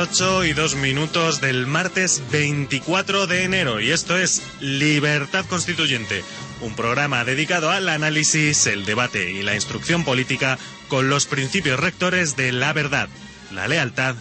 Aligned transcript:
8 0.00 0.44
y 0.44 0.52
2 0.52 0.76
minutos 0.76 1.40
del 1.40 1.66
martes 1.66 2.22
24 2.30 3.26
de 3.26 3.42
enero 3.42 3.80
y 3.80 3.90
esto 3.90 4.16
es 4.16 4.42
Libertad 4.60 5.44
Constituyente, 5.46 6.22
un 6.60 6.76
programa 6.76 7.24
dedicado 7.24 7.72
al 7.72 7.88
análisis, 7.88 8.66
el 8.68 8.84
debate 8.84 9.32
y 9.32 9.42
la 9.42 9.56
instrucción 9.56 10.04
política 10.04 10.56
con 10.86 11.08
los 11.10 11.26
principios 11.26 11.80
rectores 11.80 12.36
de 12.36 12.52
la 12.52 12.72
verdad, 12.72 13.08
la 13.52 13.66
lealtad 13.66 14.14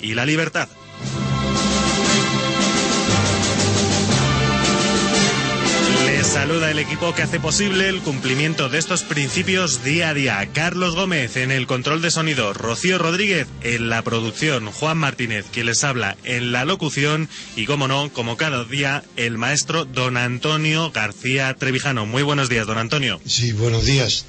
y 0.00 0.14
la 0.14 0.26
libertad. 0.26 0.68
Saluda 6.50 6.72
el 6.72 6.80
equipo 6.80 7.14
que 7.14 7.22
hace 7.22 7.38
posible 7.38 7.88
el 7.88 8.00
cumplimiento 8.00 8.68
de 8.68 8.78
estos 8.78 9.04
principios 9.04 9.84
día 9.84 10.08
a 10.08 10.14
día. 10.14 10.48
Carlos 10.52 10.96
Gómez 10.96 11.36
en 11.36 11.52
el 11.52 11.68
control 11.68 12.02
de 12.02 12.10
sonido, 12.10 12.52
Rocío 12.52 12.98
Rodríguez 12.98 13.46
en 13.62 13.88
la 13.88 14.02
producción, 14.02 14.66
Juan 14.66 14.98
Martínez 14.98 15.46
quien 15.52 15.66
les 15.66 15.84
habla 15.84 16.16
en 16.24 16.50
la 16.50 16.64
locución 16.64 17.28
y, 17.54 17.66
como 17.66 17.86
no, 17.86 18.12
como 18.12 18.36
cada 18.36 18.64
día, 18.64 19.04
el 19.14 19.38
maestro 19.38 19.84
don 19.84 20.16
Antonio 20.16 20.90
García 20.90 21.54
Trevijano. 21.54 22.04
Muy 22.04 22.24
buenos 22.24 22.48
días, 22.48 22.66
don 22.66 22.78
Antonio. 22.78 23.20
Sí, 23.24 23.52
buenos 23.52 23.84
días. 23.84 24.26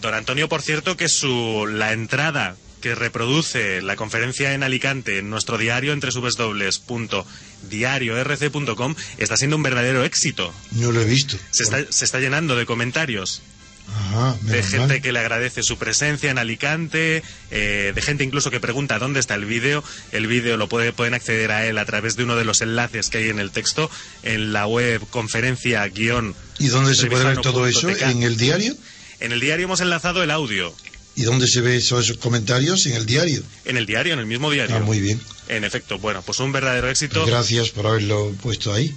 Don 0.00 0.14
Antonio, 0.14 0.48
por 0.48 0.62
cierto, 0.62 0.96
que 0.96 1.08
su 1.08 1.66
la 1.68 1.92
entrada 1.92 2.54
que 2.86 2.94
reproduce 2.94 3.82
la 3.82 3.96
conferencia 3.96 4.54
en 4.54 4.62
Alicante 4.62 5.18
en 5.18 5.28
nuestro 5.28 5.58
diario 5.58 5.92
entre 5.92 6.12
subes.diariorc.com 6.12 8.94
está 9.18 9.36
siendo 9.36 9.56
un 9.56 9.64
verdadero 9.64 10.04
éxito. 10.04 10.54
No 10.70 10.92
lo 10.92 11.00
he 11.00 11.04
visto. 11.04 11.36
Se 11.50 11.64
está, 11.64 11.84
se 11.90 12.04
está 12.04 12.20
llenando 12.20 12.54
de 12.54 12.64
comentarios 12.64 13.42
Ajá, 13.88 14.36
de 14.42 14.62
gente 14.62 14.86
mal. 14.86 15.02
que 15.02 15.10
le 15.10 15.18
agradece 15.18 15.64
su 15.64 15.78
presencia 15.78 16.30
en 16.30 16.38
Alicante, 16.38 17.24
eh, 17.50 17.90
de 17.92 18.02
gente 18.02 18.22
incluso 18.22 18.52
que 18.52 18.60
pregunta 18.60 19.00
dónde 19.00 19.18
está 19.18 19.34
el 19.34 19.46
vídeo. 19.46 19.82
El 20.12 20.28
vídeo 20.28 20.56
lo 20.56 20.68
puede, 20.68 20.92
pueden 20.92 21.14
acceder 21.14 21.50
a 21.50 21.66
él 21.66 21.78
a 21.78 21.84
través 21.86 22.14
de 22.14 22.22
uno 22.22 22.36
de 22.36 22.44
los 22.44 22.60
enlaces 22.60 23.10
que 23.10 23.18
hay 23.18 23.30
en 23.30 23.40
el 23.40 23.50
texto 23.50 23.90
en 24.22 24.52
la 24.52 24.68
web 24.68 25.04
conferencia 25.10 25.84
guion. 25.88 26.36
¿Y 26.60 26.68
dónde 26.68 26.94
se 26.94 27.06
puede 27.06 27.24
ver 27.24 27.40
todo 27.40 27.66
eso? 27.66 27.90
¿En 27.90 28.22
el 28.22 28.36
diario? 28.36 28.76
En 29.18 29.32
el 29.32 29.40
diario 29.40 29.64
hemos 29.64 29.80
enlazado 29.80 30.22
el 30.22 30.30
audio. 30.30 30.72
¿Y 31.16 31.22
dónde 31.24 31.48
se 31.48 31.60
ve 31.62 31.76
eso- 31.76 31.98
esos 31.98 32.18
comentarios? 32.18 32.86
En 32.86 32.94
el 32.94 33.06
diario. 33.06 33.42
En 33.64 33.76
el 33.76 33.86
diario, 33.86 34.12
en 34.12 34.18
el 34.20 34.26
mismo 34.26 34.50
diario. 34.50 34.76
Ah, 34.76 34.80
muy 34.80 35.00
bien. 35.00 35.20
En 35.48 35.64
efecto, 35.64 35.98
bueno, 35.98 36.22
pues 36.22 36.38
un 36.40 36.52
verdadero 36.52 36.88
éxito. 36.90 37.24
Gracias 37.26 37.70
por 37.70 37.86
haberlo 37.86 38.32
puesto 38.42 38.72
ahí. 38.72 38.94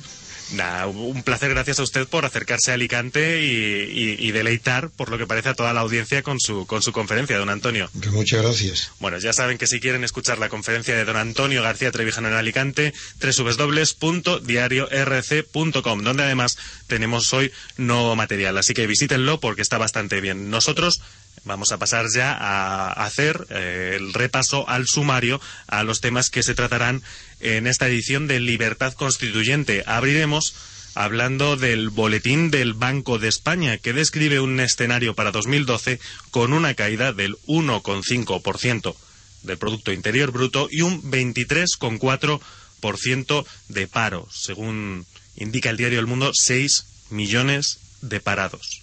Nah, 0.51 0.87
un 0.87 1.21
placer, 1.21 1.51
gracias 1.51 1.77
a 1.77 1.83
usted 1.83 2.07
por 2.07 2.25
acercarse 2.25 2.71
a 2.71 2.73
Alicante 2.73 3.43
y, 3.45 3.51
y- 3.51 4.15
y 4.17 4.31
deleitar, 4.31 4.89
por 4.89 5.11
lo 5.11 5.19
que 5.19 5.27
parece, 5.27 5.49
a 5.49 5.53
toda 5.53 5.73
la 5.73 5.81
audiencia 5.81 6.23
con 6.23 6.39
su, 6.39 6.65
con 6.65 6.81
su 6.81 6.91
conferencia, 6.91 7.37
don 7.37 7.51
Antonio. 7.51 7.87
Que 8.01 8.09
muchas 8.09 8.41
gracias. 8.41 8.89
Bueno, 8.99 9.19
ya 9.19 9.31
saben 9.31 9.59
que 9.59 9.67
si 9.67 9.79
quieren 9.79 10.03
escuchar 10.03 10.39
la 10.39 10.49
conferencia 10.49 10.95
de 10.95 11.05
don 11.05 11.17
Antonio 11.17 11.61
García 11.61 11.91
Trevijano 11.91 12.29
en 12.29 12.33
Alicante, 12.33 12.95
www.diariorc.com, 13.21 16.03
donde 16.03 16.23
además 16.23 16.57
tenemos 16.87 17.31
hoy 17.33 17.51
nuevo 17.77 18.15
material. 18.15 18.57
Así 18.57 18.73
que 18.73 18.87
visítenlo 18.87 19.39
porque 19.39 19.61
está 19.61 19.77
bastante 19.77 20.19
bien. 20.19 20.49
Nosotros 20.49 20.99
vamos 21.45 21.71
a 21.71 21.77
pasar 21.77 22.07
ya 22.13 22.33
a 22.33 22.91
hacer 23.05 23.47
eh, 23.49 23.95
el 23.97 24.13
repaso 24.13 24.67
al 24.69 24.87
sumario 24.87 25.39
a 25.67 25.83
los 25.83 26.01
temas 26.01 26.29
que 26.29 26.43
se 26.43 26.55
tratarán 26.55 27.01
en 27.39 27.67
esta 27.67 27.87
edición 27.87 28.27
de 28.27 28.39
Libertad 28.39 28.93
Constituyente. 28.93 29.83
Abriremos 29.85 30.53
hablando 30.95 31.55
del 31.55 31.89
boletín 31.89 32.49
del 32.51 32.73
Banco 32.73 33.19
de 33.19 33.27
España, 33.29 33.77
que 33.77 33.93
describe 33.93 34.39
un 34.39 34.59
escenario 34.59 35.13
para 35.15 35.31
2012 35.31 35.99
con 36.31 36.51
una 36.53 36.73
caída 36.73 37.13
del 37.13 37.37
1,5% 37.47 38.95
del 39.43 39.57
Producto 39.57 39.93
Interior 39.93 40.31
Bruto 40.31 40.67
y 40.71 40.81
un 40.81 41.01
23,4% 41.03 43.45
de 43.69 43.87
paro, 43.87 44.27
según 44.31 45.05
indica 45.35 45.69
el 45.69 45.77
diario 45.77 45.99
El 45.99 46.07
Mundo, 46.07 46.31
6 46.33 46.85
millones 47.11 47.77
de 48.01 48.19
parados. 48.19 48.81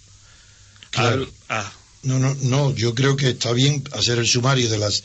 Claro. 0.91 1.23
Al- 1.23 1.29
ah, 1.49 1.71
No, 2.03 2.19
no, 2.19 2.35
no, 2.41 2.73
yo 2.73 2.93
creo 2.93 3.15
que 3.15 3.29
está 3.29 3.51
bien 3.53 3.83
hacer 3.91 4.19
el 4.19 4.27
sumario 4.27 4.69
de 4.69 4.77
las 4.77 5.03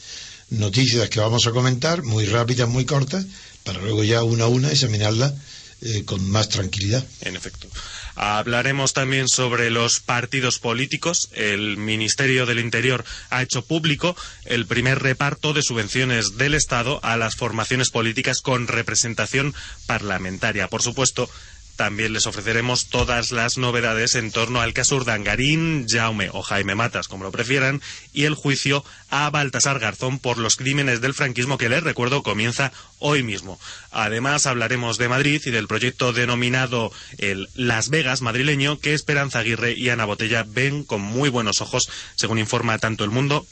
noticias 0.50 1.08
que 1.08 1.20
vamos 1.20 1.46
a 1.46 1.50
comentar, 1.50 2.02
muy 2.02 2.26
rápidas, 2.26 2.68
muy 2.68 2.84
cortas, 2.84 3.26
para 3.64 3.80
luego 3.80 4.04
ya 4.04 4.22
una 4.22 4.44
a 4.44 4.48
una 4.48 4.70
examinarlas 4.70 5.32
eh, 5.80 6.04
con 6.04 6.30
más 6.30 6.48
tranquilidad. 6.48 7.04
En 7.22 7.34
efecto. 7.34 7.66
Hablaremos 8.14 8.92
también 8.92 9.26
sobre 9.28 9.70
los 9.70 10.00
partidos 10.00 10.58
políticos. 10.58 11.30
El 11.32 11.76
Ministerio 11.76 12.46
del 12.46 12.58
Interior 12.58 13.04
ha 13.30 13.42
hecho 13.42 13.62
público 13.62 14.14
el 14.44 14.66
primer 14.66 15.00
reparto 15.00 15.52
de 15.52 15.62
subvenciones 15.62 16.36
del 16.36 16.54
Estado 16.54 17.00
a 17.02 17.16
las 17.16 17.36
formaciones 17.36 17.90
políticas 17.90 18.42
con 18.42 18.68
representación 18.68 19.54
parlamentaria. 19.86 20.68
Por 20.68 20.82
supuesto, 20.82 21.28
también 21.76 22.12
les 22.12 22.26
ofreceremos 22.26 22.86
todas 22.86 23.32
las 23.32 23.58
novedades 23.58 24.14
en 24.14 24.30
torno 24.30 24.60
al 24.60 24.72
caso 24.72 24.96
Urdangarín, 24.96 25.86
Jaume 25.88 26.30
o 26.32 26.42
Jaime 26.42 26.74
Matas, 26.74 27.08
como 27.08 27.24
lo 27.24 27.32
prefieran, 27.32 27.80
y 28.12 28.24
el 28.24 28.34
juicio 28.34 28.84
a 29.10 29.30
Baltasar 29.30 29.78
Garzón 29.78 30.18
por 30.18 30.38
los 30.38 30.56
crímenes 30.56 31.00
del 31.00 31.14
franquismo 31.14 31.58
que 31.58 31.68
les 31.68 31.82
recuerdo 31.82 32.22
comienza 32.22 32.72
hoy 32.98 33.22
mismo. 33.22 33.58
Además 33.90 34.46
hablaremos 34.46 34.98
de 34.98 35.08
Madrid 35.08 35.42
y 35.44 35.50
del 35.50 35.68
proyecto 35.68 36.12
denominado 36.12 36.92
el 37.18 37.48
Las 37.54 37.88
Vegas 37.88 38.22
madrileño 38.22 38.78
que 38.78 38.94
Esperanza 38.94 39.40
Aguirre 39.40 39.72
y 39.72 39.88
Ana 39.88 40.04
Botella 40.04 40.44
ven 40.46 40.84
con 40.84 41.00
muy 41.00 41.28
buenos 41.28 41.60
ojos, 41.60 41.90
según 42.14 42.38
informa 42.38 42.78
tanto 42.78 43.04
el 43.04 43.10
mundo 43.10 43.46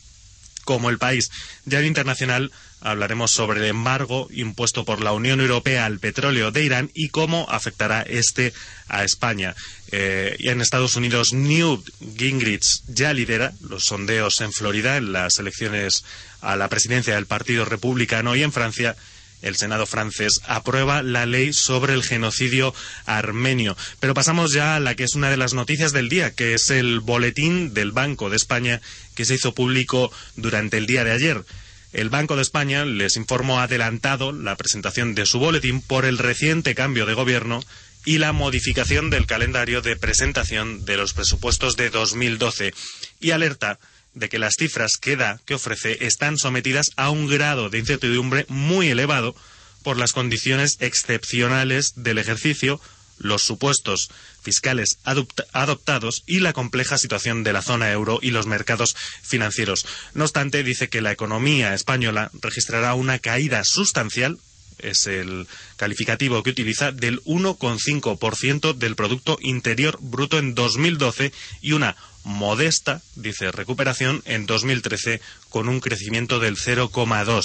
como 0.65 0.91
el 0.91 0.99
país. 0.99 1.31
Ya 1.65 1.83
internacional 1.83 2.53
hablaremos 2.81 3.31
sobre 3.31 3.61
el 3.61 3.67
embargo 3.67 4.29
impuesto 4.31 4.85
por 4.85 5.03
la 5.03 5.13
Unión 5.13 5.41
Europea 5.41 5.87
al 5.87 5.99
petróleo 5.99 6.51
de 6.51 6.65
Irán 6.65 6.91
y 6.95 7.09
cómo 7.09 7.47
afectará 7.51 8.03
este 8.03 8.53
a 8.89 9.05
España. 9.05 9.55
Eh, 9.93 10.37
y 10.39 10.49
en 10.49 10.61
Estados 10.61 10.97
Unidos, 10.97 11.33
Newt 11.33 11.89
Gingrich 12.17 12.83
ya 12.89 13.13
lidera 13.13 13.53
los 13.61 13.85
sondeos 13.85 14.41
en 14.41 14.53
Florida 14.53 14.97
en 14.97 15.13
las 15.13 15.39
elecciones 15.39 16.05
a 16.41 16.57
la 16.57 16.69
presidencia 16.69 17.15
del 17.15 17.27
Partido 17.27 17.65
Republicano 17.65 18.37
y 18.37 18.43
en 18.43 18.53
Francia 18.53 18.97
el 19.43 19.57
Senado 19.57 19.87
francés 19.87 20.41
aprueba 20.47 21.03
la 21.03 21.27
ley 21.27 21.53
sobre 21.53 21.95
el 21.95 22.03
genocidio 22.03 22.75
armenio. 23.07 23.77
Pero 23.99 24.15
pasamos 24.15 24.53
ya 24.53 24.77
a 24.77 24.81
la 24.81 24.95
que 24.95 25.05
es 25.05 25.15
una 25.15 25.31
de 25.31 25.37
las 25.37 25.55
noticias 25.55 25.93
del 25.93 26.09
día, 26.09 26.35
que 26.35 26.55
es 26.55 26.71
el 26.71 27.01
boletín 27.01 27.73
del 27.73 27.93
Banco 27.93 28.31
de 28.31 28.37
España 28.37 28.81
que 29.15 29.25
se 29.25 29.35
hizo 29.35 29.55
público 29.55 30.13
durante 30.37 30.77
el 30.77 30.87
día 30.87 31.05
de 31.05 31.13
ayer. 31.13 31.45
El 31.93 32.09
Banco 32.09 32.37
de 32.37 32.43
España 32.43 32.85
les 32.85 33.17
informó 33.17 33.61
adelantado 33.61 34.33
la 34.33 34.57
presentación 34.57 35.15
de 35.15 35.27
su 35.27 35.39
boletín 35.39 35.83
por 35.83 36.05
el 36.05 36.19
reciente 36.19 36.75
cambio 36.75 37.05
de 37.05 37.15
gobierno 37.15 37.61
y 38.05 38.19
la 38.19 38.33
modificación 38.33 39.11
del 39.11 39.27
calendario 39.27 39.83
de 39.83 39.97
presentación 39.97 40.85
de 40.85 40.97
los 40.97 41.13
presupuestos 41.13 41.77
de 41.77 41.91
2012 41.91 42.73
y 43.21 43.33
alerta 43.33 43.79
de 44.15 44.29
que 44.29 44.39
las 44.39 44.55
cifras 44.59 44.97
que 44.97 45.19
que 45.45 45.55
ofrece, 45.55 46.05
están 46.07 46.39
sometidas 46.39 46.91
a 46.97 47.11
un 47.11 47.27
grado 47.27 47.71
de 47.71 47.79
incertidumbre 47.79 48.47
muy 48.49 48.89
elevado 48.89 49.35
por 49.83 49.97
las 49.97 50.13
condiciones 50.13 50.77
excepcionales 50.81 51.93
del 51.97 52.19
ejercicio, 52.19 52.81
los 53.19 53.43
supuestos 53.43 54.11
fiscales 54.43 54.99
adopta- 55.05 55.47
adoptados 55.53 56.23
y 56.27 56.41
la 56.41 56.53
compleja 56.53 56.99
situación 56.99 57.45
de 57.45 57.53
la 57.53 57.63
zona 57.63 57.91
euro 57.91 58.19
y 58.23 58.31
los 58.31 58.47
mercados 58.47 58.97
financieros. 59.23 59.87
No 60.15 60.25
obstante, 60.25 60.63
dice 60.63 60.89
que 60.89 61.01
la 61.01 61.13
economía 61.13 61.75
española 61.75 62.31
registrará 62.41 62.95
una 62.95 63.19
caída 63.19 63.65
sustancial 63.65 64.39
es 64.83 65.07
el 65.07 65.47
calificativo 65.77 66.43
que 66.43 66.51
utiliza 66.51 66.91
del 66.93 67.23
1,5% 67.25 68.75
del 68.75 68.97
Producto 68.97 69.39
Interior 69.41 69.99
Bruto 70.01 70.39
en 70.39 70.55
2012 70.55 71.33
y 71.61 71.73
una 71.73 71.97
modesta, 72.25 73.03
dice 73.17 73.51
recuperación, 73.51 74.23
en 74.27 74.47
2013 74.47 75.21
con 75.49 75.69
un 75.69 75.81
crecimiento 75.81 76.39
del 76.39 76.57
0,2. 76.57 77.43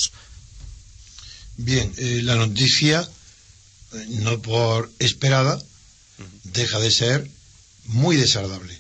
Bien, 1.58 1.92
eh, 1.98 2.22
la 2.24 2.36
noticia, 2.36 3.08
eh, 3.94 4.06
no 4.10 4.42
por 4.42 4.92
esperada, 5.00 5.62
deja 6.44 6.80
de 6.80 6.92
ser 6.92 7.30
muy 7.86 8.16
desagradable. 8.16 8.80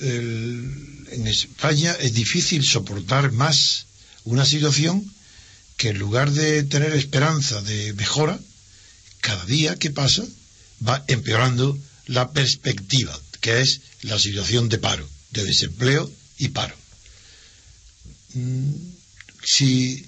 en 0.00 1.26
España 1.26 1.96
es 1.98 2.14
difícil 2.14 2.64
soportar 2.64 3.32
más 3.32 3.86
una 4.24 4.44
situación 4.44 5.04
que 5.76 5.88
en 5.88 5.98
lugar 5.98 6.30
de 6.32 6.62
tener 6.64 6.92
esperanza 6.92 7.62
de 7.62 7.94
mejora, 7.94 8.38
cada 9.20 9.44
día 9.46 9.76
que 9.76 9.90
pasa 9.90 10.24
va 10.86 11.04
empeorando 11.08 11.78
la 12.06 12.32
perspectiva, 12.32 13.18
que 13.40 13.60
es 13.60 13.80
la 14.02 14.18
situación 14.18 14.68
de 14.68 14.78
paro, 14.78 15.08
de 15.30 15.44
desempleo 15.44 16.10
y 16.38 16.48
paro. 16.48 16.74
Mm, 18.34 18.70
si 19.44 20.06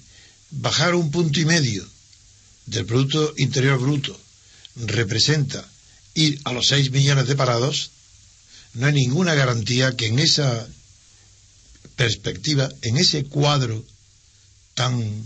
bajar 0.51 0.95
un 0.95 1.09
punto 1.09 1.39
y 1.39 1.45
medio 1.45 1.87
del 2.65 2.85
Producto 2.85 3.33
Interior 3.37 3.79
Bruto 3.79 4.19
representa 4.75 5.67
ir 6.13 6.39
a 6.43 6.53
los 6.53 6.67
6 6.67 6.91
millones 6.91 7.27
de 7.27 7.35
parados, 7.35 7.91
no 8.73 8.87
hay 8.87 8.93
ninguna 8.93 9.33
garantía 9.33 9.95
que 9.95 10.07
en 10.07 10.19
esa 10.19 10.67
perspectiva, 11.95 12.69
en 12.81 12.97
ese 12.97 13.25
cuadro 13.25 13.83
tan 14.73 15.25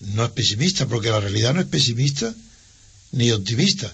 no 0.00 0.24
es 0.24 0.30
pesimista, 0.32 0.86
porque 0.86 1.10
la 1.10 1.20
realidad 1.20 1.54
no 1.54 1.60
es 1.60 1.66
pesimista 1.66 2.34
ni 3.12 3.30
optimista. 3.30 3.92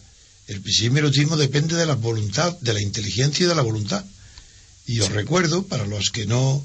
El 0.49 0.61
pesimismo 0.61 0.97
y 0.97 1.01
el 1.01 1.07
optimismo 1.07 1.37
depende 1.37 1.77
de 1.77 1.87
la 1.87 1.95
voluntad, 1.95 2.59
de 2.61 2.75
la 2.75 2.81
inteligencia 2.81 3.45
y 3.45 3.49
de 3.49 3.55
la 3.55 3.63
voluntad. 3.63 4.05
Y 4.87 5.01
os 5.01 5.11
recuerdo, 5.11 5.63
para 5.67 5.87
los 5.87 6.11
que 6.11 6.27
no 6.27 6.65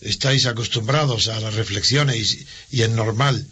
estáis 0.00 0.46
acostumbrados 0.46 1.28
a 1.28 1.38
las 1.40 1.54
reflexiones 1.54 2.46
y, 2.70 2.82
es 2.82 2.90
normal 2.90 3.46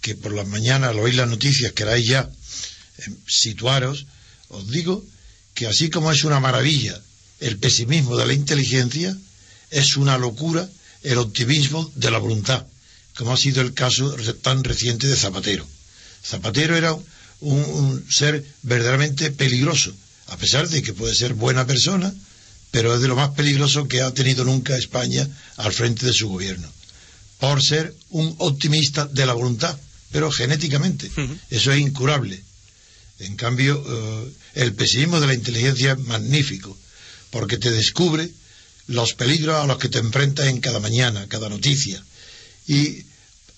que 0.00 0.14
por 0.14 0.32
las 0.32 0.46
mañanas 0.46 0.90
al 0.90 1.00
oír 1.00 1.16
las 1.16 1.28
noticias 1.28 1.72
queráis 1.72 2.06
ya 2.06 2.30
eh, 2.98 3.10
situaros, 3.26 4.06
os 4.48 4.70
digo 4.70 5.04
que 5.54 5.66
así 5.66 5.90
como 5.90 6.12
es 6.12 6.24
una 6.24 6.40
maravilla 6.40 7.00
el 7.40 7.58
pesimismo 7.58 8.16
de 8.16 8.26
la 8.26 8.32
inteligencia, 8.32 9.16
es 9.70 9.96
una 9.96 10.18
locura 10.18 10.68
el 11.02 11.18
optimismo 11.18 11.90
de 11.94 12.10
la 12.10 12.18
voluntad, 12.18 12.66
como 13.16 13.32
ha 13.32 13.36
sido 13.36 13.60
el 13.62 13.74
caso 13.74 14.14
tan 14.42 14.64
reciente 14.64 15.06
de 15.06 15.16
Zapatero. 15.16 15.66
Zapatero 16.24 16.76
era 16.76 16.96
un, 17.40 18.06
ser 18.10 18.44
verdaderamente 18.62 19.30
peligroso, 19.30 19.92
a 20.28 20.36
pesar 20.36 20.68
de 20.68 20.82
que 20.82 20.92
puede 20.92 21.14
ser 21.14 21.34
buena 21.34 21.66
persona, 21.66 22.12
pero 22.70 22.94
es 22.94 23.00
de 23.00 23.08
lo 23.08 23.16
más 23.16 23.30
peligroso 23.30 23.86
que 23.86 24.02
ha 24.02 24.12
tenido 24.12 24.44
nunca 24.44 24.76
España 24.76 25.28
al 25.56 25.72
frente 25.72 26.06
de 26.06 26.12
su 26.12 26.28
gobierno, 26.28 26.68
por 27.38 27.62
ser 27.62 27.94
un 28.10 28.34
optimista 28.38 29.06
de 29.06 29.26
la 29.26 29.34
voluntad, 29.34 29.78
pero 30.10 30.30
genéticamente. 30.30 31.10
Eso 31.50 31.72
es 31.72 31.80
incurable. 31.80 32.42
En 33.18 33.36
cambio, 33.36 33.82
eh, 33.86 34.32
el 34.54 34.74
pesimismo 34.74 35.20
de 35.20 35.26
la 35.26 35.34
inteligencia 35.34 35.92
es 35.92 35.98
magnífico, 35.98 36.76
porque 37.30 37.56
te 37.56 37.70
descubre 37.70 38.30
los 38.88 39.14
peligros 39.14 39.56
a 39.56 39.66
los 39.66 39.78
que 39.78 39.88
te 39.88 39.98
enfrentas 39.98 40.46
en 40.46 40.60
cada 40.60 40.80
mañana, 40.80 41.26
cada 41.28 41.48
noticia. 41.48 42.02
Y 42.68 43.04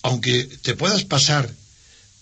aunque 0.01 0.45
te 0.61 0.75
puedas 0.75 1.03
pasar 1.03 1.53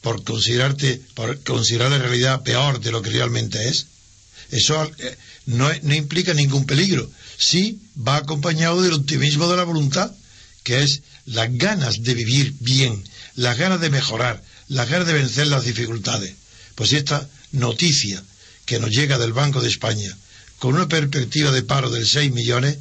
por 0.02 0.24
considerarte, 0.24 1.02
por 1.14 1.42
considerar 1.44 1.92
la 1.92 2.00
realidad 2.00 2.44
peor 2.44 2.80
de 2.80 2.92
lo 2.92 3.02
que 3.02 3.12
realmente 3.12 3.68
es, 3.70 3.88
eso 4.52 4.90
eh, 4.98 5.18
no, 5.46 5.70
no 5.84 5.94
implica 5.94 6.34
ningún 6.34 6.66
peligro. 6.66 7.10
Sí 7.38 7.80
va 7.96 8.18
acompañado 8.18 8.82
del 8.82 8.94
optimismo 8.94 9.48
de 9.50 9.58
la 9.58 9.64
voluntad, 9.64 10.12
que 10.64 10.82
es 10.84 11.02
las 11.26 11.56
ganas 11.58 12.02
de 12.02 12.14
vivir 12.14 12.56
bien, 12.60 13.04
las 13.36 13.58
ganas 13.58 13.80
de 13.80 13.90
mejorar, 13.90 14.44
las 14.70 14.90
ganas 14.90 15.08
de 15.08 15.14
vencer 15.14 15.48
las 15.48 15.66
dificultades. 15.66 16.34
Pues 16.78 16.94
esta 16.94 17.28
noticia 17.54 18.24
que 18.68 18.80
nos 18.80 18.92
llega 18.92 19.18
del 19.18 19.34
Banco 19.34 19.62
de 19.62 19.68
España, 19.68 20.16
con 20.60 20.76
una 20.76 20.88
perspectiva 20.88 21.52
de 21.52 21.64
paro 21.64 21.90
del 21.90 22.08
6 22.08 22.32
millones, 22.32 22.78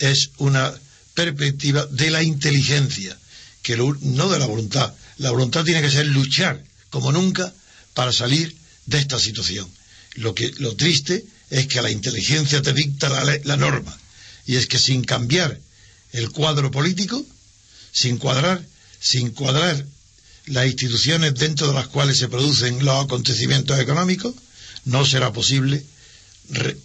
es 0.00 0.30
una 0.38 0.74
perspectiva 1.14 1.86
de 1.86 2.10
la 2.10 2.24
inteligencia, 2.24 3.16
que 3.62 3.76
no 3.76 4.28
de 4.28 4.38
la 4.40 4.46
voluntad. 4.46 4.92
La 5.18 5.30
voluntad 5.30 5.62
tiene 5.62 5.82
que 5.82 5.90
ser 5.90 6.06
luchar 6.06 6.64
como 6.90 7.12
nunca 7.12 7.54
para 7.94 8.12
salir 8.12 8.56
de 8.86 8.98
esta 8.98 9.20
situación. 9.20 9.70
Lo, 10.14 10.34
que, 10.34 10.50
lo 10.58 10.74
triste 10.74 11.24
es 11.48 11.68
que 11.68 11.80
la 11.80 11.92
inteligencia 11.92 12.60
te 12.60 12.72
dicta 12.72 13.08
la, 13.08 13.38
la 13.44 13.56
norma. 13.56 13.96
Y 14.46 14.56
es 14.56 14.66
que 14.66 14.80
sin 14.80 15.04
cambiar 15.04 15.60
el 16.10 16.32
cuadro 16.32 16.72
político, 16.72 17.24
sin 17.92 18.18
cuadrar, 18.18 18.66
sin 18.98 19.30
cuadrar 19.30 19.86
las 20.46 20.66
instituciones 20.66 21.34
dentro 21.34 21.68
de 21.68 21.74
las 21.74 21.88
cuales 21.88 22.18
se 22.18 22.28
producen 22.28 22.84
los 22.84 23.04
acontecimientos 23.04 23.78
económicos, 23.78 24.34
no 24.84 25.04
será 25.06 25.32
posible 25.32 25.84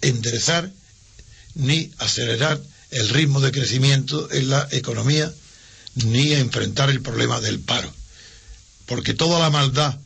enderezar 0.02 0.70
ni 1.54 1.90
acelerar 1.98 2.60
el 2.90 3.08
ritmo 3.08 3.40
de 3.40 3.50
crecimiento 3.52 4.30
en 4.30 4.48
la 4.50 4.68
economía 4.70 5.32
ni 5.94 6.32
enfrentar 6.32 6.90
el 6.90 7.02
problema 7.02 7.40
del 7.40 7.58
paro. 7.60 7.92
Porque 8.86 9.14
toda 9.14 9.40
la 9.40 9.50
maldad 9.50 9.98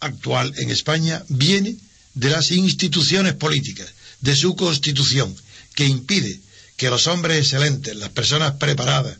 actual 0.00 0.52
en 0.56 0.70
España 0.70 1.22
viene 1.28 1.76
de 2.14 2.30
las 2.30 2.50
instituciones 2.50 3.34
políticas, 3.34 3.88
de 4.20 4.34
su 4.34 4.56
constitución, 4.56 5.36
que 5.74 5.84
impide 5.84 6.40
que 6.76 6.90
los 6.90 7.06
hombres 7.06 7.38
excelentes, 7.38 7.94
las 7.96 8.08
personas 8.10 8.52
preparadas, 8.54 9.18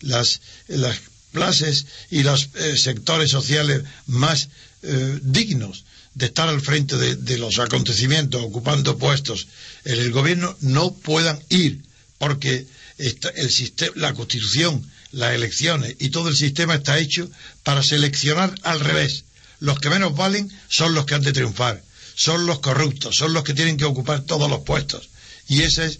las, 0.00 0.40
las 0.68 0.98
clases 1.34 1.86
y 2.10 2.22
los 2.22 2.48
eh, 2.54 2.78
sectores 2.78 3.30
sociales 3.30 3.82
más 4.06 4.48
eh, 4.82 5.18
dignos 5.22 5.84
de 6.14 6.26
estar 6.26 6.48
al 6.48 6.60
frente 6.62 6.96
de, 6.96 7.38
los 7.38 7.58
acontecimientos, 7.58 8.40
ocupando 8.40 8.96
puestos 8.96 9.48
en 9.84 9.98
el 9.98 10.12
gobierno, 10.12 10.56
no 10.60 10.94
puedan 10.94 11.42
ir, 11.48 11.82
porque 12.18 12.66
el 12.98 13.50
sistema, 13.50 13.92
la 13.96 14.14
constitución, 14.14 14.88
las 15.10 15.34
elecciones 15.34 15.96
y 15.98 16.10
todo 16.10 16.28
el 16.28 16.36
sistema 16.36 16.76
está 16.76 16.98
hecho 16.98 17.28
para 17.64 17.82
seleccionar 17.82 18.54
al 18.62 18.78
revés. 18.78 19.24
Los 19.58 19.80
que 19.80 19.90
menos 19.90 20.14
valen 20.14 20.48
son 20.68 20.94
los 20.94 21.04
que 21.04 21.16
han 21.16 21.22
de 21.22 21.32
triunfar, 21.32 21.82
son 22.14 22.46
los 22.46 22.60
corruptos, 22.60 23.16
son 23.16 23.32
los 23.32 23.42
que 23.42 23.54
tienen 23.54 23.76
que 23.76 23.84
ocupar 23.84 24.22
todos 24.22 24.48
los 24.48 24.60
puestos. 24.60 25.08
Y 25.48 25.62
ese 25.62 25.86
es 25.86 25.98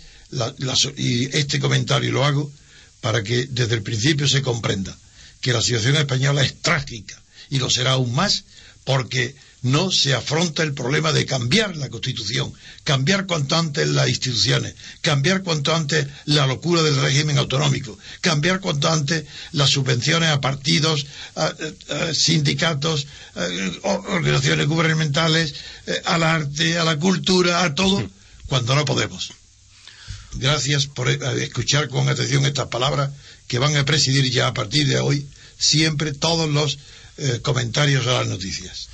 y 0.96 1.36
este 1.36 1.58
comentario 1.58 2.12
lo 2.12 2.24
hago 2.24 2.52
para 3.00 3.22
que 3.22 3.46
desde 3.50 3.74
el 3.74 3.82
principio 3.82 4.28
se 4.28 4.42
comprenda 4.42 4.96
que 5.44 5.52
la 5.52 5.60
situación 5.60 5.96
española 5.96 6.42
es 6.42 6.62
trágica 6.62 7.20
y 7.50 7.58
lo 7.58 7.68
será 7.68 7.90
aún 7.92 8.14
más 8.14 8.44
porque 8.84 9.36
no 9.60 9.90
se 9.90 10.14
afronta 10.14 10.62
el 10.62 10.72
problema 10.72 11.12
de 11.12 11.26
cambiar 11.26 11.76
la 11.76 11.90
Constitución, 11.90 12.54
cambiar 12.82 13.26
cuanto 13.26 13.54
antes 13.54 13.86
las 13.88 14.08
instituciones, 14.08 14.74
cambiar 15.02 15.42
cuanto 15.42 15.74
antes 15.74 16.06
la 16.24 16.46
locura 16.46 16.82
del 16.82 16.96
régimen 16.96 17.36
autonómico, 17.36 17.98
cambiar 18.22 18.60
cuanto 18.60 18.90
antes 18.90 19.26
las 19.52 19.68
subvenciones 19.68 20.30
a 20.30 20.40
partidos, 20.40 21.04
a, 21.36 21.52
sindicatos, 22.14 23.06
organizaciones 23.82 24.66
gubernamentales, 24.66 25.54
eh, 25.86 26.00
al 26.06 26.22
arte, 26.22 26.78
a 26.78 26.84
la 26.84 26.98
cultura, 26.98 27.64
a 27.64 27.74
todo, 27.74 28.02
cuando 28.46 28.74
no 28.74 28.86
podemos. 28.86 29.34
Gracias 30.36 30.86
por 30.86 31.10
eh, 31.10 31.18
escuchar 31.42 31.90
con 31.90 32.08
atención 32.08 32.46
estas 32.46 32.68
palabras 32.68 33.10
que 33.46 33.58
van 33.58 33.76
a 33.76 33.84
presidir 33.84 34.30
ya 34.30 34.48
a 34.48 34.54
partir 34.54 34.86
de 34.86 34.98
hoy 34.98 35.26
siempre 35.58 36.12
todos 36.12 36.50
los 36.50 36.78
eh, 37.16 37.40
comentarios 37.42 38.06
a 38.06 38.14
las 38.14 38.26
noticias. 38.26 38.88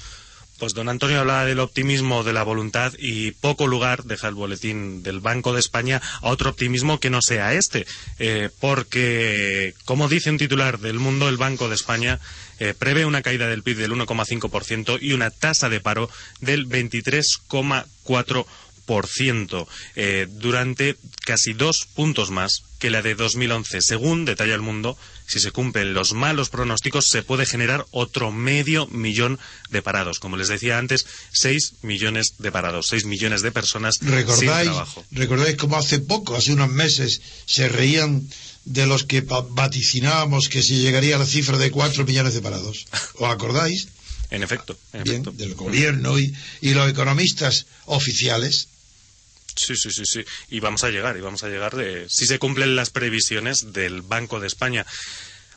Pues 0.61 0.75
don 0.75 0.89
Antonio 0.91 1.21
habla 1.21 1.47
del 1.47 1.59
optimismo 1.59 2.23
de 2.23 2.35
la 2.35 2.43
voluntad 2.43 2.93
y 2.99 3.31
poco 3.31 3.67
lugar 3.67 4.05
deja 4.05 4.29
el 4.29 4.35
boletín 4.35 5.03
del 5.03 5.21
Banco 5.21 5.55
de 5.55 5.61
España 5.61 6.03
a 6.21 6.29
otro 6.29 6.51
optimismo 6.51 7.01
que 7.01 7.09
no 7.09 7.23
sea 7.23 7.55
este, 7.55 7.87
eh, 8.19 8.51
porque, 8.61 9.73
como 9.87 10.07
dice 10.07 10.29
un 10.29 10.37
titular 10.37 10.79
del 10.79 10.99
Mundo, 10.99 11.31
el 11.31 11.39
Banco 11.39 11.71
de 11.71 11.77
España 11.77 12.21
eh, 12.59 12.75
prevé 12.79 13.07
una 13.07 13.23
caída 13.23 13.49
del 13.49 13.63
PIB 13.63 13.79
del 13.79 13.93
1,5% 13.93 14.99
y 15.01 15.15
una 15.15 15.31
tasa 15.31 15.71
de 15.71 15.81
paro 15.81 16.11
del 16.41 16.69
23,4%. 16.69 18.45
Eh, 19.95 20.27
durante 20.29 20.97
casi 21.25 21.53
dos 21.53 21.87
puntos 21.95 22.31
más 22.31 22.63
que 22.81 22.91
la 22.91 23.03
de 23.03 23.15
2011. 23.15 23.83
Según 23.83 24.25
detalla 24.25 24.55
el 24.55 24.63
mundo, 24.63 24.99
si 25.29 25.39
se 25.39 25.53
cumplen 25.53 25.95
los 25.95 26.13
malos 26.13 26.49
pronósticos, 26.49 27.09
se 27.09 27.23
puede 27.23 27.47
generar 27.47 27.87
otro 27.93 28.33
medio 28.33 28.89
millón 28.89 29.39
de 29.71 29.83
parados. 29.83 30.19
Como 30.19 30.37
les 30.37 30.49
decía 30.49 30.79
antes, 30.79 31.07
seis 31.31 31.75
millones 31.83 32.35
de 32.39 32.51
parados, 32.51 32.89
seis 32.89 33.05
millones 33.05 33.43
de 33.43 33.53
personas 33.53 33.97
sin 34.01 34.09
trabajo. 34.09 35.05
¿Recordáis 35.13 35.57
cómo 35.57 35.77
hace 35.77 36.01
poco, 36.01 36.35
hace 36.35 36.53
unos 36.53 36.71
meses, 36.71 37.21
se 37.47 37.69
reían 37.69 38.29
de 38.65 38.87
los 38.87 39.05
que 39.05 39.21
vaticinábamos 39.21 40.49
que 40.49 40.63
se 40.63 40.75
llegaría 40.75 41.15
a 41.15 41.21
la 41.21 41.27
cifra 41.27 41.59
de 41.59 41.71
cuatro 41.71 42.05
millones 42.05 42.35
de 42.35 42.41
parados? 42.41 42.87
¿Os 43.15 43.31
acordáis? 43.31 43.89
En 44.31 44.43
efecto, 44.43 44.79
Del 44.93 45.55
gobierno 45.55 46.19
y 46.19 46.35
los 46.63 46.89
economistas 46.89 47.67
oficiales 47.87 48.70
Sí, 49.57 49.77
sí, 49.77 49.91
sí, 49.91 50.03
sí. 50.05 50.25
Y 50.49 50.61
vamos 50.61 50.85
a 50.85 50.91
llegar, 50.91 51.17
y 51.17 51.21
vamos 51.21 51.43
a 51.43 51.49
llegar 51.49 51.75
de 51.77 52.09
si 52.09 52.27
se 52.27 52.39
cumplen 52.39 52.77
las 52.77 52.91
previsiones 52.91 53.73
del 53.73 54.03
Banco 54.03 54.41
de 54.41 54.47
España. 54.47 54.87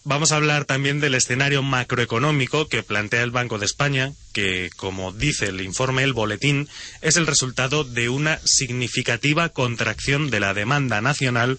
Vamos 0.05 0.33
a 0.33 0.35
hablar 0.35 0.65
también 0.65 1.00
del 1.00 1.15
escenario 1.15 1.63
macroeconómico 1.63 2.67
que 2.67 2.83
plantea 2.83 3.23
el 3.23 3.31
Banco 3.31 3.57
de 3.57 3.65
España, 3.65 4.12
que, 4.33 4.69
como 4.75 5.13
dice 5.13 5.45
el 5.45 5.62
informe 5.62 6.03
El 6.03 6.12
Boletín, 6.12 6.67
es 7.01 7.15
el 7.15 7.25
resultado 7.25 7.85
de 7.85 8.09
una 8.09 8.38
significativa 8.43 9.47
contracción 9.50 10.29
de 10.29 10.41
la 10.41 10.53
demanda 10.53 11.00
nacional 11.00 11.57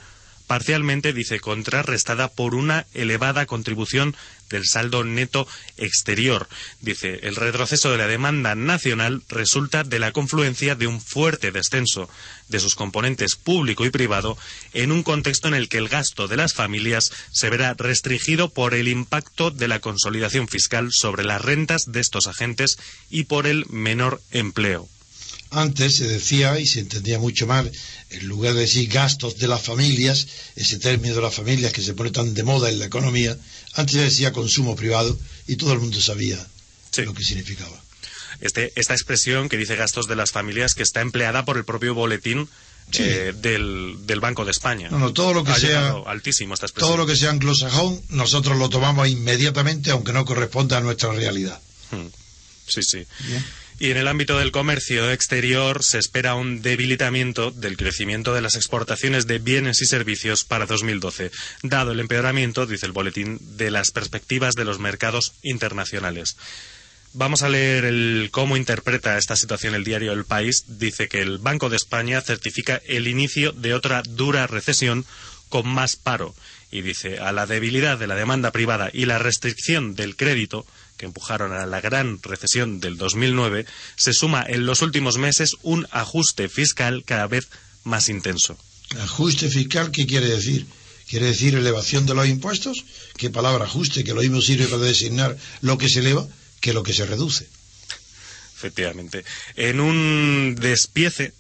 parcialmente, 0.55 1.13
dice, 1.13 1.41
contrarrestada 1.41 2.29
por 2.29 2.55
una 2.55 2.87
elevada 2.95 3.45
contribución 3.45 4.15
del 4.51 4.65
saldo 4.65 5.03
neto 5.03 5.49
exterior. 5.79 6.49
Dice, 6.81 7.19
el 7.25 7.35
retroceso 7.35 7.91
de 7.91 7.99
la 7.99 8.07
demanda 8.07 8.55
nacional 8.55 9.25
resulta 9.29 9.83
de 9.83 9.99
la 9.99 10.13
confluencia 10.13 10.77
de 10.77 10.87
un 10.87 11.01
fuerte 11.01 11.51
descenso 11.51 12.09
de 12.51 12.61
sus 12.61 12.77
componentes 12.77 13.35
público 13.35 13.85
y 13.85 13.91
privado 13.91 14.39
en 14.75 14.93
un 14.93 15.03
contexto 15.03 15.49
en 15.49 15.55
el 15.55 15.69
que 15.69 15.79
el 15.79 15.89
gasto 15.89 16.29
de 16.29 16.37
las 16.37 16.55
familias 16.55 17.11
se 17.33 17.51
verá 17.51 17.75
restringido 17.75 18.49
por 18.49 18.75
el 18.75 18.87
impacto 18.87 19.51
de 19.51 19.67
la 19.67 19.81
consolidación 19.81 20.47
fiscal 20.47 20.91
sobre 20.93 21.25
las 21.25 21.43
rentas 21.43 21.91
de 21.91 21.99
estos 21.99 22.29
agentes 22.29 22.79
y 23.11 23.25
por 23.25 23.49
el 23.49 23.67
menor 23.71 24.21
empleo. 24.31 24.89
Antes 25.51 25.97
se 25.97 26.09
decía, 26.09 26.59
y 26.59 26.67
se 26.67 26.81
entendía 26.81 27.19
mucho 27.19 27.47
mal, 27.47 27.71
en 28.11 28.27
lugar 28.27 28.55
de 28.55 28.63
decir 28.63 28.89
gastos 28.89 29.39
de 29.39 29.49
las 29.49 29.63
familias, 29.63 30.27
ese 30.57 30.79
término 30.79 31.15
de 31.15 31.23
las 31.23 31.35
familias 31.35 31.73
que 31.73 31.83
se 31.83 31.95
pone 31.95 32.11
tan 32.11 32.35
de 32.35 32.43
moda 32.43 32.71
en 32.71 32.79
la 32.79 32.87
economía, 32.87 33.37
antes 33.75 33.95
se 33.95 34.03
decía 34.03 34.33
consumo 34.33 34.75
privado 34.75 35.17
y 35.47 35.57
todo 35.57 35.73
el 35.73 35.81
mundo 35.81 36.01
sabía 36.01 36.45
lo 37.03 37.15
que 37.15 37.25
significaba. 37.25 37.83
Este, 38.41 38.73
esta 38.77 38.95
expresión 38.95 39.49
que 39.49 39.57
dice 39.57 39.77
gastos 39.77 40.07
de 40.07 40.17
las 40.17 40.31
familias 40.31 40.75
que 40.75 40.83
está 40.83 41.01
empleada 41.01 41.45
por 41.45 41.57
el 41.57 41.65
propio 41.65 41.95
boletín 41.95 42.49
eh, 42.93 43.33
del, 43.37 44.21
Banco 44.21 44.45
de 44.45 44.51
España. 44.51 44.89
No, 44.91 44.99
no, 44.99 45.13
todo 45.13 45.35
lo 45.35 45.45
que 45.45 45.55
sea 45.55 45.95
altísimo 46.07 46.55
todo 46.57 46.97
lo 46.97 47.07
que 47.07 47.17
sea 47.17 47.31
anglosajón, 47.31 48.01
nosotros 48.11 48.59
lo 48.59 48.69
tomamos 48.69 49.09
inmediatamente, 49.09 49.91
aunque 49.91 50.13
no 50.13 50.25
corresponda 50.25 50.79
a 50.79 50.81
nuestra 50.81 51.13
realidad. 51.13 51.61
Hmm. 51.91 52.07
Sí, 52.67 52.83
sí. 52.83 53.07
Y 53.79 53.91
en 53.91 53.97
el 53.97 54.07
ámbito 54.07 54.39
del 54.39 54.53
comercio 54.53 55.11
exterior 55.11 55.83
se 55.83 55.99
espera 55.99 56.37
un 56.37 56.63
debilitamiento 56.63 57.51
del 57.51 57.77
crecimiento 57.77 58.33
de 58.33 58.41
las 58.41 58.55
exportaciones 58.55 59.27
de 59.27 59.39
bienes 59.39 59.83
y 59.83 59.87
servicios 59.87 60.45
para 60.45 60.67
2012, 60.67 61.33
dado 61.63 61.91
el 61.93 62.01
empeoramiento, 62.01 62.67
dice 62.67 62.87
el 62.87 62.93
boletín, 62.93 63.39
de 63.57 63.73
las 63.73 63.91
perspectivas 63.91 64.55
de 64.55 64.65
los 64.65 64.79
mercados 64.79 65.33
internacionales. 65.43 66.37
Vamos 67.17 67.43
a 67.43 67.49
leer 67.49 67.85
el, 67.85 68.29
cómo 68.33 68.57
interpreta 68.57 69.19
esta 69.19 69.37
situación 69.37 69.77
el 69.77 69.85
diario 69.85 70.13
El 70.13 70.25
País. 70.25 70.65
Dice 70.67 71.07
que 71.07 71.23
el 71.23 71.39
Banco 71.39 71.69
de 71.69 71.77
España 71.77 72.21
certifica 72.21 72.83
el 72.87 73.07
inicio 73.07 73.53
de 73.53 73.73
otra 73.73 74.03
dura 74.03 74.49
recesión 74.49 75.05
con 75.49 75.69
más 75.69 75.95
paro. 75.95 76.35
Y 76.73 76.83
dice, 76.83 77.21
a 77.21 77.31
la 77.31 77.47
debilidad 77.47 77.99
de 77.99 78.09
la 78.09 78.17
demanda 78.17 78.51
privada 78.51 78.91
y 78.93 79.07
la 79.07 79.19
restricción 79.19 79.95
del 79.95 80.17
crédito, 80.17 80.67
que 81.05 81.09
empujaron 81.09 81.53
a 81.53 81.67
la 81.67 81.83
gran 81.83 82.19
recesión 82.23 82.81
del 82.81 82.97
2009, 82.97 83.67
se 83.95 84.15
suma 84.15 84.43
en 84.49 84.65
los 84.65 84.81
últimos 84.81 85.19
meses 85.19 85.57
un 85.63 85.87
ajuste 85.91 86.49
fiscal 86.49 87.05
cada 87.05 87.27
vez 87.27 87.49
más 87.83 88.09
intenso. 88.09 88.57
¿Ajuste 89.01 89.51
fiscal 89.51 89.91
qué 89.91 90.07
quiere 90.07 90.27
decir? 90.27 90.67
¿Quiere 91.07 91.27
decir 91.27 91.55
elevación 91.57 92.07
de 92.07 92.15
los 92.15 92.27
impuestos? 92.27 92.87
¿Qué 93.19 93.29
palabra 93.29 93.67
ajuste? 93.67 94.03
Que 94.03 94.15
lo 94.15 94.23
mismo 94.23 94.41
sirve 94.41 94.67
para 94.67 94.83
designar 94.83 95.37
lo 95.61 95.77
que 95.77 95.91
se 95.91 96.01
eleva 96.01 96.27
que 96.63 96.73
lo 96.73 96.83
que 96.83 96.95
se 96.95 97.05
reduce. 97.05 97.47
Efectivamente. 98.57 99.27
En 99.57 99.81
un 99.81 100.57
despiece 100.59 101.35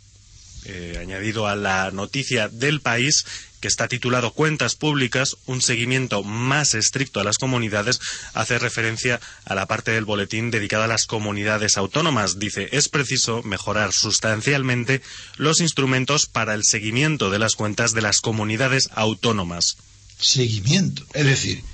eh, 0.66 0.99
añadido 1.00 1.47
a 1.47 1.56
la 1.56 1.90
noticia 1.90 2.50
del 2.50 2.83
país, 2.83 3.25
que 3.64 3.68
está 3.68 3.88
titulado 3.88 4.35
Cuentas 4.35 4.75
Públicas, 4.75 5.38
un 5.47 5.62
seguimiento 5.62 6.23
más 6.23 6.75
estricto 6.75 7.21
a 7.21 7.25
las 7.25 7.38
comunidades, 7.38 7.99
hace 8.35 8.59
referencia 8.59 9.23
a 9.47 9.54
la 9.54 9.64
parte 9.64 9.92
del 9.92 10.04
boletín 10.04 10.50
dedicada 10.50 10.85
a 10.85 10.88
las 10.88 11.06
comunidades 11.06 11.78
autónomas. 11.78 12.38
Dice, 12.38 12.68
es 12.73 12.90
preciso 12.90 13.42
mejorar 13.42 13.94
sustancialmente 13.94 15.00
los 15.38 15.62
instrumentos 15.62 16.26
para 16.26 16.52
el 16.52 16.62
seguimiento 16.62 17.30
de 17.30 17.38
las 17.38 17.54
cuentas 17.54 17.94
de 17.94 18.02
las 18.02 18.21
comunidades 18.21 18.90
autónomas. 18.92 19.78
Seguimiento. 20.21 21.02
Es 21.14 21.25
decir, 21.25 21.64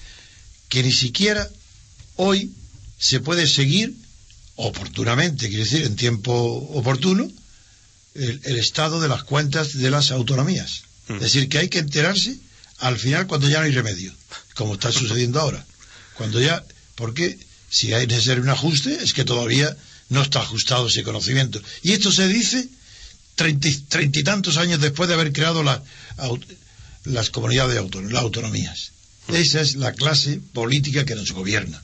que 0.68 0.84
ni 0.84 0.92
siquiera 0.92 1.50
hoy 2.14 2.52
se 3.00 3.18
puede 3.18 3.48
seguir 3.48 3.96
oportunamente, 4.54 5.48
quiere 5.48 5.64
decir, 5.64 5.82
en 5.82 5.96
tiempo 5.96 6.32
oportuno, 6.72 7.28
el 8.14 8.58
estado 8.60 9.00
de 9.00 9.08
las 9.08 9.24
cuentas 9.24 9.76
de 9.76 9.90
las 9.90 10.12
autonomías. 10.12 10.84
Es 11.14 11.20
decir, 11.20 11.48
que 11.48 11.58
hay 11.58 11.68
que 11.68 11.78
enterarse 11.78 12.36
al 12.78 12.98
final 12.98 13.26
cuando 13.26 13.48
ya 13.48 13.58
no 13.58 13.64
hay 13.64 13.72
remedio, 13.72 14.14
como 14.54 14.74
está 14.74 14.92
sucediendo 14.92 15.40
ahora. 15.40 15.64
Cuando 16.14 16.40
ya, 16.40 16.64
porque 16.94 17.38
si 17.68 17.92
hay 17.92 18.06
necesario 18.06 18.42
un 18.42 18.48
ajuste, 18.48 19.02
es 19.02 19.12
que 19.12 19.24
todavía 19.24 19.76
no 20.08 20.22
está 20.22 20.40
ajustado 20.40 20.88
ese 20.88 21.02
conocimiento. 21.02 21.60
Y 21.82 21.92
esto 21.92 22.12
se 22.12 22.28
dice 22.28 22.68
treinta 23.34 23.68
y 24.18 24.22
tantos 24.22 24.56
años 24.56 24.80
después 24.80 25.08
de 25.08 25.14
haber 25.14 25.32
creado 25.32 25.62
las 27.04 27.30
comunidades 27.30 27.78
autónomas, 27.78 28.12
las 28.12 28.22
autonomías. 28.22 28.92
Esa 29.28 29.60
es 29.60 29.76
la 29.76 29.92
clase 29.92 30.40
política 30.52 31.04
que 31.04 31.14
nos 31.14 31.32
gobierna. 31.32 31.82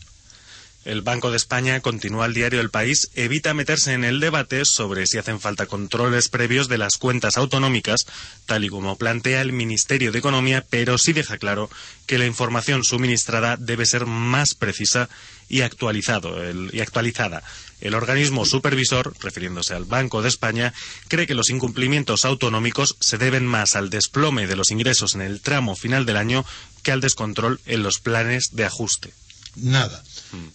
El 0.87 1.02
Banco 1.02 1.33
de 1.33 1.37
España, 1.37 1.81
continúa 1.81 2.26
el 2.26 2.33
diario 2.33 2.61
El 2.61 2.71
País, 2.71 3.11
evita 3.16 3.55
meterse 3.55 3.93
en 3.93 4.05
el 4.05 4.21
debate 4.21 4.64
sobre 4.64 5.09
si 5.09 5.19
hacen 5.19 5.40
falta 5.40 5.66
controles 5.66 6.28
previos 6.28 6.69
de 6.69 6.78
las 6.78 6.97
cuentas 6.97 7.37
autonómicas, 7.37 8.07
tal 8.47 8.64
y 8.64 8.69
como 8.69 8.95
plantea 8.95 9.40
el 9.40 9.52
Ministerio 9.52 10.12
de 10.12 10.21
Economía, 10.21 10.64
pero 10.71 10.97
sí 10.97 11.12
deja 11.12 11.38
claro 11.38 11.69
que 12.07 12.19
la 12.19 12.26
información 12.26 12.85
suministrada 12.85 13.57
debe 13.57 13.85
ser 13.85 14.07
más 14.07 14.55
precisa 14.55 15.09
y, 15.49 15.62
actualizada. 15.62 17.43
El 17.81 17.95
organismo 17.95 18.45
supervisor, 18.45 19.12
refiriéndose 19.19 19.75
al 19.75 19.87
Banco 19.87 20.23
de 20.23 20.28
España, 20.28 20.73
cree 21.09 21.26
que 21.26 21.35
los 21.35 21.50
incumplimientos 21.50 22.25
autonómicos 22.25 22.95
se 23.00 23.19
deben 23.19 23.45
más 23.45 23.75
al 23.75 23.90
desplome 23.90 24.47
de 24.47 24.55
los 24.55 24.71
ingresos 24.71 25.16
en 25.16 25.23
el 25.23 25.40
tramo 25.40 25.75
final 25.75 26.07
del 26.07 26.16
año 26.16 26.45
que 26.85 26.93
al 26.93 27.00
descontrol 27.00 27.59
en 27.66 27.83
los 27.83 27.99
planes 27.99 28.55
de 28.55 28.66
ajuste. 28.66 29.12
Nada 29.57 30.03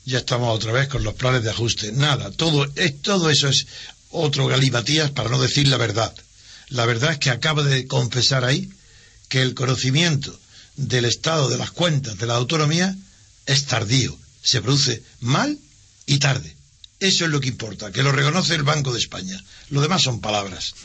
ya 0.06 0.20
estamos 0.20 0.56
otra 0.56 0.72
vez 0.72 0.88
con 0.88 1.04
los 1.04 1.14
planes 1.14 1.44
de 1.44 1.50
ajuste. 1.50 1.92
Nada, 1.92 2.32
todo, 2.32 2.70
es, 2.76 3.02
todo 3.02 3.30
eso 3.30 3.48
es 3.48 3.68
otro 4.10 4.48
galimatías 4.48 5.12
para 5.12 5.30
no 5.30 5.42
decir 5.42 5.68
la 5.68 5.78
verdad. 5.78 6.14
La 6.70 6.86
verdad 6.86 7.14
es 7.14 7.18
que 7.18 7.30
acaba 7.30 7.64
de 7.64 7.88
confesar 7.88 8.44
ahí 8.46 8.70
que 9.30 9.42
el 9.42 9.54
conocimiento 9.54 10.38
del 10.76 11.06
estado 11.06 11.50
de 11.50 11.58
las 11.58 11.72
cuentas 11.72 12.18
de 12.18 12.28
la 12.28 12.36
autonomía 12.36 12.96
es 13.46 13.66
tardío, 13.66 14.18
se 14.42 14.62
produce 14.62 15.04
mal 15.20 15.58
y 16.06 16.20
tarde. 16.20 16.56
Eso 17.00 17.26
es 17.26 17.32
lo 17.32 17.40
que 17.40 17.50
importa, 17.50 17.92
que 17.92 18.04
lo 18.04 18.12
reconoce 18.12 18.56
el 18.56 18.64
Banco 18.64 18.94
de 18.94 19.00
España. 19.00 19.42
Lo 19.70 19.82
demás 19.82 20.04
son 20.04 20.22
palabras. 20.22 20.76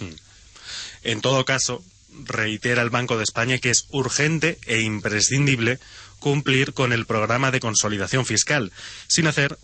En 1.02 1.20
todo 1.20 1.44
caso, 1.44 1.85
reitera 2.25 2.82
el 2.82 2.90
Banco 2.90 3.16
de 3.16 3.25
España 3.25 3.58
que 3.58 3.70
es 3.70 3.85
urgente 3.90 4.58
e 4.66 4.80
imprescindible 4.80 5.78
cumplir 6.18 6.75
con 6.75 6.92
el 6.92 7.06
programa 7.06 7.50
de 7.50 7.61
consolidación 7.61 8.26
fiscal, 8.26 8.73
sin 9.08 9.26
hacer 9.26 9.58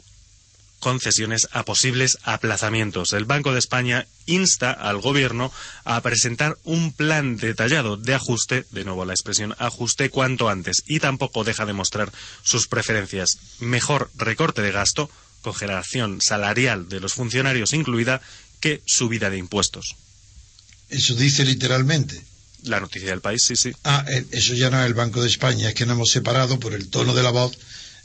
concesiones 0.83 1.49
a 1.53 1.65
posibles 1.65 2.19
aplazamientos. 2.25 3.13
El 3.13 3.25
Banco 3.25 3.53
de 3.53 3.61
España 3.61 4.07
insta 4.27 4.73
al 4.73 5.01
Gobierno 5.01 5.53
a 5.85 6.01
presentar 6.01 6.59
un 6.65 6.93
plan 6.93 7.37
detallado 7.37 7.97
de 7.97 8.15
ajuste, 8.15 8.67
de 8.71 8.85
nuevo 8.85 9.05
la 9.05 9.15
expresión 9.15 9.55
ajuste, 9.59 10.11
cuanto 10.11 10.49
antes, 10.49 10.83
y 10.87 10.99
tampoco 10.99 11.45
deja 11.45 11.67
de 11.67 11.73
mostrar 11.73 12.13
sus 12.43 12.67
preferencias. 12.67 13.39
Mejor 13.61 14.11
recorte 14.17 14.61
de 14.61 14.73
gasto, 14.73 15.09
congelación 15.41 16.21
salarial 16.21 16.89
de 16.89 17.01
los 17.01 17.15
funcionarios 17.15 17.73
incluida, 17.73 18.21
que 18.61 18.83
subida 18.85 19.31
de 19.31 19.39
impuestos. 19.39 19.95
Eso 20.89 21.15
dice 21.15 21.45
literalmente. 21.45 22.32
La 22.65 22.81
noticia 22.81 23.11
del 23.11 23.21
país, 23.21 23.43
sí, 23.43 23.57
sí. 23.57 23.73
Ah, 23.85 24.05
eh, 24.09 24.25
eso 24.31 24.55
ya 24.55 24.71
no 24.71 24.81
es 24.81 24.87
el 24.87 24.95
Banco 24.95 25.21
de 25.21 25.29
España, 25.29 25.69
es 25.69 25.75
que 25.75 25.85
nos 25.85 25.95
hemos 25.95 26.11
separado 26.11 26.61
por 26.61 26.75
el 26.75 26.89
tono 26.89 27.15
de 27.15 27.23
la 27.23 27.31
voz. 27.31 27.53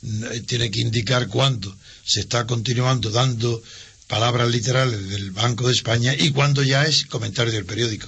Eh, 0.04 0.42
tiene 0.46 0.72
que 0.72 0.82
indicar 0.82 1.28
cuándo 1.28 1.76
se 2.04 2.22
está 2.22 2.48
continuando 2.48 3.10
dando 3.12 3.62
palabras 4.08 4.50
literales 4.50 5.10
del 5.10 5.32
Banco 5.32 5.68
de 5.68 5.74
España 5.74 6.16
y 6.18 6.32
cuándo 6.32 6.64
ya 6.64 6.86
es 6.86 7.06
comentario 7.06 7.54
del 7.54 7.66
periódico. 7.66 8.08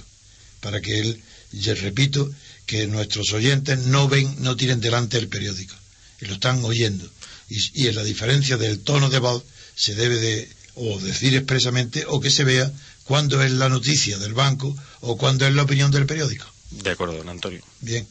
Para 0.60 0.80
que 0.80 1.00
él, 1.00 1.22
y 1.52 1.72
repito, 1.72 2.30
que 2.66 2.86
nuestros 2.86 3.32
oyentes 3.32 3.78
no 3.86 4.08
ven, 4.08 4.34
no 4.38 4.56
tienen 4.56 4.80
delante 4.80 5.18
el 5.18 5.28
periódico 5.28 5.74
y 6.20 6.26
lo 6.26 6.34
están 6.34 6.64
oyendo. 6.64 7.08
Y, 7.48 7.82
y 7.82 7.86
en 7.88 7.94
la 7.94 8.04
diferencia 8.04 8.56
del 8.56 8.80
tono 8.80 9.08
de 9.08 9.18
voz 9.18 9.44
se 9.74 9.94
debe 9.94 10.16
de 10.16 10.48
o 10.74 10.98
decir 11.00 11.34
expresamente 11.34 12.04
o 12.06 12.20
que 12.20 12.30
se 12.30 12.44
vea 12.44 12.72
cuándo 13.10 13.42
es 13.42 13.50
la 13.50 13.68
noticia 13.68 14.18
del 14.18 14.34
banco 14.34 14.72
o 15.00 15.18
cuándo 15.18 15.44
es 15.44 15.52
la 15.52 15.64
opinión 15.64 15.90
del 15.90 16.06
periódico. 16.06 16.46
De 16.70 16.90
acuerdo, 16.90 17.16
don 17.16 17.28
Antonio. 17.28 17.60
Bien, 17.80 18.06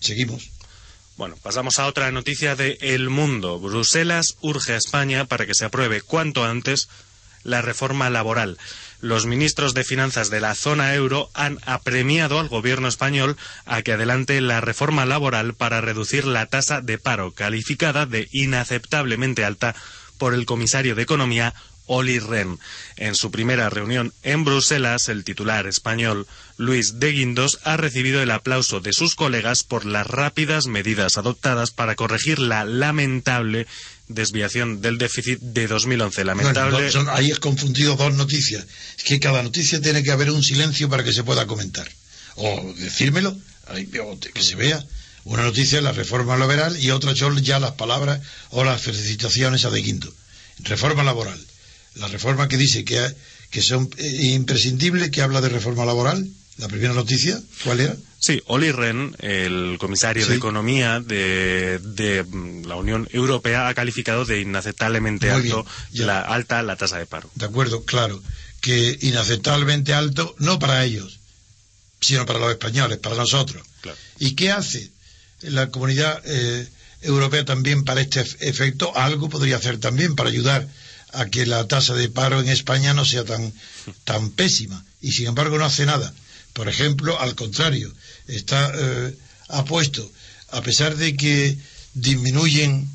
seguimos. 0.00 0.48
Bueno, 1.18 1.36
pasamos 1.42 1.78
a 1.78 1.86
otra 1.86 2.10
noticia 2.12 2.56
de 2.56 2.78
El 2.80 3.10
Mundo. 3.10 3.58
Bruselas 3.58 4.38
urge 4.40 4.72
a 4.72 4.78
España 4.78 5.26
para 5.26 5.44
que 5.44 5.52
se 5.52 5.66
apruebe 5.66 6.00
cuanto 6.00 6.46
antes 6.46 6.88
la 7.42 7.60
reforma 7.60 8.08
laboral. 8.08 8.56
los 9.02 9.26
ministros 9.26 9.74
de 9.74 9.84
Finanzas 9.84 10.30
de 10.30 10.40
la 10.40 10.54
zona 10.54 10.94
euro 10.94 11.28
han 11.34 11.58
apremiado 11.66 12.40
al 12.40 12.48
gobierno 12.48 12.88
español 12.88 13.36
a 13.66 13.82
que 13.82 13.92
adelante 13.92 14.40
la 14.40 14.62
reforma 14.62 15.04
laboral 15.04 15.52
para 15.52 15.82
reducir 15.82 16.24
la 16.24 16.46
tasa 16.46 16.80
de 16.80 16.96
paro, 16.96 17.32
calificada 17.32 18.06
de 18.06 18.30
inaceptablemente 18.32 19.44
alta 19.44 19.76
por 20.16 20.32
el 20.32 20.46
comisario 20.46 20.94
de 20.94 21.02
Economía 21.02 21.52
Oli 21.86 22.18
Rehn. 22.18 22.58
En 22.96 23.14
su 23.14 23.30
primera 23.30 23.70
reunión 23.70 24.12
en 24.22 24.44
Bruselas, 24.44 25.08
el 25.08 25.24
titular 25.24 25.66
español 25.66 26.26
Luis 26.56 26.98
de 26.98 27.12
Guindos 27.12 27.58
ha 27.64 27.76
recibido 27.76 28.22
el 28.22 28.30
aplauso 28.30 28.80
de 28.80 28.92
sus 28.92 29.14
colegas 29.14 29.62
por 29.62 29.84
las 29.84 30.06
rápidas 30.06 30.66
medidas 30.66 31.16
adoptadas 31.18 31.70
para 31.70 31.94
corregir 31.94 32.38
la 32.38 32.64
lamentable 32.64 33.66
desviación 34.08 34.80
del 34.80 34.98
déficit 34.98 35.40
de 35.40 35.66
2011. 35.66 36.24
Lamentable. 36.24 36.90
ahí 37.10 37.30
es 37.30 37.38
confundido 37.38 37.96
dos 37.96 38.14
noticias. 38.14 38.66
Es 38.96 39.04
que 39.04 39.20
cada 39.20 39.42
noticia 39.42 39.80
tiene 39.80 40.02
que 40.02 40.12
haber 40.12 40.30
un 40.30 40.42
silencio 40.42 40.88
para 40.88 41.04
que 41.04 41.12
se 41.12 41.24
pueda 41.24 41.46
comentar. 41.46 41.88
O 42.36 42.74
decírmelo, 42.78 43.36
que 44.34 44.42
se 44.42 44.54
vea. 44.54 44.84
Una 45.24 45.42
noticia 45.42 45.78
es 45.78 45.84
la 45.84 45.92
reforma 45.92 46.36
laboral 46.36 46.78
y 46.80 46.90
otra 46.90 47.16
son 47.16 47.42
ya 47.42 47.58
las 47.58 47.72
palabras 47.72 48.20
o 48.50 48.62
las 48.62 48.80
felicitaciones 48.80 49.64
a 49.64 49.70
De 49.70 49.82
Guindo. 49.82 50.12
Reforma 50.60 51.02
laboral 51.02 51.38
la 51.96 52.08
reforma 52.08 52.48
que 52.48 52.56
dice 52.56 52.84
que, 52.84 53.00
que 53.50 53.62
son 53.62 53.90
eh, 53.96 54.32
imprescindibles, 54.34 55.10
que 55.10 55.22
habla 55.22 55.40
de 55.40 55.48
reforma 55.48 55.84
laboral, 55.84 56.28
la 56.58 56.68
primera 56.68 56.94
noticia, 56.94 57.38
¿cuál 57.64 57.80
era? 57.80 57.96
Sí, 58.18 58.42
Oli 58.46 58.72
Rehn, 58.72 59.14
el 59.20 59.76
comisario 59.78 60.26
de 60.26 60.34
Economía 60.34 61.00
de, 61.00 61.78
de, 61.80 62.24
mm, 62.24 62.64
la 62.64 62.76
Unión 62.76 63.06
Europea, 63.12 63.68
ha 63.68 63.74
calificado 63.74 64.24
de 64.24 64.40
inaceptablemente 64.40 65.30
alto 65.30 65.66
la 65.92 66.22
alta 66.22 66.62
la 66.62 66.76
tasa 66.76 66.98
de 66.98 67.06
paro. 67.06 67.30
De 67.34 67.44
acuerdo, 67.44 67.84
claro, 67.84 68.22
que 68.60 68.98
inaceptablemente 69.02 69.92
alto 69.92 70.34
no 70.38 70.58
para 70.58 70.84
ellos, 70.84 71.20
sino 72.00 72.24
para 72.24 72.38
los 72.38 72.50
españoles, 72.50 72.98
para 72.98 73.16
nosotros. 73.16 73.62
¿Y 74.18 74.34
qué 74.34 74.50
hace 74.50 74.90
la 75.42 75.70
comunidad 75.70 76.20
eh, 76.24 76.66
europea 77.02 77.44
también 77.44 77.84
para 77.84 78.00
este 78.00 78.24
efecto? 78.40 78.96
Algo 78.96 79.28
podría 79.28 79.56
hacer 79.56 79.78
también 79.78 80.16
para 80.16 80.30
ayudar 80.30 80.66
a 81.16 81.26
que 81.26 81.46
la 81.46 81.66
tasa 81.66 81.94
de 81.94 82.08
paro 82.08 82.40
en 82.40 82.48
España 82.48 82.92
no 82.92 83.04
sea 83.04 83.24
tan, 83.24 83.52
tan 84.04 84.30
pésima. 84.30 84.84
Y 85.00 85.12
sin 85.12 85.26
embargo 85.26 85.58
no 85.58 85.64
hace 85.64 85.86
nada. 85.86 86.12
Por 86.52 86.68
ejemplo, 86.68 87.18
al 87.20 87.34
contrario, 87.34 87.92
está 88.28 88.70
eh, 88.74 89.14
apuesto, 89.48 90.10
a 90.50 90.62
pesar 90.62 90.96
de 90.96 91.16
que 91.16 91.56
disminuyen 91.94 92.88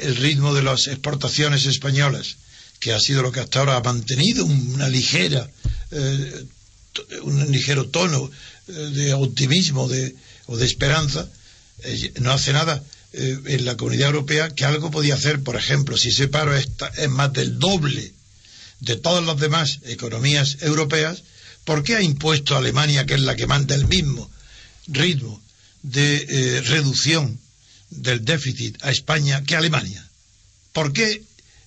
el 0.00 0.16
ritmo 0.16 0.54
de 0.54 0.62
las 0.62 0.86
exportaciones 0.86 1.66
españolas, 1.66 2.36
que 2.80 2.92
ha 2.92 3.00
sido 3.00 3.22
lo 3.22 3.32
que 3.32 3.40
hasta 3.40 3.60
ahora 3.60 3.76
ha 3.76 3.82
mantenido 3.82 4.44
una 4.46 4.88
ligera, 4.88 5.48
eh, 5.90 6.46
un 7.22 7.50
ligero 7.50 7.88
tono 7.88 8.30
eh, 8.68 8.72
de 8.72 9.14
optimismo 9.14 9.88
de, 9.88 10.16
o 10.46 10.56
de 10.56 10.66
esperanza, 10.66 11.28
no 12.20 12.32
hace 12.32 12.52
nada 12.52 12.82
eh, 13.14 13.38
en 13.44 13.64
la 13.66 13.76
comunidad 13.76 14.08
europea 14.08 14.54
que 14.54 14.64
algo 14.64 14.90
podía 14.90 15.16
hacer, 15.16 15.42
por 15.42 15.56
ejemplo, 15.56 15.98
si 15.98 16.08
ese 16.08 16.28
paro 16.28 16.56
es, 16.56 16.68
más 17.10 17.30
del 17.34 17.58
doble 17.58 18.12
de 18.80 18.96
todas 18.96 19.22
las 19.24 19.38
demás 19.38 19.80
economías 19.84 20.56
europeas, 20.62 21.22
¿por 21.64 21.82
qué 21.82 21.96
ha 21.96 22.02
impuesto 22.02 22.54
a 22.54 22.58
Alemania, 22.58 23.04
que 23.04 23.14
es 23.14 23.20
la 23.20 23.36
que 23.36 23.46
manda 23.46 23.74
el 23.74 23.86
mismo 23.86 24.30
ritmo 24.86 25.42
de 25.82 26.26
eh, 26.28 26.60
reducción 26.62 27.38
del 27.90 28.24
déficit 28.24 28.82
a 28.82 28.90
España 28.90 29.44
que 29.44 29.56
Alemania? 29.56 30.08
¿Por 30.72 30.94
qué? 30.94 31.22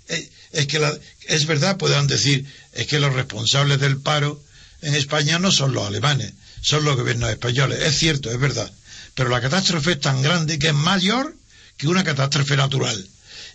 Eh, 0.07 0.29
es 0.51 0.65
que 0.65 0.81
es 1.27 1.45
verdad, 1.45 1.77
puedan 1.77 2.07
decir, 2.07 2.43
es 2.73 2.87
que 2.87 2.99
los 2.99 3.13
responsables 3.13 3.79
del 3.79 3.97
paro 3.97 4.41
en 4.81 4.95
España 4.95 5.37
no 5.37 5.51
son 5.51 5.73
los 5.73 5.85
alemanes, 5.85 6.33
son 6.61 6.85
los 6.85 6.95
gobiernos 6.95 7.29
españoles. 7.29 7.83
Es 7.83 7.99
cierto, 7.99 8.31
es 8.31 8.39
verdad 8.39 8.71
pero 9.15 9.29
la 9.29 9.41
catástrofe 9.41 9.93
es 9.93 9.99
tan 9.99 10.21
grande 10.21 10.59
que 10.59 10.67
es 10.67 10.73
mayor 10.73 11.35
que 11.77 11.87
una 11.87 12.03
catástrofe 12.03 12.55
natural. 12.55 13.07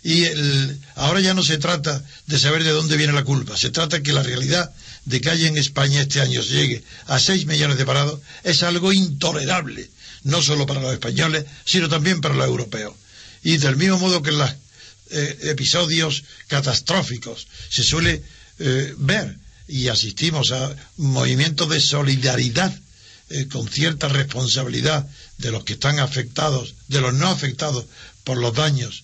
Y 0.03 0.25
ahora 0.95 1.19
ya 1.19 1.35
no 1.35 1.43
se 1.43 1.59
trata 1.59 2.03
de 2.25 2.39
saber 2.39 2.63
de 2.63 2.71
dónde 2.71 2.97
viene 2.97 3.13
la 3.13 3.23
culpa, 3.23 3.55
se 3.55 3.69
trata 3.69 4.01
que 4.01 4.13
la 4.13 4.23
realidad 4.23 4.73
de 5.05 5.21
que 5.21 5.29
haya 5.29 5.47
en 5.47 5.57
España 5.57 6.01
este 6.01 6.21
año 6.21 6.41
se 6.41 6.53
llegue 6.53 6.83
a 7.05 7.19
6 7.19 7.45
millones 7.45 7.77
de 7.77 7.85
parados 7.85 8.19
es 8.43 8.63
algo 8.63 8.91
intolerable, 8.91 9.89
no 10.23 10.41
solo 10.41 10.65
para 10.65 10.81
los 10.81 10.93
españoles, 10.93 11.45
sino 11.65 11.87
también 11.87 12.19
para 12.19 12.35
los 12.35 12.47
europeos. 12.47 12.95
Y 13.43 13.57
del 13.57 13.77
mismo 13.77 13.99
modo 13.99 14.21
que 14.21 14.31
en 14.31 14.39
los 14.39 14.51
eh, 15.11 15.39
episodios 15.43 16.23
catastróficos 16.47 17.47
se 17.69 17.83
suele 17.83 18.23
eh, 18.59 18.93
ver 18.97 19.37
y 19.67 19.87
asistimos 19.87 20.51
a 20.51 20.75
movimientos 20.97 21.69
de 21.69 21.79
solidaridad 21.79 22.73
eh, 23.29 23.47
con 23.47 23.67
cierta 23.67 24.07
responsabilidad 24.09 25.07
de 25.41 25.51
los 25.51 25.63
que 25.63 25.73
están 25.73 25.99
afectados, 25.99 26.75
de 26.87 27.01
los 27.01 27.13
no 27.13 27.27
afectados 27.27 27.85
por 28.23 28.37
los 28.37 28.53
daños 28.53 29.03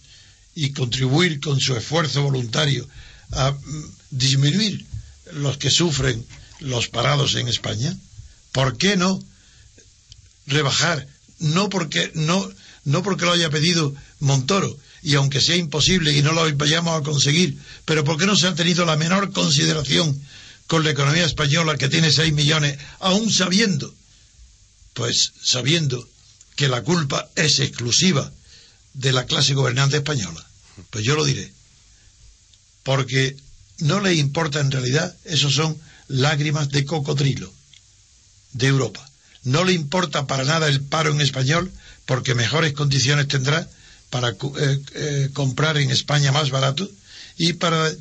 y 0.56 0.72
contribuir 0.72 1.40
con 1.40 1.60
su 1.60 1.76
esfuerzo 1.76 2.24
voluntario 2.24 2.88
a 3.32 3.52
mm, 3.52 3.92
disminuir 4.12 4.86
los 5.34 5.58
que 5.58 5.70
sufren 5.70 6.26
los 6.60 6.88
parados 6.88 7.36
en 7.36 7.48
España? 7.48 7.96
¿Por 8.52 8.78
qué 8.78 8.98
no 8.98 9.24
rebajar? 10.46 11.08
No 11.40 11.70
porque 11.70 12.12
no 12.16 12.50
no 12.86 13.04
porque 13.04 13.26
lo 13.26 13.34
haya 13.34 13.50
pedido 13.50 13.94
Montoro 14.20 14.78
y 15.04 15.16
aunque 15.16 15.42
sea 15.42 15.58
imposible 15.58 16.14
y 16.14 16.22
no 16.22 16.32
lo 16.32 16.56
vayamos 16.56 17.00
a 17.00 17.04
conseguir, 17.04 17.58
pero 17.86 18.04
porque 18.04 18.26
no 18.26 18.36
se 18.36 18.48
ha 18.48 18.56
tenido 18.56 18.86
la 18.86 18.96
menor 18.96 19.32
consideración 19.34 20.20
con 20.68 20.84
la 20.84 20.92
economía 20.92 21.26
española 21.26 21.78
que 21.78 21.90
tiene 21.90 22.12
6 22.12 22.34
millones, 22.34 22.78
aún 23.00 23.32
sabiendo 23.32 23.94
pues 24.94 25.34
sabiendo 25.44 26.08
que 26.58 26.68
la 26.68 26.82
culpa 26.82 27.30
es 27.36 27.60
exclusiva 27.60 28.30
de 28.94 29.14
la 29.14 29.26
clase 29.26 29.54
gobernante 29.54 29.98
española. 29.98 30.44
Pues 30.90 31.06
yo 31.06 31.16
lo 31.16 31.24
diré. 31.24 31.54
Porque 32.84 33.38
no 33.80 34.02
le 34.02 34.16
importa 34.16 34.60
en 34.60 34.72
realidad, 34.72 35.16
esos 35.24 35.54
son 35.54 35.78
lágrimas 36.08 36.70
de 36.70 36.84
cocodrilo 36.84 37.54
de 38.54 38.68
Europa. 38.68 39.08
No 39.44 39.64
le 39.64 39.74
importa 39.74 40.26
para 40.26 40.44
nada 40.46 40.68
el 40.68 40.82
paro 40.82 41.12
en 41.12 41.22
español 41.22 41.72
porque 42.06 42.34
mejores 42.34 42.74
condiciones 42.74 43.28
tendrá 43.28 43.70
para 44.10 44.30
eh, 44.30 44.36
eh, 44.96 45.30
comprar 45.34 45.78
en 45.78 45.92
España 45.92 46.32
más 46.32 46.50
barato 46.50 46.90
y 47.38 47.54
para 47.54 47.92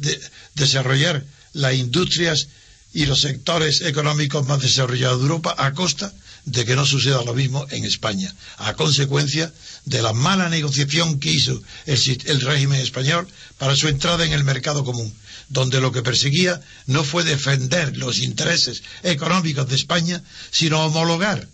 desarrollar 0.55 1.25
las 1.53 1.75
industrias 1.75 2.49
y 2.95 3.05
los 3.05 3.21
sectores 3.21 3.83
económicos 3.83 4.47
más 4.47 4.63
desarrollados 4.63 5.19
de 5.19 5.25
Europa 5.25 5.55
a 5.59 5.75
costa 5.75 6.15
de 6.47 6.65
que 6.65 6.77
no 6.77 6.87
suceda 6.87 7.25
lo 7.25 7.35
mismo 7.35 7.67
en 7.71 7.85
España, 7.85 8.33
a 8.59 8.75
consecuencia 8.75 9.53
de 9.85 10.01
la 10.01 10.13
mala 10.13 10.49
negociación 10.49 11.19
que 11.19 11.33
hizo 11.33 11.61
el, 11.87 12.41
régimen 12.41 12.81
español 12.81 13.27
para 13.59 13.75
su 13.75 13.89
entrada 13.89 14.25
en 14.25 14.33
el 14.33 14.45
mercado 14.45 14.85
común, 14.85 15.13
donde 15.49 15.81
lo 15.81 15.91
que 15.91 16.03
perseguía 16.03 16.61
no 16.87 17.03
fue 17.03 17.25
defender 17.25 17.97
los 17.97 18.19
intereses 18.19 18.85
económicos 19.03 19.69
de 19.69 19.75
España, 19.75 20.23
sino 20.53 20.87
homologar 20.87 21.49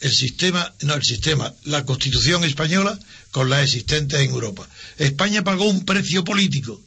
el 0.00 0.12
sistema, 0.12 0.72
no 0.82 0.94
el 0.94 1.02
sistema, 1.02 1.52
la 1.64 1.84
constitución 1.84 2.44
española 2.44 2.96
con 3.32 3.50
la 3.50 3.62
existente 3.64 4.22
en 4.22 4.30
Europa. 4.30 4.68
España 4.96 5.42
pagó 5.42 5.64
un 5.64 5.84
precio 5.84 6.22
político, 6.22 6.80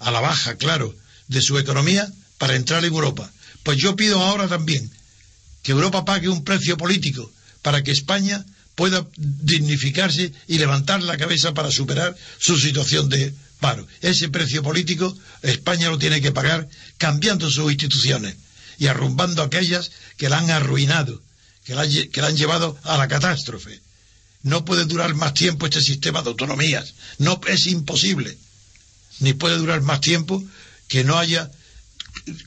a 0.00 0.10
la 0.10 0.20
baja, 0.20 0.56
claro, 0.56 0.94
de 1.28 1.40
su 1.40 1.56
economía 1.58 2.12
para 2.36 2.56
entrar 2.56 2.84
en 2.84 2.92
Europa. 2.92 3.32
Pues 3.62 3.78
yo 3.78 3.96
pido 3.96 4.22
ahora 4.22 4.48
también 4.48 4.90
que 5.66 5.72
Europa 5.72 6.04
pague 6.04 6.28
un 6.28 6.44
precio 6.44 6.76
político 6.76 7.28
para 7.60 7.82
que 7.82 7.90
España 7.90 8.46
pueda 8.76 9.04
dignificarse 9.16 10.32
y 10.46 10.58
levantar 10.58 11.02
la 11.02 11.16
cabeza 11.16 11.54
para 11.54 11.72
superar 11.72 12.16
su 12.38 12.56
situación 12.56 13.08
de 13.08 13.34
paro. 13.58 13.84
Ese 14.00 14.28
precio 14.28 14.62
político 14.62 15.12
España 15.42 15.90
lo 15.90 15.98
tiene 15.98 16.20
que 16.20 16.30
pagar 16.30 16.68
cambiando 16.98 17.50
sus 17.50 17.72
instituciones 17.72 18.36
y 18.78 18.86
arrumbando 18.86 19.42
aquellas 19.42 19.90
que 20.16 20.28
la 20.28 20.38
han 20.38 20.52
arruinado, 20.52 21.20
que 21.64 21.74
la, 21.74 21.84
que 21.88 22.20
la 22.22 22.28
han 22.28 22.36
llevado 22.36 22.78
a 22.84 22.96
la 22.96 23.08
catástrofe. 23.08 23.80
No 24.44 24.64
puede 24.64 24.84
durar 24.84 25.16
más 25.16 25.34
tiempo 25.34 25.66
este 25.66 25.82
sistema 25.82 26.22
de 26.22 26.28
autonomías. 26.28 26.94
No 27.18 27.40
es 27.48 27.66
imposible. 27.66 28.38
Ni 29.18 29.32
puede 29.32 29.56
durar 29.56 29.80
más 29.80 30.00
tiempo 30.00 30.44
que 30.86 31.02
no 31.02 31.18
haya 31.18 31.50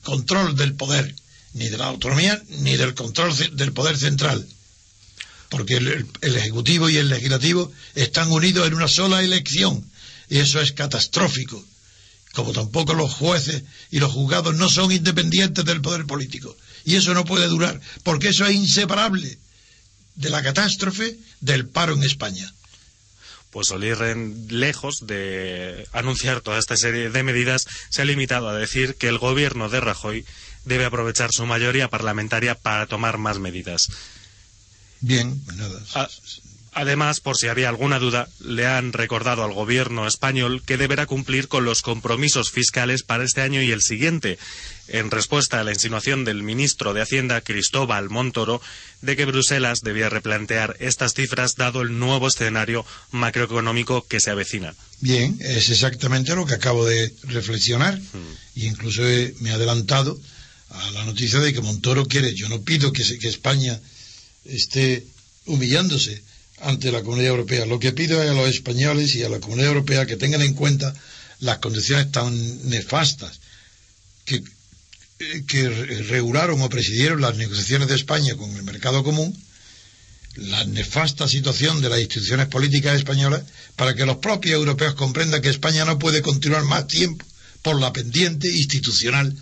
control 0.04 0.56
del 0.56 0.76
poder 0.76 1.14
ni 1.54 1.70
de 1.70 1.78
la 1.78 1.88
autonomía 1.88 2.42
ni 2.60 2.78
del 2.78 2.94
control 2.94 3.36
del 3.54 3.74
poder 3.74 3.98
central. 3.98 4.46
Porque 5.50 5.78
el, 5.78 6.08
Ejecutivo 6.22 6.90
y 6.90 6.98
el 6.98 7.10
Legislativo 7.10 7.72
están 7.96 8.32
unidos 8.32 8.68
en 8.68 8.76
una 8.76 8.88
sola 8.88 9.24
elección. 9.24 9.84
Y 10.30 10.38
eso 10.38 10.62
es 10.62 10.74
catastrófico. 10.74 11.64
Como 12.34 12.54
tampoco 12.54 12.94
los 12.94 13.12
jueces 13.12 13.64
y 13.90 14.00
los 14.00 14.12
juzgados 14.12 14.56
no 14.56 14.70
son 14.70 14.92
independientes 14.92 15.66
del 15.66 15.82
poder 15.82 16.06
político. 16.06 16.56
Y 16.86 16.96
eso 16.96 17.14
no 17.16 17.26
puede 17.26 17.48
durar, 17.48 17.82
porque 18.04 18.30
eso 18.30 18.46
es 18.46 18.56
inseparable 18.56 19.38
de 20.16 20.30
la 20.30 20.44
catástrofe 20.44 21.18
del 21.42 21.68
paro 21.68 21.96
en 21.96 22.04
España 22.04 22.54
pues 23.52 23.72
Olirren, 23.72 24.48
lejos 24.50 25.08
de 25.08 25.88
anunciar 25.92 26.42
toda 26.42 26.60
esta 26.60 26.78
serie 26.78 27.10
de 27.10 27.24
medidas, 27.24 27.66
se 27.90 28.02
ha 28.02 28.06
limitado 28.06 28.48
a 28.48 28.56
decir 28.56 28.96
que 28.96 29.08
el 29.08 29.18
gobierno 29.18 29.70
de 29.70 29.80
Rajoy 29.80 30.26
debe 30.70 30.86
aprovechar 30.86 31.32
su 31.34 31.46
mayoría 31.46 31.90
parlamentaria 31.90 32.56
para 32.56 32.86
tomar 32.86 33.18
más 33.18 33.40
medidas. 33.40 33.90
Bien, 35.02 35.38
pues 35.44 35.58
nada. 35.58 35.80
Además, 36.72 37.20
por 37.20 37.36
si 37.36 37.48
había 37.48 37.68
alguna 37.68 37.98
duda, 37.98 38.30
le 38.40 38.68
han 38.68 38.94
recordado 38.94 39.44
al 39.44 39.54
gobierno 39.54 40.08
español 40.08 40.62
que 40.64 40.78
deberá 40.78 41.08
cumplir 41.08 41.48
con 41.48 41.66
los 41.66 41.82
compromisos 41.82 42.52
fiscales 42.52 43.02
para 43.04 43.24
este 43.24 43.42
año 43.42 43.62
y 43.62 43.72
el 43.72 43.82
siguiente, 43.82 44.38
en 44.88 45.10
respuesta 45.10 45.60
a 45.60 45.64
la 45.64 45.74
insinuación 45.74 46.26
del 46.26 46.44
ministro 46.44 46.94
de 46.94 47.02
Hacienda, 47.02 47.42
Cristóbal 47.42 48.10
Montoro, 48.10 48.62
de 49.02 49.16
que 49.16 49.26
Bruselas 49.26 49.82
debía 49.82 50.10
replantear 50.10 50.78
estas 50.80 51.16
cifras 51.16 51.56
dado 51.56 51.82
el 51.82 51.98
nuevo 51.98 52.28
escenario 52.28 52.86
macroeconómico 53.12 54.06
que 54.08 54.20
se 54.20 54.30
avecina. 54.30 54.76
Bien, 55.02 55.38
es 55.40 55.70
exactamente 55.72 56.36
lo 56.36 56.46
que 56.46 56.54
acabo 56.54 56.86
de 56.86 57.14
reflexionar. 57.24 58.00
Y 58.54 58.68
incluso 58.68 59.02
me 59.40 59.50
he 59.50 59.54
adelantado 59.54 60.20
a 60.70 60.92
la 60.92 61.04
noticia 61.06 61.40
de 61.40 61.54
que 61.54 61.62
Montoro 61.62 62.06
quiere. 62.08 62.34
Yo 62.34 62.48
no 62.50 62.62
pido 62.62 62.92
que, 62.94 63.02
España 63.04 63.80
esté 64.46 65.06
humillándose 65.46 66.22
ante 66.62 66.92
la 66.92 67.02
Comunidad 67.02 67.30
Europea. 67.32 67.66
Lo 67.66 67.80
que 67.80 67.92
pido 67.92 68.22
es 68.22 68.30
a 68.30 68.34
los 68.34 68.50
españoles 68.50 69.16
y 69.16 69.24
a 69.24 69.30
la 69.30 69.40
Comunidad 69.40 69.70
Europea 69.70 70.06
que 70.06 70.18
tengan 70.18 70.42
en 70.42 70.54
cuenta 70.54 70.94
las 71.40 71.60
condiciones 71.60 72.12
tan 72.12 72.70
nefastas 72.70 73.40
que, 74.26 74.44
que 75.48 75.70
regularon 76.10 76.62
o 76.62 76.70
presidieron 76.70 77.22
las 77.22 77.36
negociaciones 77.38 77.88
de 77.88 77.96
España 77.96 78.36
con 78.36 78.56
el 78.56 78.64
mercado 78.64 79.04
común, 79.04 79.36
la 80.36 80.64
nefasta 80.66 81.28
situación 81.28 81.82
de 81.82 81.90
las 81.90 82.00
instituciones 82.00 82.48
políticas 82.48 82.96
españolas, 82.98 83.44
para 83.76 83.96
que 83.96 84.06
los 84.06 84.18
propios 84.18 84.56
europeos 84.56 84.94
comprendan 84.94 85.42
que 85.42 85.50
España 85.50 85.86
no 85.86 85.98
puede 85.98 86.22
continuar 86.22 86.64
más 86.66 86.88
tiempo 86.88 87.26
por 87.62 87.80
la 87.80 87.92
pendiente 87.92 88.48
institucional 88.50 89.36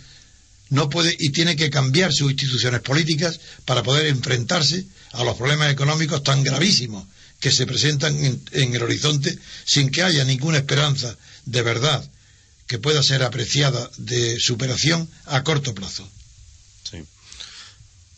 no 0.70 0.88
puede 0.88 1.14
y 1.18 1.30
tiene 1.30 1.56
que 1.56 1.70
cambiar 1.70 2.12
sus 2.12 2.30
instituciones 2.30 2.80
políticas 2.80 3.40
para 3.64 3.82
poder 3.82 4.06
enfrentarse 4.06 4.86
a 5.12 5.24
los 5.24 5.36
problemas 5.36 5.72
económicos 5.72 6.22
tan 6.22 6.42
gravísimos 6.42 7.04
que 7.40 7.50
se 7.50 7.66
presentan 7.66 8.16
en, 8.52 8.74
el 8.74 8.82
horizonte 8.82 9.38
sin 9.64 9.90
que 9.90 10.02
haya 10.02 10.24
ninguna 10.24 10.58
esperanza 10.58 11.16
de 11.46 11.62
verdad 11.62 12.08
que 12.66 12.78
pueda 12.78 13.02
ser 13.02 13.22
apreciada 13.22 13.90
de 13.96 14.38
superación 14.38 15.08
a 15.24 15.42
corto 15.42 15.74
plazo. 15.74 16.06
Sí. 16.90 17.02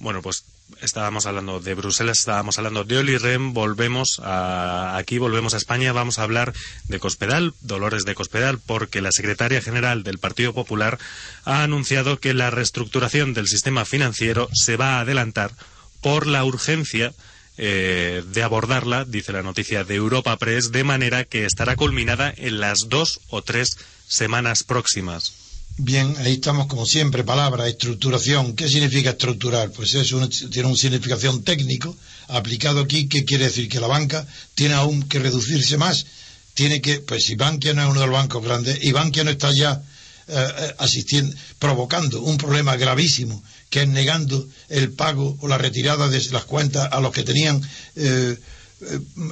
Bueno, 0.00 0.22
pues 0.22 0.42
estábamos 0.80 1.26
hablando 1.26 1.60
de 1.60 1.74
Bruselas, 1.74 2.18
estábamos 2.18 2.58
hablando 2.58 2.84
de 2.84 2.98
Oli 2.98 3.16
volvemos 3.52 4.20
aquí, 4.24 5.18
volvemos 5.18 5.54
a 5.54 5.56
España, 5.56 5.92
vamos 5.92 6.18
a 6.18 6.22
hablar 6.22 6.52
de 6.88 6.98
Cospedal, 6.98 7.54
Dolores 7.60 8.04
de 8.04 8.14
Cospedal, 8.14 8.58
porque 8.58 9.00
la 9.00 9.12
secretaria 9.12 9.62
general 9.62 10.02
del 10.02 10.18
Partido 10.18 10.52
Popular 10.52 10.98
ha 11.44 11.62
anunciado 11.62 12.18
que 12.20 12.34
la 12.34 12.50
reestructuración 12.50 13.34
del 13.34 13.48
sistema 13.48 13.84
financiero 13.84 14.48
se 14.52 14.76
va 14.76 14.96
a 14.96 15.00
adelantar 15.00 15.52
por 16.00 16.26
la 16.26 16.44
urgencia 16.44 17.12
eh, 17.58 18.22
de 18.26 18.42
abordarla, 18.42 19.04
dice 19.04 19.32
la 19.32 19.42
noticia 19.42 19.84
de 19.84 19.94
Europa 19.94 20.36
Press, 20.38 20.72
de 20.72 20.84
manera 20.84 21.24
que 21.24 21.44
estará 21.44 21.76
culminada 21.76 22.32
en 22.36 22.60
las 22.60 22.88
dos 22.88 23.20
o 23.28 23.42
tres 23.42 23.76
semanas 24.08 24.62
próximas. 24.62 25.39
Bien, 25.82 26.14
ahí 26.18 26.34
estamos 26.34 26.66
como 26.66 26.84
siempre, 26.84 27.24
palabra, 27.24 27.66
estructuración. 27.66 28.54
¿Qué 28.54 28.68
significa 28.68 29.10
estructurar? 29.10 29.70
Pues 29.70 29.94
eso 29.94 30.20
tiene 30.50 30.68
una 30.68 30.76
significación 30.76 31.42
técnico 31.42 31.96
aplicado 32.28 32.80
aquí, 32.80 33.08
¿qué 33.08 33.24
quiere 33.24 33.46
decir? 33.46 33.66
Que 33.66 33.80
la 33.80 33.86
banca 33.86 34.26
tiene 34.54 34.74
aún 34.74 35.04
que 35.04 35.18
reducirse 35.18 35.78
más. 35.78 36.04
Tiene 36.52 36.82
que, 36.82 37.00
pues 37.00 37.24
si 37.24 37.34
Bankia 37.34 37.72
no 37.72 37.82
es 37.82 37.88
uno 37.88 38.00
de 38.00 38.06
los 38.08 38.14
bancos 38.14 38.44
grandes 38.44 38.78
y 38.84 38.92
Bankia 38.92 39.24
no 39.24 39.30
está 39.30 39.52
ya 39.52 39.82
eh, 40.28 40.34
eh, 40.34 40.74
asistiendo, 40.76 41.34
provocando 41.58 42.20
un 42.20 42.36
problema 42.36 42.76
gravísimo, 42.76 43.42
que 43.70 43.80
es 43.80 43.88
negando 43.88 44.46
el 44.68 44.92
pago 44.92 45.38
o 45.40 45.48
la 45.48 45.56
retirada 45.56 46.10
de 46.10 46.22
las 46.30 46.44
cuentas 46.44 46.90
a 46.92 47.00
los 47.00 47.10
que 47.10 47.22
tenían 47.22 47.58
eh, 47.96 48.36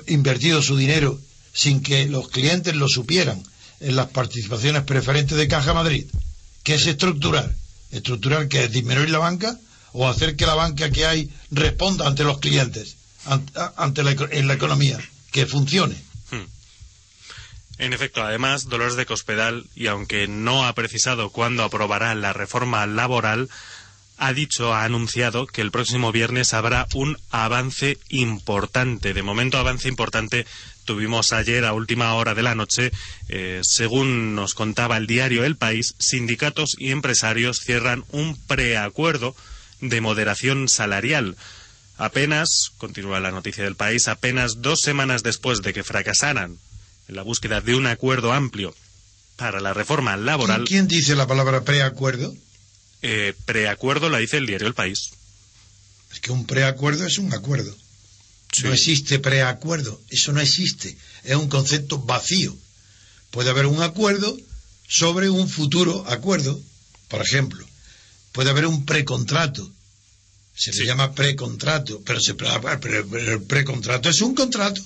invertido 0.07 0.63
su 0.63 0.79
dinero 0.79 1.21
sin 1.53 1.83
que 1.83 2.07
los 2.07 2.31
clientes 2.31 2.75
lo 2.75 2.89
supieran 2.89 3.43
en 3.81 3.97
las 3.97 4.07
participaciones 4.07 4.85
preferentes 4.85 5.37
de 5.37 5.47
Caja 5.47 5.75
Madrid. 5.75 6.07
¿Qué 6.69 6.75
es 6.75 6.87
estructurar? 6.87 7.51
Estructurar 7.93 8.47
que 8.47 8.65
es 8.65 8.71
disminuir 8.71 9.09
la 9.09 9.17
banca 9.17 9.59
o 9.95 10.07
hacer 10.07 10.37
que 10.37 10.45
la 10.45 10.55
banca 10.55 10.91
que 10.91 11.07
hay 11.07 11.31
responda 11.51 12.07
ante 12.07 12.25
los 12.25 12.41
clientes, 12.41 12.99
ante, 13.25 14.03
la, 14.03 14.13
la 14.13 14.53
economía, 14.53 14.99
que 15.33 15.47
funcione. 15.47 15.95
Hmm. 16.31 16.45
En 17.79 17.95
efecto, 17.95 18.23
además, 18.23 18.69
Dolores 18.69 18.97
de 18.97 19.07
Cospedal, 19.07 19.65
y 19.75 19.87
aunque 19.87 20.29
no 20.29 20.67
ha 20.67 20.75
precisado 20.75 21.31
cuándo 21.31 21.65
aprobará 21.65 22.15
la 22.15 22.35
reforma 22.35 22.87
laboral, 22.87 23.49
ha 24.19 24.33
dicho, 24.33 24.75
ha 24.75 24.85
anunciado 24.85 25.47
que 25.47 25.61
el 25.61 25.71
próximo 25.71 26.13
viernes 26.13 26.53
habrá 26.53 26.87
un 26.95 27.17
avance 27.31 27.99
importante. 28.09 29.15
De 29.15 29.23
momento, 29.23 29.59
avance 29.59 29.89
importante 29.89 30.45
tuvimos 30.85 31.33
ayer 31.33 31.65
a 31.65 31.73
última 31.73 32.15
hora 32.15 32.35
de 32.35 32.43
la 32.43 32.55
noche, 32.55 32.91
eh, 33.29 33.61
según 33.63 34.35
nos 34.35 34.55
contaba 34.55 34.97
el 34.97 35.07
diario 35.07 35.45
El 35.45 35.57
País, 35.57 35.95
sindicatos 35.99 36.75
y 36.79 36.91
empresarios 36.91 37.61
cierran 37.61 38.05
un 38.11 38.37
preacuerdo 38.47 39.37
de 39.81 40.01
moderación 40.01 40.69
salarial. 40.69 41.37
Apenas, 41.97 42.73
continúa 42.79 43.21
la 43.21 43.31
noticia 43.31 43.65
del 43.65 43.77
país, 43.77 44.09
apenas 44.09 44.63
dos 44.63 44.81
semanas 44.81 45.23
después 45.23 45.63
de 45.63 45.73
que 45.73 45.85
fracasaran 45.85 46.59
en 47.09 47.17
la 47.17 47.23
búsqueda 47.23 47.61
de 47.61 47.75
un 47.75 47.87
acuerdo 47.87 48.33
amplio 48.33 48.75
para 49.37 49.61
la 49.61 49.75
reforma 49.75 50.17
laboral. 50.17 50.65
¿Quién 50.65 50.89
dice 50.89 51.15
la 51.15 51.27
palabra 51.27 51.63
preacuerdo? 51.63 52.35
Eh, 53.03 53.35
preacuerdo 53.45 54.09
la 54.09 54.19
dice 54.19 54.39
el 54.39 54.47
diario 54.47 54.67
El 54.67 54.75
País. 54.75 55.11
Es 56.13 56.21
que 56.21 56.33
un 56.33 56.47
preacuerdo 56.47 57.07
es 57.07 57.19
un 57.19 57.33
acuerdo. 57.33 57.77
No 58.63 58.73
existe 58.73 59.19
preacuerdo, 59.19 60.01
eso 60.09 60.33
no 60.33 60.41
existe, 60.41 60.97
es 61.23 61.37
un 61.37 61.49
concepto 61.49 61.99
vacío. 61.99 62.57
Puede 63.31 63.51
haber 63.51 63.67
un 63.67 63.83
acuerdo 63.83 64.37
sobre 64.89 65.29
un 65.29 65.49
futuro 65.49 66.05
acuerdo, 66.09 66.59
por 67.09 67.21
ejemplo. 67.23 67.65
Puede 68.33 68.51
haber 68.51 68.67
un 68.67 68.87
precontrato, 68.87 69.71
se 70.55 70.73
le 70.73 70.87
llama 70.87 71.15
precontrato, 71.15 72.03
pero, 72.05 72.21
se, 72.21 72.33
el 72.33 73.43
precontrato 73.43 74.09
es 74.09 74.21
un 74.23 74.35
contrato. 74.35 74.83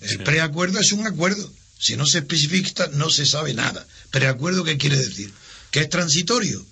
El 0.00 0.22
preacuerdo 0.22 0.78
es 0.80 0.92
un 0.92 1.06
acuerdo. 1.06 1.50
Si 1.78 1.96
no 1.96 2.06
se 2.06 2.18
especifica, 2.18 2.88
no 2.92 3.10
se 3.10 3.26
sabe 3.26 3.54
nada. 3.54 3.86
¿Preacuerdo 4.10 4.64
qué 4.64 4.76
quiere 4.76 4.96
decir? 4.96 5.32
Que 5.70 5.80
es 5.80 5.88
transitorio. 5.88 6.64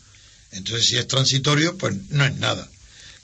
Entonces, 0.53 0.89
si 0.89 0.97
es 0.97 1.07
transitorio, 1.07 1.77
pues 1.77 1.95
no 2.11 2.25
es 2.25 2.37
nada. 2.37 2.69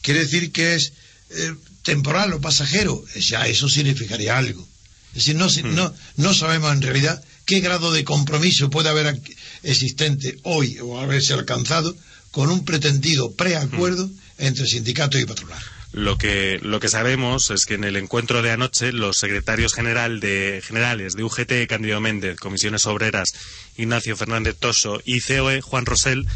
Quiere 0.02 0.20
decir 0.20 0.52
que 0.52 0.74
es 0.74 0.92
eh, 1.30 1.54
temporal 1.82 2.32
o 2.32 2.40
pasajero, 2.40 3.02
ya 3.16 3.46
eso 3.46 3.68
significaría 3.68 4.36
algo. 4.36 4.66
Es 5.14 5.26
decir, 5.26 5.36
no, 5.36 5.46
hmm. 5.46 5.74
no, 5.74 5.94
no 6.16 6.34
sabemos 6.34 6.72
en 6.72 6.82
realidad 6.82 7.22
qué 7.44 7.60
grado 7.60 7.92
de 7.92 8.04
compromiso 8.04 8.70
puede 8.70 8.88
haber 8.88 9.20
existente 9.62 10.38
hoy 10.42 10.78
o 10.80 11.00
haberse 11.00 11.32
alcanzado 11.32 11.96
con 12.30 12.50
un 12.50 12.64
pretendido 12.64 13.32
preacuerdo 13.32 14.06
hmm. 14.06 14.18
entre 14.38 14.66
sindicato 14.66 15.18
y 15.18 15.24
patronal. 15.24 15.62
Lo 15.94 16.18
que, 16.18 16.58
lo 16.60 16.80
que 16.80 16.88
sabemos 16.88 17.50
es 17.50 17.66
que 17.66 17.74
en 17.74 17.84
el 17.84 17.94
encuentro 17.96 18.42
de 18.42 18.50
anoche 18.50 18.90
los 18.90 19.16
secretarios 19.16 19.74
general 19.74 20.18
de, 20.18 20.60
generales 20.66 21.14
de 21.14 21.22
UGT, 21.22 21.68
Candido 21.68 22.00
Méndez, 22.00 22.36
Comisiones 22.36 22.84
Obreras, 22.86 23.32
Ignacio 23.76 24.16
Fernández 24.16 24.56
Toso 24.58 25.00
y 25.04 25.20
COE, 25.20 25.60
Juan 25.60 25.86
Rosell, 25.86 26.26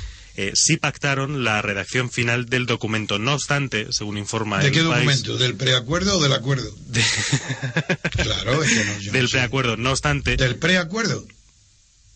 eh, 0.40 0.53
sí 0.55 0.77
pactaron 0.77 1.42
la 1.42 1.62
redacción 1.62 2.12
final 2.12 2.46
del 2.46 2.64
documento. 2.64 3.18
No 3.18 3.35
obstante, 3.35 3.88
según 3.90 4.18
informa 4.18 4.61
¿De 4.61 4.70
qué 4.70 4.83
documento? 4.83 5.37
¿Del 5.37 5.57
preacuerdo 5.57 6.16
o 6.16 6.22
del 6.22 6.33
acuerdo? 6.33 6.72
claro, 8.12 8.62
es 8.62 8.70
que 8.70 8.85
no, 8.85 9.12
Del 9.12 9.29
preacuerdo. 9.29 9.77
No 9.77 9.90
obstante... 9.90 10.37
¿Del 10.37 10.55
preacuerdo? 10.55 11.27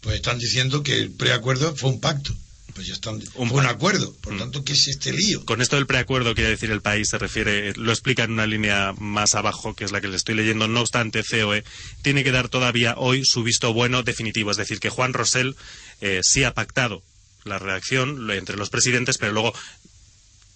Pues 0.03 0.15
están 0.15 0.39
diciendo 0.39 0.85
que 0.85 1.01
el 1.01 1.11
preacuerdo 1.11 1.75
fue 1.75 1.91
un 1.91 2.01
pacto. 2.01 2.33
Pues 2.75 2.87
ya 2.87 2.95
están, 2.95 3.21
un 3.35 3.49
fue 3.49 3.59
un 3.59 3.67
acuerdo. 3.67 4.15
Por 4.21 4.35
lo 4.35 4.37
mm. 4.37 4.43
tanto, 4.43 4.65
¿qué 4.65 4.75
es 4.75 4.87
este 4.87 5.13
lío? 5.13 5.45
Con 5.45 5.61
esto 5.61 5.75
del 5.75 5.89
preacuerdo, 5.89 6.37
quiere 6.37 6.51
decir 6.51 6.71
el 6.71 6.81
país, 6.81 7.09
se 7.09 7.19
refiere, 7.19 7.73
lo 7.75 7.91
explica 7.91 8.23
en 8.23 8.35
una 8.35 8.47
línea 8.47 8.95
más 8.99 9.35
abajo, 9.35 9.75
que 9.75 9.85
es 9.85 9.91
la 9.91 10.01
que 10.01 10.07
le 10.07 10.17
estoy 10.17 10.37
leyendo. 10.37 10.69
No 10.69 10.83
obstante, 10.83 11.25
COE 11.29 11.65
tiene 12.03 12.23
que 12.23 12.31
dar 12.31 12.49
todavía 12.49 12.95
hoy 12.99 13.25
su 13.25 13.43
visto 13.43 13.73
bueno 13.73 14.05
definitivo. 14.05 14.53
Es 14.53 14.59
decir, 14.59 14.79
que 14.79 14.91
Juan 14.91 15.13
Rosell 15.13 15.57
eh, 16.01 16.21
sí 16.23 16.45
ha 16.45 16.55
pactado 16.55 17.03
la 17.45 17.59
redacción 17.59 18.31
entre 18.31 18.57
los 18.57 18.71
presidentes, 18.71 19.19
pero 19.19 19.33
luego 19.33 19.53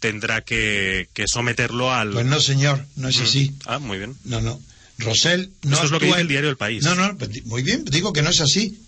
tendrá 0.01 0.42
que, 0.42 1.09
someterlo 1.27 1.92
al. 1.92 2.12
Pues 2.12 2.27
no, 2.27 2.40
señor, 2.40 2.85
no 2.96 3.09
es 3.09 3.18
mm. 3.18 3.22
así. 3.22 3.55
Ah, 3.66 3.79
muy 3.79 3.99
bien. 3.99 4.16
No, 4.25 4.40
no. 4.40 4.61
Rosell 4.99 5.51
no. 5.62 5.77
Eso 5.77 5.85
es 5.87 5.90
lo 5.90 6.01
que 6.01 6.07
dice 6.07 6.20
el 6.20 6.29
diario 6.29 6.49
El 6.49 6.57
País. 6.57 6.83
No, 6.83 6.94
no, 6.94 7.16
pues 7.18 7.44
muy 7.44 7.62
bien, 7.62 7.85
digo 7.85 8.12
que 8.12 8.22
no 8.22 8.31
es 8.31 8.40
así. 8.40 8.81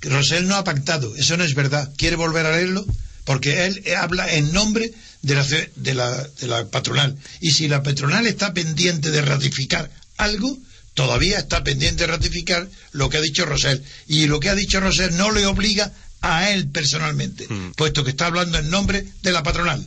Rosell 0.00 0.48
no 0.48 0.56
ha 0.56 0.64
pactado, 0.64 1.14
eso 1.16 1.36
no 1.36 1.44
es 1.44 1.54
verdad. 1.54 1.92
¿Quiere 1.96 2.16
volver 2.16 2.46
a 2.46 2.56
leerlo? 2.56 2.84
Porque 3.24 3.66
él 3.66 3.84
habla 3.96 4.32
en 4.32 4.52
nombre 4.52 4.92
de 5.22 5.34
la, 5.34 5.44
de 5.44 5.94
la, 5.94 6.28
de 6.40 6.46
la 6.48 6.66
patronal. 6.68 7.16
Y 7.40 7.52
si 7.52 7.68
la 7.68 7.82
patronal 7.82 8.26
está 8.26 8.52
pendiente 8.52 9.10
de 9.10 9.22
ratificar 9.22 9.90
algo, 10.16 10.58
todavía 10.94 11.38
está 11.38 11.62
pendiente 11.62 12.04
de 12.04 12.12
ratificar 12.12 12.68
lo 12.92 13.08
que 13.08 13.18
ha 13.18 13.20
dicho 13.20 13.46
Rosell. 13.46 13.82
Y 14.08 14.26
lo 14.26 14.40
que 14.40 14.48
ha 14.48 14.54
dicho 14.56 14.80
Rosell 14.80 15.16
no 15.16 15.30
le 15.30 15.46
obliga 15.46 15.92
a 16.22 16.50
él 16.50 16.68
personalmente, 16.68 17.46
Mm. 17.48 17.72
puesto 17.72 18.04
que 18.04 18.10
está 18.10 18.26
hablando 18.26 18.58
en 18.58 18.70
nombre 18.70 19.04
de 19.22 19.32
la 19.32 19.42
patronal. 19.42 19.84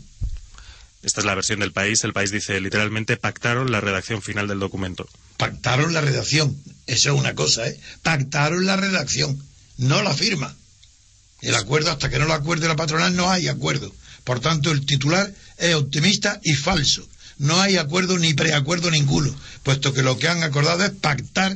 Esta 1.01 1.21
es 1.21 1.25
la 1.25 1.35
versión 1.35 1.59
del 1.59 1.71
país. 1.71 2.03
El 2.03 2.13
país 2.13 2.31
dice 2.31 2.59
literalmente 2.59 3.15
pactaron 3.17 3.71
la 3.71 3.79
redacción 3.79 4.21
final 4.21 4.47
del 4.47 4.59
documento. 4.59 5.07
Pactaron 5.37 5.93
la 5.93 6.01
redacción, 6.01 6.55
eso 6.87 7.13
es 7.13 7.19
una 7.19 7.35
cosa, 7.35 7.67
¿eh? 7.67 7.79
Pactaron 8.01 8.65
la 8.65 8.75
redacción, 8.75 9.41
no 9.77 10.01
la 10.01 10.13
firma. 10.13 10.55
El 11.41 11.55
acuerdo, 11.55 11.91
hasta 11.91 12.09
que 12.09 12.17
no 12.17 12.25
lo 12.25 12.33
acuerde 12.33 12.67
la 12.67 12.75
patronal, 12.75 13.15
no 13.15 13.29
hay 13.29 13.47
acuerdo. 13.47 13.93
Por 14.23 14.39
tanto, 14.39 14.71
el 14.71 14.85
titular 14.85 15.31
es 15.57 15.75
optimista 15.75 16.39
y 16.43 16.53
falso. 16.55 17.07
No 17.37 17.61
hay 17.61 17.77
acuerdo 17.77 18.17
ni 18.17 18.33
preacuerdo 18.33 18.89
ninguno, 18.89 19.35
puesto 19.61 19.93
que 19.93 20.01
lo 20.01 20.17
que 20.17 20.27
han 20.29 20.41
acordado 20.41 20.83
es 20.85 20.91
pactar 20.91 21.55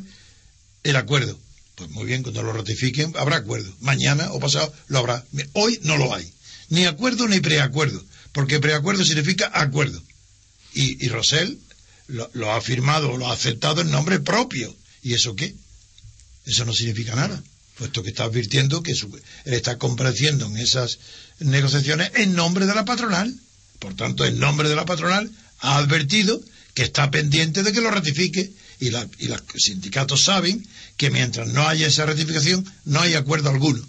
el 0.83 0.95
acuerdo. 0.95 1.39
Pues 1.79 1.89
muy 1.91 2.05
bien, 2.05 2.23
cuando 2.23 2.43
lo 2.43 2.51
ratifiquen 2.53 3.13
habrá 3.17 3.37
acuerdo. 3.37 3.73
Mañana 3.79 4.31
o 4.33 4.39
pasado 4.39 4.71
lo 4.89 4.99
habrá. 4.99 5.25
Hoy 5.53 5.79
no 5.83 5.95
lo 5.97 6.13
hay. 6.13 6.29
Ni 6.67 6.85
acuerdo 6.85 7.25
ni 7.27 7.39
preacuerdo, 7.39 8.03
porque 8.33 8.59
preacuerdo 8.59 9.03
significa 9.05 9.49
acuerdo. 9.53 10.03
Y, 10.73 11.07
Rosell 11.07 11.57
lo, 12.07 12.29
lo 12.33 12.51
ha 12.51 12.61
firmado, 12.61 13.17
lo 13.17 13.27
ha 13.29 13.33
aceptado 13.33 13.81
en 13.81 13.89
nombre 13.91 14.19
propio. 14.19 14.75
¿Y 15.01 15.13
eso 15.13 15.35
qué? 15.35 15.55
Eso 16.45 16.65
no 16.65 16.73
significa 16.73 17.15
nada, 17.15 17.41
puesto 17.77 18.03
que 18.03 18.09
está 18.09 18.25
advirtiendo 18.25 18.83
que 18.83 18.93
su- 18.93 19.15
él 19.45 19.53
está 19.53 19.77
compareciendo 19.77 20.45
en 20.47 20.57
esas 20.57 20.99
negociaciones 21.39 22.11
en 22.15 22.35
nombre 22.35 22.65
de 22.65 22.75
la 22.75 22.83
patronal. 22.85 23.33
Por 23.79 23.95
tanto, 23.95 24.25
en 24.25 24.37
nombre 24.37 24.67
de 24.67 24.75
la 24.75 24.85
patronal 24.85 25.31
ha 25.59 25.77
advertido 25.77 26.41
que 26.73 26.83
está 26.83 27.09
pendiente 27.09 27.63
de 27.63 27.71
que 27.71 27.81
lo 27.81 27.89
ratifique 27.89 28.51
y, 28.79 28.89
la- 28.91 29.07
y 29.19 29.27
los 29.27 29.41
sindicatos 29.57 30.23
saben 30.23 30.65
que 30.97 31.09
mientras 31.09 31.47
no 31.49 31.67
haya 31.67 31.87
esa 31.87 32.05
ratificación 32.05 32.65
no 32.85 33.01
hay 33.01 33.15
acuerdo 33.15 33.49
alguno. 33.49 33.83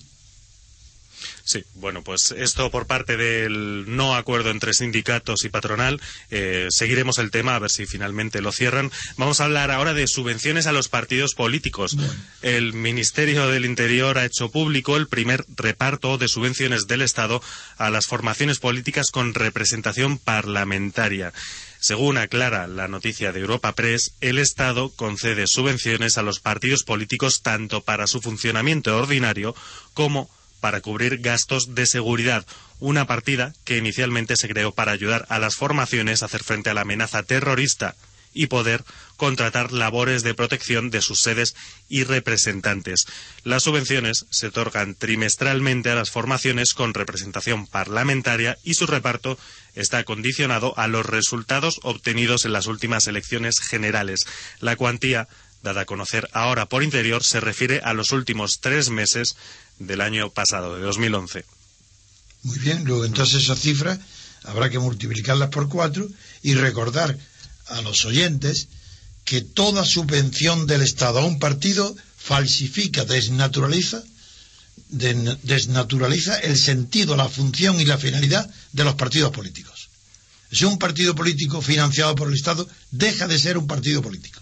Sí, 1.42 1.64
bueno, 1.74 2.04
pues 2.04 2.32
esto 2.36 2.70
por 2.70 2.86
parte 2.86 3.16
del 3.16 3.84
no 3.96 4.14
acuerdo 4.14 4.50
entre 4.50 4.72
sindicatos 4.72 5.44
y 5.44 5.48
patronal. 5.48 6.00
Eh, 6.30 6.68
seguiremos 6.70 7.18
el 7.18 7.32
tema 7.32 7.56
a 7.56 7.58
ver 7.58 7.70
si 7.70 7.86
finalmente 7.86 8.40
lo 8.40 8.52
cierran. 8.52 8.92
Vamos 9.16 9.40
a 9.40 9.44
hablar 9.44 9.72
ahora 9.72 9.92
de 9.92 10.06
subvenciones 10.06 10.66
a 10.68 10.72
los 10.72 10.88
partidos 10.88 11.34
políticos. 11.34 11.96
El 12.42 12.72
Ministerio 12.72 13.48
del 13.48 13.64
Interior 13.64 14.16
ha 14.18 14.26
hecho 14.26 14.50
público 14.50 14.96
el 14.96 15.08
primer 15.08 15.44
reparto 15.56 16.18
de 16.18 16.28
subvenciones 16.28 16.86
del 16.86 17.02
Estado 17.02 17.42
a 17.78 17.90
las 17.90 18.06
formaciones 18.06 18.60
políticas 18.60 19.10
con 19.10 19.34
representación 19.34 20.18
parlamentaria. 20.18 21.32
Según 21.80 22.18
aclara 22.18 22.66
la 22.66 22.88
noticia 22.88 23.32
de 23.32 23.40
Europa 23.40 23.72
Press, 23.74 24.12
el 24.20 24.38
Estado 24.38 24.90
concede 24.90 25.46
subvenciones 25.46 26.18
a 26.18 26.22
los 26.22 26.38
partidos 26.38 26.84
políticos 26.84 27.40
tanto 27.42 27.80
para 27.80 28.06
su 28.06 28.20
funcionamiento 28.20 28.94
ordinario 28.96 29.54
como 29.94 30.28
para 30.60 30.82
cubrir 30.82 31.18
gastos 31.18 31.74
de 31.74 31.86
seguridad, 31.86 32.44
una 32.80 33.06
partida 33.06 33.54
que 33.64 33.78
inicialmente 33.78 34.36
se 34.36 34.48
creó 34.48 34.72
para 34.72 34.92
ayudar 34.92 35.24
a 35.30 35.38
las 35.38 35.56
formaciones 35.56 36.22
a 36.22 36.26
hacer 36.26 36.44
frente 36.44 36.68
a 36.68 36.74
la 36.74 36.82
amenaza 36.82 37.22
terrorista 37.22 37.96
y 38.32 38.46
poder 38.46 38.84
contratar 39.16 39.72
labores 39.72 40.22
de 40.22 40.34
protección 40.34 40.90
de 40.90 41.02
sus 41.02 41.20
sedes 41.20 41.54
y 41.88 42.04
representantes. 42.04 43.06
Las 43.44 43.64
subvenciones 43.64 44.26
se 44.30 44.46
otorgan 44.46 44.94
trimestralmente 44.94 45.90
a 45.90 45.94
las 45.94 46.10
formaciones 46.10 46.74
con 46.74 46.94
representación 46.94 47.66
parlamentaria 47.66 48.58
y 48.64 48.74
su 48.74 48.86
reparto 48.86 49.38
está 49.74 50.04
condicionado 50.04 50.72
a 50.78 50.88
los 50.88 51.04
resultados 51.06 51.80
obtenidos 51.82 52.44
en 52.44 52.52
las 52.52 52.66
últimas 52.66 53.06
elecciones 53.06 53.60
generales. 53.60 54.26
La 54.60 54.76
cuantía 54.76 55.28
dada 55.62 55.82
a 55.82 55.86
conocer 55.86 56.28
ahora 56.32 56.66
por 56.66 56.82
interior 56.82 57.22
se 57.22 57.40
refiere 57.40 57.80
a 57.84 57.92
los 57.92 58.12
últimos 58.12 58.60
tres 58.60 58.90
meses 58.90 59.36
del 59.78 60.00
año 60.00 60.30
pasado, 60.30 60.76
de 60.76 60.82
2011. 60.82 61.44
Muy 62.42 62.58
bien, 62.58 62.84
luego 62.84 63.04
entonces 63.04 63.42
esas 63.42 63.60
cifras 63.60 63.98
habrá 64.44 64.70
que 64.70 64.78
multiplicarlas 64.78 65.50
por 65.50 65.68
cuatro 65.68 66.08
y 66.42 66.54
recordar 66.54 67.18
a 67.70 67.82
los 67.82 68.04
oyentes 68.04 68.68
que 69.24 69.40
toda 69.42 69.84
subvención 69.84 70.66
del 70.66 70.82
Estado 70.82 71.20
a 71.20 71.24
un 71.24 71.38
partido 71.38 71.94
falsifica, 72.16 73.04
desnaturaliza, 73.04 74.02
desnaturaliza 74.88 76.38
el 76.40 76.58
sentido, 76.58 77.16
la 77.16 77.28
función 77.28 77.80
y 77.80 77.84
la 77.84 77.98
finalidad 77.98 78.50
de 78.72 78.84
los 78.84 78.94
partidos 78.94 79.32
políticos. 79.32 79.88
Si 80.52 80.64
un 80.64 80.78
partido 80.78 81.14
político 81.14 81.62
financiado 81.62 82.14
por 82.14 82.28
el 82.28 82.34
Estado 82.34 82.68
deja 82.90 83.28
de 83.28 83.38
ser 83.38 83.56
un 83.56 83.66
partido 83.66 84.02
político. 84.02 84.40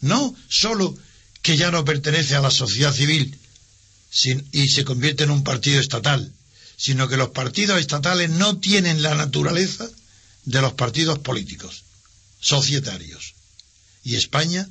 No 0.00 0.34
solo 0.48 0.96
que 1.42 1.56
ya 1.56 1.70
no 1.70 1.84
pertenece 1.84 2.34
a 2.34 2.40
la 2.40 2.50
sociedad 2.50 2.92
civil 2.92 3.38
y 4.52 4.68
se 4.68 4.84
convierte 4.84 5.24
en 5.24 5.30
un 5.30 5.44
partido 5.44 5.80
estatal, 5.80 6.32
sino 6.76 7.08
que 7.08 7.16
los 7.16 7.30
partidos 7.30 7.80
estatales 7.80 8.30
no 8.30 8.58
tienen 8.58 9.02
la 9.02 9.14
naturaleza 9.14 9.88
de 10.44 10.60
los 10.60 10.72
partidos 10.72 11.20
políticos, 11.20 11.84
societarios. 12.42 13.34
Y 14.04 14.16
España, 14.16 14.68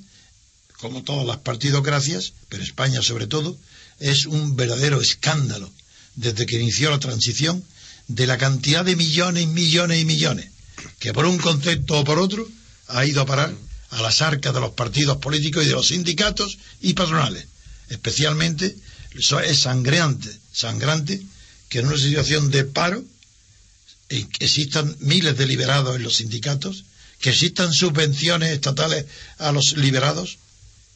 como 0.79 1.01
todas 1.01 1.25
las 1.25 1.37
partidocracias, 1.37 2.33
pero 2.49 2.61
España 2.61 3.01
sobre 3.01 3.25
todo, 3.25 3.57
es 3.99 4.27
un 4.27 4.55
verdadero 4.55 5.01
escándalo 5.01 5.71
desde 6.15 6.45
que 6.45 6.59
inició 6.59 6.91
la 6.91 6.99
transición 6.99 7.63
de 8.07 8.27
la 8.27 8.37
cantidad 8.37 8.85
de 8.85 8.95
millones 8.95 9.47
millones 9.47 10.01
y 10.01 10.05
millones 10.05 10.51
que 10.99 11.13
por 11.13 11.25
un 11.25 11.37
concepto 11.37 11.99
o 11.99 12.03
por 12.03 12.19
otro 12.19 12.47
ha 12.87 13.05
ido 13.05 13.21
a 13.21 13.25
parar 13.25 13.53
a 13.91 14.01
las 14.01 14.21
arcas 14.21 14.53
de 14.53 14.59
los 14.59 14.71
partidos 14.71 15.17
políticos 15.17 15.63
y 15.63 15.67
de 15.67 15.73
los 15.73 15.87
sindicatos 15.87 16.57
y 16.81 16.93
patronales. 16.93 17.45
Especialmente 17.89 18.75
es 19.13 19.59
sangreante, 19.59 20.29
sangrante 20.51 21.21
que 21.69 21.79
en 21.79 21.87
una 21.87 21.97
situación 21.97 22.51
de 22.51 22.63
paro 22.63 23.03
eh, 24.09 24.27
existan 24.39 24.95
miles 24.99 25.37
de 25.37 25.45
liberados 25.45 25.95
en 25.95 26.03
los 26.03 26.17
sindicatos, 26.17 26.85
que 27.21 27.29
existan 27.29 27.71
subvenciones 27.71 28.49
estatales 28.49 29.05
a 29.37 29.51
los 29.51 29.77
liberados, 29.77 30.39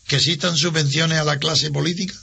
que 0.07 0.17
existan 0.17 0.57
subvenciones 0.57 1.19
a 1.19 1.23
la 1.23 1.37
clase 1.37 1.69
política. 1.71 2.15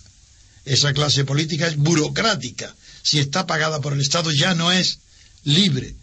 Esa 0.64 0.92
clase 0.92 1.24
política 1.24 1.68
es 1.68 1.76
burocrática. 1.76 2.74
Si 3.02 3.20
está 3.20 3.46
pagada 3.46 3.80
por 3.80 3.92
el 3.92 4.00
Estado 4.00 4.30
ya 4.32 4.54
no 4.54 4.70
es 4.72 4.98
libre, 5.44 5.94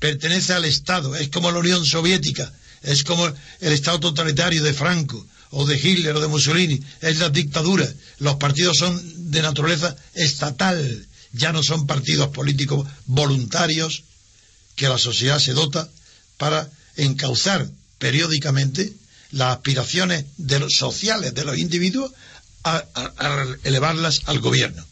pertenece 0.00 0.52
al 0.52 0.64
Estado, 0.64 1.14
es 1.16 1.28
como 1.28 1.50
la 1.50 1.60
Unión 1.60 1.86
Soviética, 1.86 2.52
es 2.82 3.04
como 3.04 3.26
el 3.26 3.72
Estado 3.72 4.00
totalitario 4.00 4.62
de 4.62 4.74
Franco 4.74 5.24
o 5.50 5.64
de 5.64 5.76
Hitler 5.76 6.16
o 6.16 6.20
de 6.20 6.28
Mussolini, 6.28 6.80
es 7.00 7.18
la 7.18 7.30
dictadura. 7.30 7.90
Los 8.18 8.36
partidos 8.36 8.78
son 8.78 9.30
de 9.30 9.42
naturaleza 9.42 9.96
estatal, 10.14 11.06
ya 11.32 11.52
no 11.52 11.62
son 11.62 11.86
partidos 11.86 12.28
políticos 12.28 12.86
voluntarios 13.06 14.02
que 14.74 14.88
la 14.88 14.98
sociedad 14.98 15.38
se 15.38 15.52
dota 15.52 15.88
para 16.36 16.68
encauzar 16.96 17.66
periódicamente 17.98 18.92
las 19.32 19.56
aspiraciones 19.56 20.24
de 20.36 20.60
los 20.60 20.72
sociales 20.74 21.34
de 21.34 21.44
los 21.44 21.58
individuos 21.58 22.12
a, 22.64 22.84
elevarlas 23.64 24.22
al 24.26 24.38
gobierno. 24.40 24.84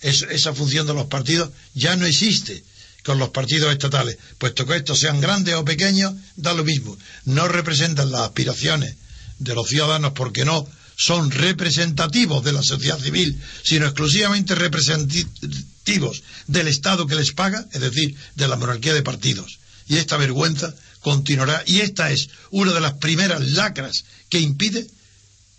Es- 0.00 0.22
esa 0.30 0.54
función 0.54 0.86
de 0.86 0.94
los 0.94 1.06
partidos 1.06 1.50
ya 1.74 1.96
no 1.96 2.06
existe 2.06 2.64
con 3.04 3.18
los 3.18 3.30
partidos 3.30 3.72
estatales, 3.72 4.18
puesto 4.38 4.66
que 4.66 4.76
estos 4.76 4.98
sean 4.98 5.20
grandes 5.20 5.54
o 5.54 5.64
pequeños, 5.64 6.12
da 6.36 6.52
lo 6.54 6.64
mismo. 6.64 6.96
No 7.24 7.48
representan 7.48 8.10
las 8.10 8.22
aspiraciones 8.22 8.94
de 9.38 9.54
los 9.54 9.66
ciudadanos 9.68 10.12
porque 10.14 10.44
no 10.44 10.66
son 10.96 11.30
representativos 11.30 12.44
de 12.44 12.52
la 12.52 12.62
sociedad 12.62 12.98
civil, 13.00 13.40
sino 13.64 13.86
exclusivamente 13.86 14.54
representativos 14.54 16.22
del 16.46 16.68
Estado 16.68 17.06
que 17.06 17.14
les 17.14 17.32
paga, 17.32 17.66
es 17.72 17.80
decir, 17.80 18.14
de 18.34 18.48
la 18.48 18.56
monarquía 18.56 18.92
de 18.94 19.02
partidos. 19.02 19.58
Y 19.88 19.96
esta 19.96 20.16
vergüenza 20.18 20.74
continuará, 21.00 21.62
y 21.66 21.80
esta 21.80 22.10
es 22.10 22.30
una 22.50 22.72
de 22.72 22.80
las 22.80 22.94
primeras 22.94 23.40
lacras 23.50 24.04
que 24.28 24.40
impide 24.40 24.86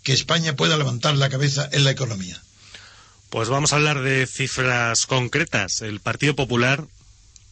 que 0.02 0.12
España 0.12 0.56
pueda 0.56 0.76
levantar 0.76 1.16
la 1.16 1.30
cabeza 1.30 1.68
en 1.72 1.84
la 1.84 1.90
economía. 1.92 2.42
Pues 3.30 3.48
vamos 3.48 3.72
a 3.72 3.76
hablar 3.76 4.02
de 4.02 4.26
cifras 4.26 5.06
concretas. 5.06 5.80
El 5.80 6.00
Partido 6.00 6.36
Popular 6.36 6.84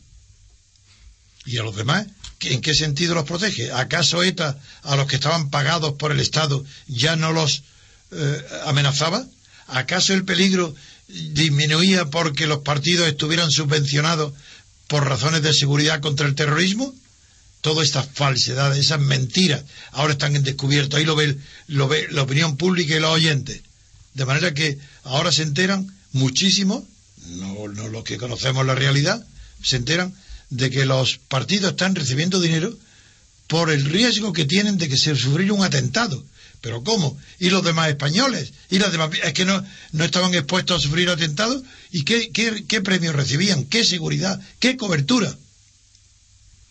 ¿Y 1.47 1.57
a 1.57 1.63
los 1.63 1.75
demás? 1.75 2.07
¿En 2.43 2.61
qué 2.61 2.75
sentido 2.75 3.15
los 3.15 3.25
protege? 3.25 3.73
¿Acaso 3.73 4.23
ETA, 4.23 4.59
a 4.83 4.97
los 4.97 5.07
que 5.07 5.17
estaban 5.17 5.49
pagados 5.49 5.95
por 5.95 6.13
el 6.13 6.21
Estado, 6.21 6.63
ya 6.87 7.17
no 7.17 7.33
los 7.33 7.63
eh, 8.11 8.47
amenazaba? 8.67 9.27
¿Acaso 9.73 10.15
el 10.15 10.25
peligro 10.25 10.75
disminuía 11.09 12.07
porque 12.07 12.47
los 12.47 12.61
partidos 12.61 13.09
estuvieran 13.09 13.51
subvencionados 13.51 14.33
por 14.89 15.07
razones 15.07 15.43
de 15.43 15.53
seguridad 15.53 16.01
contra 16.01 16.27
el 16.27 16.35
terrorismo? 16.35 16.95
Todas 17.61 17.87
estas 17.87 18.09
falsedades, 18.13 18.79
esas 18.79 19.01
mentiras, 19.01 19.65
ahora 19.93 20.15
están 20.15 20.35
en 20.35 20.43
descubierto. 20.43 20.97
Ahí 20.97 21.05
lo 21.05 21.15
ve, 21.15 21.37
lo 21.69 21.89
ve 21.89 22.09
la 22.11 22.23
opinión 22.23 22.57
pública 22.57 22.97
y 22.97 23.01
los 23.01 23.11
oyentes. 23.11 23.61
De 24.15 24.25
manera 24.25 24.55
que 24.55 24.79
ahora 25.05 25.31
se 25.31 25.43
enteran 25.43 25.87
muchísimo, 26.13 26.87
no, 27.27 27.69
no 27.69 27.89
los 27.89 28.03
que 28.05 28.17
conocemos 28.17 28.67
la 28.67 28.75
realidad, 28.75 29.25
se 29.63 29.77
enteran 29.77 30.15
de 30.49 30.71
que 30.71 30.85
los 30.85 31.19
partidos 31.19 31.73
están 31.73 31.95
recibiendo 31.95 32.41
dinero 32.41 32.77
por 33.47 33.71
el 33.71 33.85
riesgo 33.85 34.33
que 34.33 34.45
tienen 34.45 34.79
de 34.79 34.89
que 34.89 34.97
se 34.97 35.15
sufrir 35.15 35.53
un 35.53 35.65
atentado. 35.65 36.25
¿Pero 36.61 36.85
cómo? 36.85 37.19
¿Y 37.39 37.51
los 37.51 37.65
demás 37.65 37.89
españoles? 37.89 38.53
¿Y 38.69 38.79
los 38.79 38.93
demás? 38.93 39.11
¿Es 39.23 39.33
que 39.33 39.45
no, 39.45 39.65
no 39.93 40.05
estaban 40.05 40.35
expuestos 40.35 40.77
a 40.79 40.87
sufrir 40.87 41.09
atentados? 41.09 41.63
¿Y 41.91 42.05
qué, 42.05 42.31
qué, 42.33 42.65
qué 42.69 42.81
premios 42.83 43.15
recibían? 43.15 43.65
¿Qué 43.65 43.85
seguridad? 43.85 44.41
¿Qué 44.59 44.77
cobertura? 44.77 45.35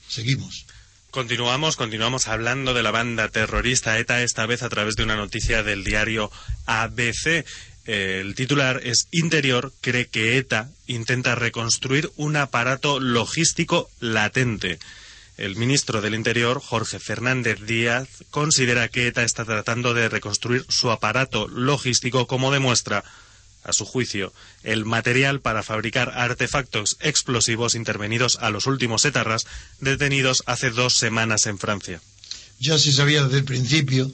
Seguimos. 0.07 0.65
Continuamos, 1.11 1.75
continuamos 1.75 2.27
hablando 2.27 2.75
de 2.75 2.83
la 2.83 2.91
banda 2.91 3.29
terrorista 3.29 3.97
ETA, 3.97 4.21
esta 4.21 4.45
vez 4.45 4.61
a 4.61 4.69
través 4.69 4.95
de 4.95 5.03
una 5.03 5.15
noticia 5.15 5.63
del 5.63 5.83
diario 5.83 6.31
ABC. 6.67 7.45
El 7.85 8.35
titular 8.35 8.81
es 8.83 9.07
Interior 9.09 9.73
cree 9.81 10.05
que 10.05 10.37
ETA 10.37 10.69
intenta 10.85 11.33
reconstruir 11.33 12.11
un 12.15 12.35
aparato 12.35 12.99
logístico 12.99 13.89
latente. 13.99 14.77
El 15.39 15.55
ministro 15.55 16.01
del 16.01 16.15
Interior, 16.15 16.59
Jorge 16.59 16.99
Fernández 16.99 17.61
Díaz, 17.61 18.09
considera 18.29 18.89
que 18.89 19.07
ETA 19.07 19.23
está 19.23 19.45
tratando 19.45 19.93
de 19.93 20.09
reconstruir 20.09 20.65
su 20.67 20.91
aparato 20.91 21.47
logístico 21.47 22.27
como 22.27 22.51
demuestra, 22.51 23.05
a 23.63 23.71
su 23.71 23.85
juicio, 23.85 24.33
el 24.63 24.83
material 24.83 25.39
para 25.39 25.63
fabricar 25.63 26.11
artefactos 26.13 26.97
explosivos 26.99 27.75
intervenidos 27.75 28.37
a 28.41 28.49
los 28.49 28.67
últimos 28.67 29.05
etarras 29.05 29.47
detenidos 29.79 30.43
hace 30.45 30.71
dos 30.71 30.97
semanas 30.97 31.45
en 31.45 31.57
Francia. 31.57 32.01
Ya 32.59 32.77
se 32.77 32.91
sabía 32.91 33.23
desde 33.23 33.37
el 33.37 33.45
principio 33.45 34.11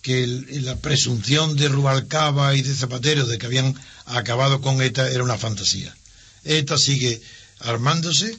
que 0.00 0.26
la 0.62 0.76
presunción 0.76 1.56
de 1.56 1.68
Rubalcaba 1.68 2.54
y 2.54 2.62
de 2.62 2.74
Zapatero 2.74 3.26
de 3.26 3.36
que 3.36 3.44
habían 3.44 3.78
acabado 4.06 4.62
con 4.62 4.80
ETA 4.80 5.10
era 5.10 5.24
una 5.24 5.36
fantasía. 5.36 5.94
ETA 6.42 6.78
sigue 6.78 7.20
armándose 7.58 8.38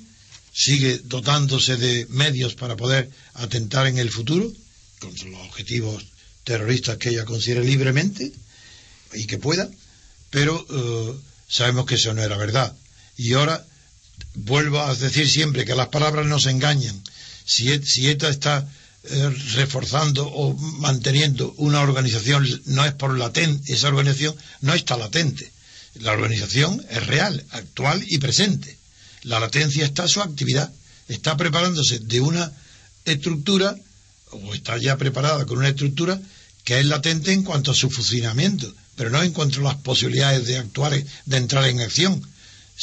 sigue 0.56 1.02
dotándose 1.04 1.76
de 1.76 2.08
medios 2.10 2.56
para 2.56 2.78
poder 2.78 3.12
atentar 3.34 3.88
en 3.88 3.98
el 3.98 4.10
futuro 4.10 4.50
contra 5.00 5.28
los 5.28 5.42
objetivos 5.42 6.06
terroristas 6.46 6.98
que 6.98 7.10
ella 7.10 7.26
considere 7.26 7.66
libremente 7.66 8.32
y 9.14 9.26
que 9.26 9.38
pueda, 9.38 9.70
pero 10.30 10.56
uh, 10.56 11.22
sabemos 11.50 11.86
que 11.86 11.96
eso 11.96 12.14
no 12.14 12.24
era 12.24 12.38
verdad. 12.38 12.74
Y 13.18 13.34
ahora 13.34 13.66
vuelvo 14.34 14.80
a 14.80 14.96
decir 14.96 15.30
siempre 15.30 15.66
que 15.66 15.76
las 15.76 15.90
palabras 15.90 16.26
nos 16.26 16.46
engañan. 16.46 17.04
Si, 17.44 17.74
e, 17.74 17.86
si 17.86 18.08
ETA 18.08 18.30
está 18.30 18.66
eh, 19.04 19.30
reforzando 19.56 20.26
o 20.26 20.54
manteniendo 20.80 21.54
una 21.58 21.82
organización, 21.82 22.48
no 22.66 22.86
es 22.86 22.94
por 22.94 23.18
latente, 23.18 23.74
esa 23.74 23.90
organización 23.90 24.36
no 24.62 24.74
está 24.74 24.96
latente. 24.96 25.52
La 25.96 26.14
organización 26.14 26.84
es 26.90 27.06
real, 27.06 27.44
actual 27.52 28.04
y 28.08 28.20
presente 28.20 28.75
la 29.26 29.40
latencia 29.40 29.86
está 29.86 30.08
su 30.08 30.22
actividad, 30.22 30.72
está 31.08 31.36
preparándose 31.36 32.00
de 32.00 32.22
una 32.22 32.52
estructura, 33.06 33.76
o 34.32 34.54
está 34.54 34.78
ya 34.78 34.98
preparada 34.98 35.46
con 35.46 35.58
una 35.58 35.70
estructura 35.70 36.20
que 36.64 36.80
es 36.80 36.86
latente 36.86 37.32
en 37.32 37.44
cuanto 37.44 37.72
a 37.72 37.76
su 37.76 37.90
funcionamiento, 37.90 38.74
pero 38.96 39.10
no 39.10 39.22
en 39.22 39.32
cuanto 39.32 39.60
a 39.60 39.64
las 39.64 39.76
posibilidades 39.76 40.46
de 40.46 40.58
actuar, 40.58 41.04
de 41.26 41.38
entrar 41.38 41.66
en 41.66 41.82
acción. 41.82 42.28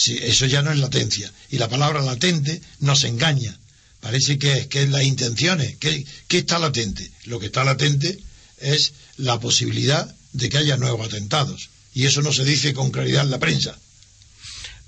Eso 0.07 0.47
ya 0.47 0.63
no 0.63 0.73
es 0.73 0.79
latencia. 0.79 1.33
Y 1.51 1.59
la 1.59 1.69
palabra 1.69 2.01
latente 2.03 2.61
nos 2.81 3.05
engaña. 3.05 3.59
Parece 4.01 4.39
que 4.39 4.53
es, 4.53 4.67
que 4.67 4.83
es 4.83 4.91
las 4.91 5.03
intenciones. 5.03 5.77
¿Qué, 5.79 6.05
¿Qué 6.29 6.39
está 6.39 6.59
latente? 6.59 7.11
Lo 7.25 7.39
que 7.39 7.47
está 7.47 7.65
latente 7.65 8.19
es 8.59 8.93
la 9.17 9.39
posibilidad 9.39 10.13
de 10.33 10.49
que 10.49 10.59
haya 10.59 10.77
nuevos 10.77 11.07
atentados. 11.07 11.71
Y 11.95 12.07
eso 12.07 12.23
no 12.23 12.33
se 12.33 12.45
dice 12.45 12.73
con 12.73 12.91
claridad 12.91 13.25
en 13.25 13.31
la 13.31 13.39
prensa. 13.39 13.77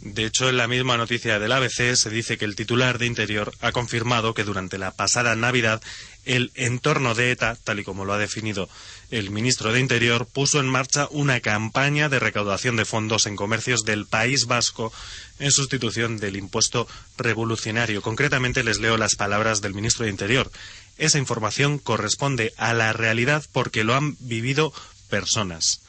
De 0.04 0.26
hecho, 0.26 0.50
en 0.50 0.58
la 0.58 0.68
misma 0.68 0.98
noticia 0.98 1.38
del 1.38 1.50
ABC 1.50 1.94
se 1.94 2.10
dice 2.10 2.36
que 2.36 2.44
el 2.44 2.56
titular 2.56 2.98
de 2.98 3.06
Interior 3.06 3.54
ha 3.62 3.72
confirmado 3.72 4.34
que 4.34 4.44
durante 4.44 4.76
la 4.76 4.90
pasada 4.90 5.34
Navidad 5.34 5.80
el 6.26 6.52
entorno 6.54 7.14
de 7.14 7.30
ETA, 7.30 7.56
tal 7.64 7.80
y 7.80 7.84
como 7.84 8.04
lo 8.04 8.12
ha 8.12 8.18
definido 8.18 8.68
el 9.10 9.30
ministro 9.30 9.72
de 9.72 9.80
Interior, 9.80 10.26
puso 10.26 10.60
en 10.60 10.66
marcha 10.66 11.08
una 11.10 11.40
campaña 11.40 12.10
de 12.10 12.18
recaudación 12.18 12.76
de 12.76 12.84
fondos 12.84 13.24
en 13.24 13.34
comercios 13.34 13.86
del 13.86 14.04
País 14.04 14.44
Vasco 14.44 14.92
en 15.38 15.50
sustitución 15.50 16.18
del 16.18 16.36
impuesto 16.36 16.86
revolucionario. 17.16 18.02
Concretamente 18.02 18.62
les 18.62 18.80
leo 18.80 18.98
las 18.98 19.16
palabras 19.16 19.62
del 19.62 19.72
ministro 19.72 20.04
de 20.04 20.10
Interior. 20.10 20.52
Esa 20.98 21.16
información 21.16 21.78
corresponde 21.78 22.52
a 22.58 22.74
la 22.74 22.92
realidad 22.92 23.42
porque 23.52 23.84
lo 23.84 23.94
han 23.94 24.18
vivido 24.20 24.70
personas. 25.08 25.80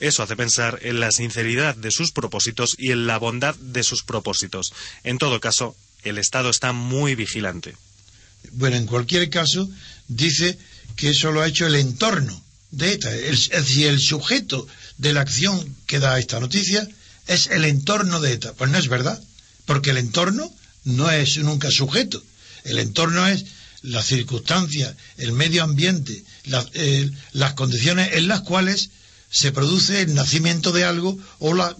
Eso 0.00 0.22
hace 0.22 0.36
pensar 0.36 0.78
en 0.82 1.00
la 1.00 1.12
sinceridad 1.12 1.76
de 1.76 1.90
sus 1.90 2.12
propósitos 2.12 2.74
y 2.78 2.90
en 2.90 3.06
la 3.06 3.18
bondad 3.18 3.54
de 3.56 3.82
sus 3.82 4.02
propósitos. 4.02 4.72
En 5.04 5.18
todo 5.18 5.40
caso, 5.40 5.76
el 6.02 6.18
Estado 6.18 6.50
está 6.50 6.72
muy 6.72 7.14
vigilante. 7.14 7.76
Bueno, 8.52 8.76
en 8.76 8.86
cualquier 8.86 9.30
caso, 9.30 9.68
dice 10.08 10.58
que 10.96 11.10
eso 11.10 11.32
lo 11.32 11.40
ha 11.40 11.48
hecho 11.48 11.66
el 11.66 11.76
entorno 11.76 12.42
de 12.70 12.92
ETA. 12.92 13.14
Es 13.14 13.50
decir, 13.50 13.86
el 13.86 14.00
sujeto 14.00 14.66
de 14.98 15.12
la 15.12 15.22
acción 15.22 15.76
que 15.86 15.98
da 15.98 16.18
esta 16.18 16.40
noticia 16.40 16.86
es 17.26 17.46
el 17.48 17.64
entorno 17.64 18.20
de 18.20 18.32
ETA. 18.32 18.52
Pues 18.52 18.70
no 18.70 18.78
es 18.78 18.88
verdad, 18.88 19.22
porque 19.64 19.90
el 19.90 19.98
entorno 19.98 20.52
no 20.84 21.10
es 21.10 21.38
nunca 21.38 21.70
sujeto. 21.70 22.22
El 22.64 22.78
entorno 22.78 23.26
es 23.26 23.44
las 23.82 24.06
circunstancias, 24.06 24.94
el 25.18 25.32
medio 25.32 25.62
ambiente, 25.62 26.24
eh, 26.74 27.10
las 27.32 27.52
condiciones 27.54 28.14
en 28.14 28.28
las 28.28 28.40
cuales 28.40 28.90
se 29.34 29.50
produce 29.50 30.00
el 30.00 30.14
nacimiento 30.14 30.70
de 30.70 30.84
algo 30.84 31.18
o 31.40 31.54
la 31.54 31.76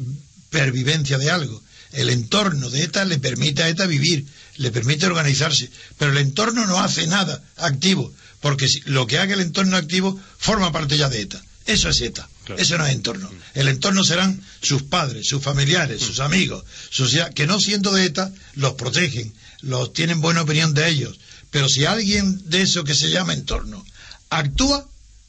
pervivencia 0.51 1.19
de 1.19 1.31
algo. 1.31 1.63
El 1.93 2.11
entorno 2.11 2.69
de 2.69 2.83
ETA 2.83 3.05
le 3.05 3.19
permite 3.19 3.63
a 3.63 3.69
ETA 3.69 3.87
vivir, 3.87 4.27
le 4.57 4.73
permite 4.73 5.07
organizarse, 5.07 5.71
pero 5.97 6.11
el 6.11 6.19
entorno 6.19 6.67
no 6.67 6.81
hace 6.81 7.07
nada 7.07 7.41
activo, 7.57 8.13
porque 8.41 8.67
lo 8.87 9.07
que 9.07 9.19
haga 9.19 9.35
el 9.35 9.41
entorno 9.41 9.77
activo 9.77 10.21
forma 10.37 10.73
parte 10.73 10.99
ya 10.99 11.09
de 11.09 11.21
ETA. 11.21 11.45
Eso 11.65 11.89
es 11.89 12.01
ETA. 12.01 12.29
Eso 12.59 12.77
no 12.77 12.87
es 12.87 12.93
entorno. 12.93 13.31
El 13.55 13.69
entorno 13.69 14.03
serán 14.03 14.43
sus 14.61 14.83
padres, 14.83 15.29
sus 15.29 15.41
familiares, 15.41 16.03
sus 16.03 16.19
amigos, 16.19 16.65
sus, 16.91 17.17
que 17.37 17.47
no 17.47 17.61
siendo 17.61 17.93
de 17.93 18.05
ETA 18.07 18.33
los 18.55 18.75
protegen, 18.75 19.33
los 19.61 19.93
tienen 19.93 20.21
buena 20.21 20.43
opinión 20.43 20.75
de 20.75 20.89
ellos. 20.89 21.21
Pero 21.53 21.69
si 21.69 21.85
alguien 21.85 22.51
de 22.51 22.63
eso 22.63 22.83
que 22.83 22.97
se 22.97 23.11
llama 23.11 23.33
entorno 23.33 23.87
actúa 24.29 24.89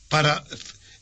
para 0.09 0.43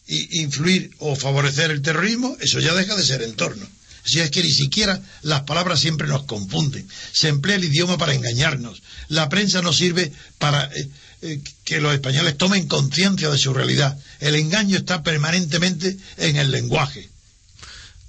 influir 0.07 0.91
o 0.99 1.15
favorecer 1.15 1.71
el 1.71 1.81
terrorismo, 1.81 2.37
eso 2.41 2.59
ya 2.59 2.73
deja 2.73 2.95
de 2.95 3.03
ser 3.03 3.21
entorno. 3.21 3.67
Si 4.05 4.19
es 4.19 4.31
que 4.31 4.43
ni 4.43 4.51
siquiera 4.51 5.01
las 5.21 5.41
palabras 5.43 5.79
siempre 5.79 6.07
nos 6.07 6.23
confunden. 6.23 6.87
Se 7.13 7.29
emplea 7.29 7.55
el 7.55 7.63
idioma 7.63 7.97
para 7.97 8.13
engañarnos. 8.13 8.83
La 9.07 9.29
prensa 9.29 9.61
no 9.61 9.71
sirve 9.71 10.11
para 10.39 10.65
eh, 10.65 10.89
eh, 11.21 11.39
que 11.63 11.79
los 11.79 11.93
españoles 11.93 12.37
tomen 12.37 12.67
conciencia 12.67 13.29
de 13.29 13.37
su 13.37 13.53
realidad. 13.53 13.97
El 14.19 14.35
engaño 14.35 14.77
está 14.77 15.03
permanentemente 15.03 15.97
en 16.17 16.35
el 16.35 16.51
lenguaje. 16.51 17.09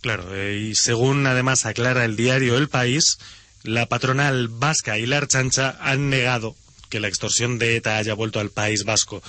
Claro, 0.00 0.34
eh, 0.34 0.68
y 0.70 0.74
según 0.74 1.26
además 1.26 1.64
aclara 1.64 2.04
el 2.04 2.16
diario 2.16 2.58
El 2.58 2.68
País, 2.68 3.18
la 3.62 3.86
patronal 3.86 4.48
vasca 4.48 4.98
y 4.98 5.06
la 5.06 5.18
Archancha 5.18 5.78
han 5.80 6.10
negado 6.10 6.56
que 6.90 7.00
la 7.00 7.08
extorsión 7.08 7.58
de 7.58 7.76
ETA 7.76 7.96
haya 7.98 8.14
vuelto 8.14 8.40
al 8.40 8.50
País 8.50 8.84
Vasco. 8.84 9.22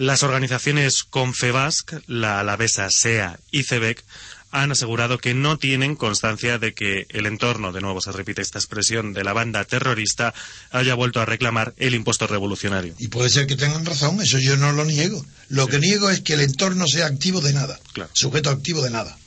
Las 0.00 0.22
organizaciones 0.22 1.04
Confebasc, 1.04 1.92
la 2.06 2.40
Alavesa, 2.40 2.88
SEA 2.88 3.38
y 3.50 3.64
CEBEC 3.64 4.02
han 4.50 4.72
asegurado 4.72 5.18
que 5.18 5.34
no 5.34 5.58
tienen 5.58 5.94
constancia 5.94 6.56
de 6.58 6.72
que 6.72 7.04
el 7.10 7.26
entorno, 7.26 7.70
de 7.70 7.82
nuevo 7.82 8.00
se 8.00 8.10
repite 8.10 8.40
esta 8.40 8.58
expresión, 8.58 9.12
de 9.12 9.24
la 9.24 9.34
banda 9.34 9.62
terrorista 9.66 10.32
haya 10.70 10.94
vuelto 10.94 11.20
a 11.20 11.26
reclamar 11.26 11.74
el 11.76 11.94
impuesto 11.94 12.26
revolucionario. 12.26 12.94
Y 12.96 13.08
puede 13.08 13.28
ser 13.28 13.46
que 13.46 13.56
tengan 13.56 13.84
razón, 13.84 14.22
eso 14.22 14.38
yo 14.38 14.56
no 14.56 14.72
lo 14.72 14.86
niego. 14.86 15.22
Lo 15.50 15.66
que 15.66 15.78
niego 15.78 16.08
es 16.08 16.22
que 16.22 16.32
el 16.32 16.40
entorno 16.40 16.86
sea 16.86 17.04
activo 17.04 17.42
de 17.42 17.52
nada, 17.52 17.78
sujeto 18.14 18.48
activo 18.48 18.80
de 18.80 18.88
nada. 18.88 19.18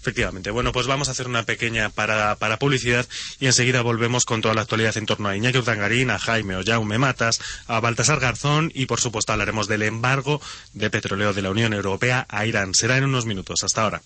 Efectivamente. 0.00 0.50
Bueno, 0.50 0.72
pues 0.72 0.86
vamos 0.86 1.08
a 1.08 1.10
hacer 1.10 1.28
una 1.28 1.42
pequeña 1.42 1.90
para, 1.90 2.34
para 2.36 2.58
publicidad 2.58 3.06
y 3.38 3.46
enseguida 3.46 3.82
volvemos 3.82 4.24
con 4.24 4.40
toda 4.40 4.54
la 4.54 4.62
actualidad 4.62 4.96
en 4.96 5.04
torno 5.04 5.28
a 5.28 5.36
Iñaki 5.36 5.58
Urdangarín, 5.58 6.10
a 6.10 6.18
Jaime 6.18 6.56
Ollaume 6.56 6.96
Matas, 6.96 7.38
a 7.66 7.80
Baltasar 7.80 8.18
Garzón 8.18 8.72
y, 8.74 8.86
por 8.86 9.00
supuesto, 9.00 9.32
hablaremos 9.32 9.68
del 9.68 9.82
embargo 9.82 10.40
de 10.72 10.88
petróleo 10.88 11.34
de 11.34 11.42
la 11.42 11.50
Unión 11.50 11.74
Europea 11.74 12.26
a 12.30 12.46
Irán. 12.46 12.72
Será 12.74 12.96
en 12.96 13.04
unos 13.04 13.26
minutos. 13.26 13.62
Hasta 13.62 13.82
ahora. 13.82 14.02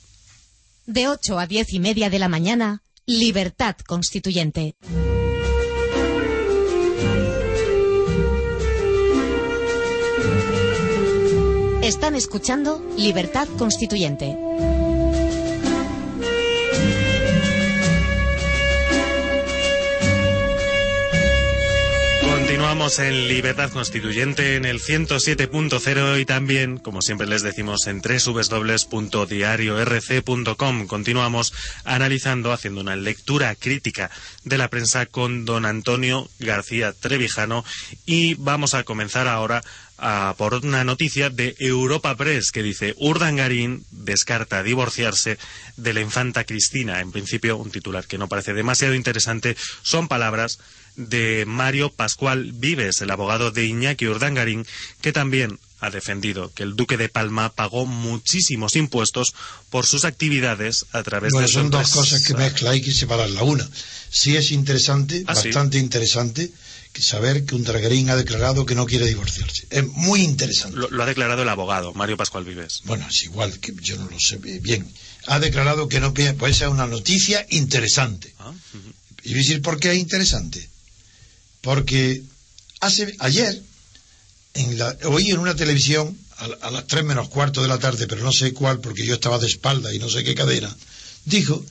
De 0.86 1.06
8 1.06 1.38
a 1.38 1.46
10 1.46 1.72
y 1.74 1.80
media 1.80 2.10
de 2.10 2.18
la 2.18 2.28
mañana, 2.28 2.82
Libertad 3.06 3.76
Constituyente. 3.86 4.74
Están 11.82 12.16
escuchando 12.16 12.82
Libertad 12.96 13.46
Constituyente. 13.58 14.36
Continuamos 22.64 22.98
en 22.98 23.28
Libertad 23.28 23.70
Constituyente 23.70 24.56
en 24.56 24.64
el 24.64 24.80
107.0 24.80 26.18
y 26.18 26.24
también, 26.24 26.78
como 26.78 27.02
siempre 27.02 27.26
les 27.26 27.42
decimos, 27.42 27.86
en 27.86 28.00
www.diariorc.com. 28.00 30.86
Continuamos 30.86 31.52
analizando, 31.84 32.52
haciendo 32.52 32.80
una 32.80 32.96
lectura 32.96 33.54
crítica 33.54 34.10
de 34.44 34.56
la 34.56 34.68
prensa 34.68 35.04
con 35.04 35.44
don 35.44 35.66
Antonio 35.66 36.26
García 36.38 36.94
Trevijano 36.94 37.66
y 38.06 38.32
vamos 38.36 38.72
a 38.72 38.84
comenzar 38.84 39.28
ahora 39.28 39.62
por 40.38 40.54
una 40.54 40.84
noticia 40.84 41.28
de 41.30 41.54
Europa 41.58 42.16
Press 42.16 42.50
que 42.50 42.62
dice 42.62 42.94
Urdangarín 42.98 43.84
descarta 43.90 44.62
divorciarse 44.62 45.38
de 45.76 45.92
la 45.92 46.00
infanta 46.00 46.44
Cristina. 46.44 47.00
En 47.00 47.12
principio, 47.12 47.58
un 47.58 47.70
titular 47.70 48.06
que 48.06 48.18
no 48.18 48.28
parece 48.28 48.54
demasiado 48.54 48.94
interesante. 48.94 49.54
Son 49.82 50.08
palabras 50.08 50.58
de 50.96 51.44
Mario 51.46 51.90
Pascual 51.90 52.52
Vives, 52.52 53.00
el 53.00 53.10
abogado 53.10 53.50
de 53.50 53.66
Iñaki 53.66 54.06
Urdangarín, 54.06 54.66
que 55.00 55.12
también 55.12 55.58
ha 55.80 55.90
defendido 55.90 56.52
que 56.54 56.62
el 56.62 56.76
duque 56.76 56.96
de 56.96 57.08
Palma 57.08 57.52
pagó 57.52 57.84
muchísimos 57.84 58.76
impuestos 58.76 59.34
por 59.70 59.86
sus 59.86 60.04
actividades 60.04 60.86
a 60.92 61.02
través 61.02 61.32
de 61.32 61.48
son 61.48 61.70
dos 61.70 61.90
cosas 61.90 62.22
que 62.22 62.34
mezcla, 62.34 62.70
hay 62.70 62.80
que 62.80 62.92
separar 62.92 63.28
la 63.30 63.42
una. 63.42 63.68
Sí 64.10 64.36
es 64.36 64.50
interesante, 64.50 65.24
ah, 65.26 65.34
bastante 65.34 65.78
interesante, 65.78 66.50
saber 67.02 67.44
que 67.44 67.54
Urdangarín 67.54 68.10
ha 68.10 68.16
declarado 68.16 68.66
que 68.66 68.74
no 68.74 68.86
quiere 68.86 69.06
divorciarse. 69.06 69.66
Es 69.70 69.86
muy 69.86 70.22
interesante. 70.22 70.76
Lo, 70.76 71.02
ha 71.02 71.06
declarado 71.06 71.42
el 71.42 71.48
abogado, 71.48 71.92
Mario 71.94 72.16
Pascual 72.16 72.44
Vives. 72.44 72.82
Bueno, 72.84 73.06
es 73.08 73.24
igual, 73.24 73.58
que 73.58 73.74
yo 73.80 73.96
no 73.96 74.08
lo 74.08 74.18
sé 74.20 74.36
bien. 74.38 74.88
Ha 75.26 75.40
declarado 75.40 75.88
que 75.88 76.00
no 76.00 76.14
puede 76.14 76.54
ser 76.54 76.68
una 76.68 76.86
noticia 76.86 77.46
interesante. 77.50 78.34
Ah, 78.38 78.52
¿Y 79.22 79.34
decir 79.34 79.62
por 79.62 79.80
qué 79.80 79.92
es 79.92 79.98
interesante? 79.98 80.68
Porque 81.64 82.22
hace, 82.80 83.16
ayer 83.18 83.60
en 84.52 84.78
la, 84.78 84.94
oí 85.04 85.30
en 85.30 85.38
una 85.38 85.56
televisión 85.56 86.16
a, 86.36 86.70
las 86.70 86.86
tres 86.86 87.04
menos 87.04 87.30
cuarto 87.30 87.62
de 87.62 87.68
la 87.68 87.78
tarde, 87.78 88.06
pero 88.06 88.22
no 88.22 88.32
sé 88.32 88.52
cuál 88.52 88.80
porque 88.80 89.06
yo 89.06 89.14
estaba 89.14 89.38
de 89.38 89.46
espalda 89.46 89.92
y 89.92 89.98
no 89.98 90.10
sé 90.10 90.22
qué 90.22 90.34
cadena, 90.34 90.76
dijo 91.24 91.64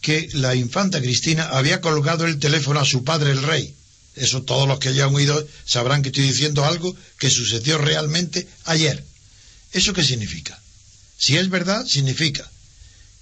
que 0.00 0.30
la 0.32 0.54
infanta 0.54 1.00
Cristina 1.00 1.44
había 1.50 1.82
colgado 1.82 2.24
el 2.24 2.38
teléfono 2.38 2.80
a 2.80 2.86
su 2.86 3.04
padre 3.04 3.32
el 3.32 3.42
rey. 3.42 3.74
Eso 4.16 4.42
todos 4.42 4.66
los 4.66 4.78
que 4.78 4.88
hayan 4.88 5.14
oído 5.14 5.46
sabrán 5.66 6.00
que 6.00 6.08
estoy 6.08 6.24
diciendo 6.24 6.64
algo 6.64 6.96
que 7.18 7.28
sucedió 7.28 7.76
realmente 7.76 8.48
ayer. 8.64 9.04
¿Eso 9.72 9.92
qué 9.92 10.04
significa? 10.04 10.58
Si 11.18 11.36
es 11.36 11.50
verdad, 11.50 11.84
significa 11.84 12.50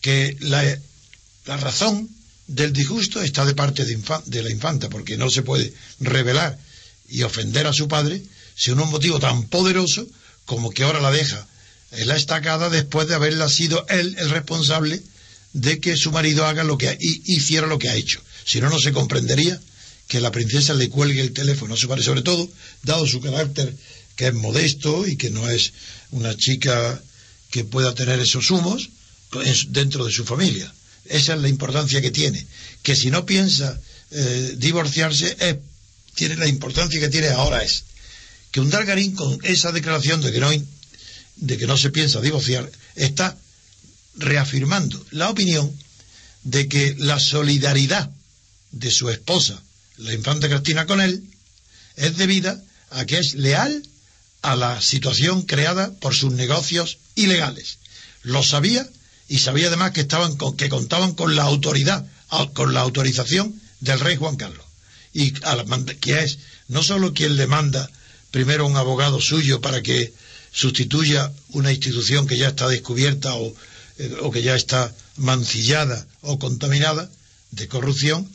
que 0.00 0.36
la 0.40 1.56
razón 1.56 2.08
del 2.46 2.72
disgusto 2.72 3.22
está 3.22 3.44
de 3.44 3.54
parte 3.54 3.84
de, 3.84 4.42
la 4.42 4.50
infanta, 4.50 4.88
porque 4.88 5.16
no 5.16 5.30
se 5.30 5.42
puede 5.42 5.72
revelar 6.00 6.58
y 7.08 7.22
ofender 7.22 7.66
a 7.66 7.72
su 7.72 7.88
padre 7.88 8.22
sin 8.56 8.78
un 8.78 8.90
motivo 8.90 9.18
tan 9.18 9.44
poderoso 9.44 10.06
como 10.44 10.70
que 10.70 10.82
ahora 10.82 11.00
la 11.00 11.10
deja 11.10 11.46
en 11.92 12.08
la 12.08 12.16
estacada 12.16 12.70
después 12.70 13.06
de 13.08 13.14
haberla 13.14 13.48
sido 13.48 13.86
él 13.88 14.16
el 14.18 14.30
responsable 14.30 15.02
de 15.52 15.78
que 15.80 15.96
su 15.96 16.10
marido 16.10 16.46
haga 16.46 16.64
lo 16.64 16.78
que 16.78 16.96
hiciera 17.00 17.66
lo 17.66 17.78
que 17.78 17.88
ha 17.88 17.96
hecho. 17.96 18.20
Si 18.44 18.60
no, 18.60 18.70
no 18.70 18.78
se 18.78 18.92
comprendería 18.92 19.60
que 20.08 20.20
la 20.20 20.32
princesa 20.32 20.74
le 20.74 20.88
cuelgue 20.88 21.20
el 21.20 21.32
teléfono 21.32 21.74
a 21.74 21.76
su 21.76 21.88
padre, 21.88 22.02
sobre 22.02 22.22
todo 22.22 22.50
dado 22.82 23.06
su 23.06 23.20
carácter 23.20 23.74
que 24.16 24.28
es 24.28 24.34
modesto 24.34 25.06
y 25.06 25.16
que 25.16 25.30
no 25.30 25.48
es 25.48 25.72
una 26.10 26.36
chica 26.36 27.02
que 27.50 27.64
pueda 27.64 27.94
tener 27.94 28.20
esos 28.20 28.50
humos 28.50 28.90
dentro 29.68 30.04
de 30.04 30.12
su 30.12 30.24
familia. 30.24 30.72
Esa 31.12 31.34
es 31.34 31.40
la 31.40 31.48
importancia 31.48 32.00
que 32.00 32.10
tiene. 32.10 32.44
Que 32.82 32.96
si 32.96 33.10
no 33.10 33.24
piensa 33.26 33.80
eh, 34.10 34.54
divorciarse, 34.56 35.36
tiene 36.14 36.36
la 36.36 36.48
importancia 36.48 37.00
que 37.00 37.08
tiene 37.08 37.28
ahora 37.28 37.62
es 37.62 37.84
que 38.52 38.60
un 38.60 38.70
Dargarín 38.70 39.14
con 39.16 39.38
esa 39.44 39.72
declaración 39.72 40.20
de 40.20 40.30
que 40.30 40.38
no, 40.38 40.50
de 41.36 41.58
que 41.58 41.66
no 41.66 41.76
se 41.78 41.90
piensa 41.90 42.20
divorciar, 42.20 42.70
está 42.94 43.36
reafirmando 44.14 45.04
la 45.10 45.30
opinión 45.30 45.74
de 46.44 46.68
que 46.68 46.94
la 46.98 47.18
solidaridad 47.18 48.10
de 48.70 48.90
su 48.90 49.08
esposa, 49.08 49.60
la 49.96 50.12
infanta 50.12 50.48
Cristina, 50.48 50.86
con 50.86 51.00
él, 51.00 51.24
es 51.96 52.16
debida 52.18 52.62
a 52.90 53.06
que 53.06 53.18
es 53.18 53.34
leal 53.34 53.82
a 54.42 54.54
la 54.54 54.82
situación 54.82 55.42
creada 55.42 55.90
por 56.00 56.14
sus 56.14 56.32
negocios 56.32 56.98
ilegales. 57.14 57.78
Lo 58.22 58.42
sabía 58.42 58.86
y 59.28 59.38
sabía 59.38 59.68
además 59.68 59.92
que 59.92 60.02
estaban 60.02 60.36
que 60.56 60.68
contaban 60.68 61.14
con 61.14 61.36
la 61.36 61.44
autoridad, 61.44 62.06
con 62.54 62.74
la 62.74 62.80
autorización 62.80 63.60
del 63.80 64.00
rey 64.00 64.16
Juan 64.16 64.36
Carlos. 64.36 64.64
Y 65.12 65.32
que 65.32 66.20
es 66.20 66.38
no 66.68 66.82
solo 66.82 67.12
quien 67.12 67.36
le 67.36 67.46
manda 67.46 67.90
primero 68.30 68.66
un 68.66 68.76
abogado 68.76 69.20
suyo 69.20 69.60
para 69.60 69.82
que 69.82 70.12
sustituya 70.52 71.32
una 71.50 71.72
institución 71.72 72.26
que 72.26 72.36
ya 72.36 72.48
está 72.48 72.68
descubierta 72.68 73.34
o, 73.34 73.54
eh, 73.98 74.16
que 74.32 74.42
ya 74.42 74.54
está 74.54 74.94
mancillada 75.16 76.06
o 76.20 76.38
contaminada 76.38 77.10
de 77.50 77.68
corrupción 77.68 78.30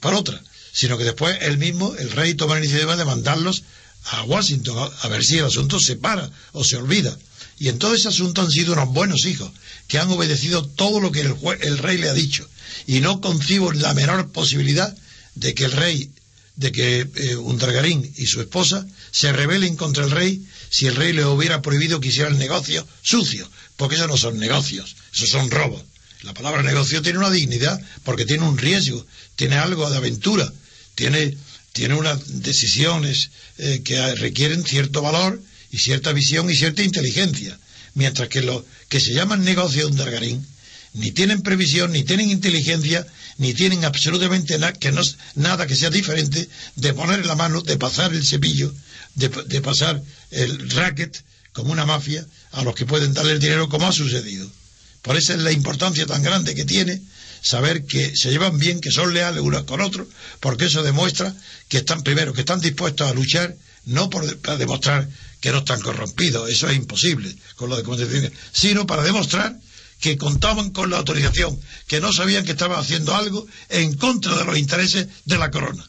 por 0.00 0.14
otra, 0.14 0.40
sino 0.72 0.96
que 0.96 1.04
después 1.04 1.38
él 1.42 1.58
mismo, 1.58 1.94
el 1.96 2.10
rey, 2.10 2.34
toma 2.34 2.54
la 2.54 2.60
iniciativa 2.60 2.96
de 2.96 3.04
mandarlos 3.04 3.64
a 4.04 4.22
Washington 4.24 4.90
a 5.00 5.08
ver 5.08 5.24
si 5.24 5.38
el 5.38 5.46
asunto 5.46 5.80
se 5.80 5.96
para 5.96 6.30
o 6.52 6.64
se 6.64 6.76
olvida. 6.76 7.16
Y 7.58 7.68
en 7.68 7.78
todo 7.78 7.94
ese 7.94 8.08
asunto 8.08 8.42
han 8.42 8.50
sido 8.50 8.72
unos 8.72 8.88
buenos 8.88 9.26
hijos, 9.26 9.50
que 9.88 9.98
han 9.98 10.10
obedecido 10.10 10.66
todo 10.66 11.00
lo 11.00 11.12
que 11.12 11.20
el, 11.20 11.34
el 11.60 11.78
rey 11.78 11.98
le 11.98 12.08
ha 12.08 12.14
dicho. 12.14 12.48
Y 12.86 13.00
no 13.00 13.20
concibo 13.20 13.72
la 13.72 13.94
menor 13.94 14.30
posibilidad 14.32 14.96
de 15.34 15.54
que 15.54 15.64
el 15.64 15.72
rey, 15.72 16.10
de 16.56 16.72
que 16.72 17.08
eh, 17.14 17.36
un 17.36 17.58
dragarín 17.58 18.12
y 18.16 18.26
su 18.26 18.40
esposa 18.40 18.86
se 19.10 19.32
rebelen 19.32 19.76
contra 19.76 20.04
el 20.04 20.10
rey 20.10 20.44
si 20.70 20.86
el 20.86 20.96
rey 20.96 21.12
le 21.12 21.24
hubiera 21.24 21.62
prohibido 21.62 22.00
que 22.00 22.08
hiciera 22.08 22.30
el 22.30 22.38
negocio 22.38 22.86
sucio, 23.02 23.48
porque 23.76 23.96
esos 23.96 24.08
no 24.08 24.16
son 24.16 24.38
negocios, 24.38 24.96
esos 25.12 25.28
son 25.28 25.50
robos. 25.50 25.82
La 26.22 26.34
palabra 26.34 26.62
negocio 26.62 27.02
tiene 27.02 27.18
una 27.18 27.30
dignidad 27.30 27.80
porque 28.02 28.24
tiene 28.24 28.44
un 28.44 28.56
riesgo, 28.56 29.06
tiene 29.36 29.56
algo 29.56 29.88
de 29.90 29.96
aventura, 29.96 30.52
tiene, 30.94 31.36
tiene 31.72 31.94
unas 31.94 32.42
decisiones 32.42 33.30
eh, 33.58 33.82
que 33.84 34.14
requieren 34.14 34.64
cierto 34.64 35.02
valor 35.02 35.40
y 35.74 35.78
cierta 35.78 36.12
visión 36.12 36.48
y 36.48 36.54
cierta 36.54 36.84
inteligencia, 36.84 37.58
mientras 37.94 38.28
que 38.28 38.42
los 38.42 38.62
que 38.88 39.00
se 39.00 39.12
llaman 39.12 39.42
negocios 39.42 39.90
de 39.90 40.04
Dargarín 40.04 40.46
ni 40.92 41.10
tienen 41.10 41.42
previsión, 41.42 41.90
ni 41.90 42.04
tienen 42.04 42.30
inteligencia, 42.30 43.04
ni 43.38 43.54
tienen 43.54 43.84
absolutamente 43.84 44.56
que 44.78 44.92
no, 44.92 45.02
nada 45.34 45.66
que 45.66 45.74
sea 45.74 45.90
diferente 45.90 46.48
de 46.76 46.94
poner 46.94 47.26
la 47.26 47.34
mano, 47.34 47.60
de 47.60 47.76
pasar 47.76 48.14
el 48.14 48.24
cepillo, 48.24 48.72
de, 49.16 49.60
pasar 49.60 50.00
el 50.30 50.70
racket 50.70 51.24
como 51.52 51.72
una 51.72 51.84
mafia 51.84 52.24
a 52.52 52.62
los 52.62 52.76
que 52.76 52.86
pueden 52.86 53.12
darle 53.12 53.32
el 53.32 53.40
dinero 53.40 53.68
como 53.68 53.88
ha 53.88 53.92
sucedido. 53.92 54.48
Por 55.02 55.16
eso 55.16 55.32
es 55.32 55.40
la 55.40 55.50
importancia 55.50 56.06
tan 56.06 56.22
grande 56.22 56.54
que 56.54 56.64
tiene 56.64 57.02
saber 57.42 57.84
que 57.84 58.12
se 58.14 58.30
llevan 58.30 58.58
bien, 58.58 58.80
que 58.80 58.92
son 58.92 59.12
leales 59.12 59.42
unos 59.42 59.64
con 59.64 59.80
otros, 59.80 60.06
porque 60.38 60.66
eso 60.66 60.84
demuestra 60.84 61.34
que 61.68 61.78
están 61.78 62.04
primero, 62.04 62.32
que 62.32 62.42
están 62.42 62.60
dispuestos 62.60 63.10
a 63.10 63.12
luchar, 63.12 63.56
no 63.86 64.08
por, 64.08 64.38
para 64.38 64.56
demostrar 64.56 65.08
que 65.44 65.52
no 65.52 65.58
están 65.58 65.82
corrompidos, 65.82 66.48
eso 66.48 66.70
es 66.70 66.74
imposible 66.74 67.30
con 67.56 67.68
lo 67.68 67.76
de 67.76 68.32
sino 68.52 68.86
para 68.86 69.02
demostrar 69.02 69.54
que 70.00 70.16
contaban 70.16 70.70
con 70.70 70.88
la 70.88 70.96
autorización, 70.96 71.60
que 71.86 72.00
no 72.00 72.14
sabían 72.14 72.46
que 72.46 72.52
estaban 72.52 72.80
haciendo 72.80 73.14
algo 73.14 73.46
en 73.68 73.94
contra 73.94 74.34
de 74.36 74.44
los 74.46 74.56
intereses 74.56 75.06
de 75.26 75.36
la 75.36 75.50
corona. 75.50 75.86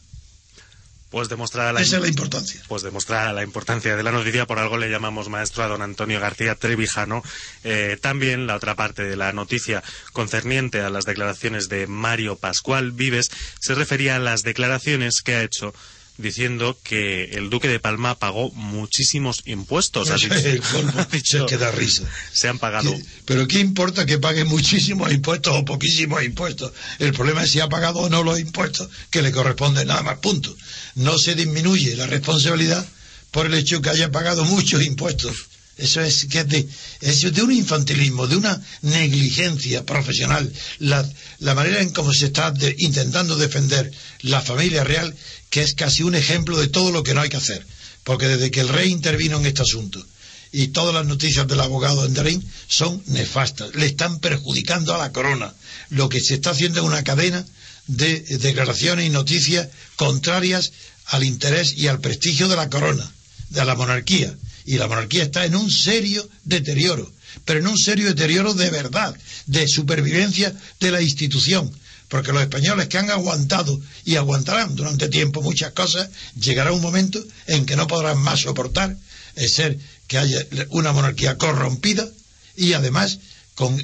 Pues 1.08 1.30
demostrar 1.30 1.72
la, 1.72 1.80
Esa 1.80 1.96
es 1.96 2.02
la 2.02 2.08
importancia. 2.08 2.60
Pues 2.68 2.82
demostrar 2.82 3.34
la 3.34 3.42
importancia 3.42 3.96
de 3.96 4.02
la 4.02 4.12
noticia, 4.12 4.44
por 4.44 4.58
algo 4.58 4.76
le 4.76 4.90
llamamos 4.90 5.30
maestro 5.30 5.64
a 5.64 5.68
don 5.68 5.80
Antonio 5.80 6.20
García 6.20 6.54
Trevijano. 6.54 7.22
Eh, 7.64 7.96
también 7.98 8.46
la 8.46 8.56
otra 8.56 8.74
parte 8.74 9.04
de 9.04 9.16
la 9.16 9.32
noticia 9.32 9.82
concerniente 10.12 10.82
a 10.82 10.90
las 10.90 11.06
declaraciones 11.06 11.70
de 11.70 11.86
Mario 11.86 12.36
Pascual 12.36 12.92
Vives 12.92 13.30
se 13.58 13.74
refería 13.74 14.16
a 14.16 14.18
las 14.18 14.42
declaraciones 14.42 15.22
que 15.24 15.36
ha 15.36 15.42
hecho 15.42 15.72
diciendo 16.18 16.78
que 16.82 17.24
el 17.32 17.50
duque 17.50 17.68
de 17.68 17.80
Palma 17.80 18.18
pagó 18.18 18.50
muchísimos 18.52 19.42
impuestos. 19.46 20.10
Así, 20.10 20.26
el 20.26 20.62
dicho, 21.12 21.46
que 21.46 21.56
da 21.56 21.70
risa. 21.70 22.04
Se 22.32 22.48
han 22.48 22.58
pagado. 22.58 22.94
Pero 23.24 23.46
¿qué 23.46 23.60
importa 23.60 24.06
que 24.06 24.18
pague 24.18 24.44
muchísimos 24.44 25.12
impuestos 25.12 25.54
o 25.54 25.64
poquísimos 25.64 26.22
impuestos? 26.22 26.72
El 26.98 27.12
problema 27.12 27.44
es 27.44 27.50
si 27.50 27.60
ha 27.60 27.68
pagado 27.68 28.00
o 28.00 28.08
no 28.08 28.22
los 28.22 28.38
impuestos 28.38 28.88
que 29.10 29.22
le 29.22 29.32
corresponden 29.32 29.88
nada 29.88 30.02
más, 30.02 30.18
punto. 30.18 30.56
No 30.94 31.18
se 31.18 31.34
disminuye 31.34 31.96
la 31.96 32.06
responsabilidad 32.06 32.86
por 33.30 33.46
el 33.46 33.54
hecho 33.54 33.82
que 33.82 33.90
haya 33.90 34.10
pagado 34.10 34.44
muchos 34.44 34.84
impuestos. 34.84 35.48
Eso 35.78 36.00
es 36.00 36.26
que 36.26 36.44
de, 36.44 36.66
es 37.02 37.20
de 37.20 37.42
un 37.42 37.52
infantilismo, 37.52 38.26
de 38.26 38.36
una 38.36 38.62
negligencia 38.82 39.84
profesional. 39.84 40.50
La, 40.78 41.06
la 41.38 41.54
manera 41.54 41.82
en 41.82 41.90
cómo 41.90 42.14
se 42.14 42.26
está 42.26 42.52
intentando 42.78 43.36
defender 43.36 43.92
la 44.22 44.40
familia 44.40 44.84
real 44.84 45.14
que 45.50 45.62
es 45.62 45.74
casi 45.74 46.02
un 46.02 46.14
ejemplo 46.14 46.58
de 46.58 46.68
todo 46.68 46.90
lo 46.90 47.02
que 47.02 47.12
no 47.14 47.20
hay 47.20 47.28
que 47.28 47.36
hacer. 47.36 47.66
Porque 48.04 48.26
desde 48.26 48.50
que 48.50 48.60
el 48.60 48.68
rey 48.68 48.90
intervino 48.90 49.38
en 49.38 49.46
este 49.46 49.62
asunto 49.62 50.04
y 50.52 50.68
todas 50.68 50.94
las 50.94 51.04
noticias 51.04 51.46
del 51.46 51.60
abogado 51.60 52.06
Enderín 52.06 52.42
son 52.68 53.02
nefastas, 53.06 53.74
le 53.74 53.86
están 53.86 54.20
perjudicando 54.20 54.94
a 54.94 54.98
la 54.98 55.12
corona. 55.12 55.52
Lo 55.90 56.08
que 56.08 56.20
se 56.20 56.34
está 56.34 56.50
haciendo 56.50 56.80
es 56.80 56.86
una 56.86 57.04
cadena 57.04 57.44
de 57.86 58.20
declaraciones 58.20 59.06
y 59.06 59.10
noticias 59.10 59.68
contrarias 59.96 60.72
al 61.06 61.24
interés 61.24 61.74
y 61.76 61.88
al 61.88 62.00
prestigio 62.00 62.48
de 62.48 62.56
la 62.56 62.70
corona, 62.70 63.12
de 63.50 63.64
la 63.64 63.74
monarquía. 63.74 64.34
Y 64.66 64.78
la 64.78 64.88
monarquía 64.88 65.22
está 65.22 65.44
en 65.44 65.54
un 65.54 65.70
serio 65.70 66.28
deterioro, 66.44 67.10
pero 67.44 67.60
en 67.60 67.66
un 67.66 67.78
serio 67.78 68.06
deterioro 68.08 68.52
de 68.54 68.70
verdad, 68.70 69.16
de 69.46 69.66
supervivencia 69.68 70.54
de 70.80 70.90
la 70.90 71.00
institución 71.00 71.72
porque 72.08 72.32
los 72.32 72.42
españoles 72.42 72.88
que 72.88 72.98
han 72.98 73.10
aguantado 73.10 73.80
y 74.04 74.16
aguantarán 74.16 74.76
durante 74.76 75.08
tiempo 75.08 75.42
muchas 75.42 75.72
cosas, 75.72 76.08
llegará 76.40 76.72
un 76.72 76.80
momento 76.80 77.22
en 77.46 77.66
que 77.66 77.76
no 77.76 77.86
podrán 77.86 78.18
más 78.18 78.40
soportar 78.40 78.96
el 79.34 79.48
ser 79.48 79.78
que 80.06 80.18
haya 80.18 80.46
una 80.70 80.92
monarquía 80.92 81.36
corrompida 81.36 82.08
y 82.56 82.74
además 82.74 83.18
con 83.54 83.76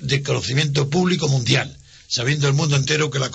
desconocimiento 0.00 0.88
público 0.88 1.28
mundial, 1.28 1.76
sabiendo 2.06 2.46
el 2.46 2.54
mundo 2.54 2.76
entero 2.76 3.10
que 3.10 3.18
la, 3.18 3.30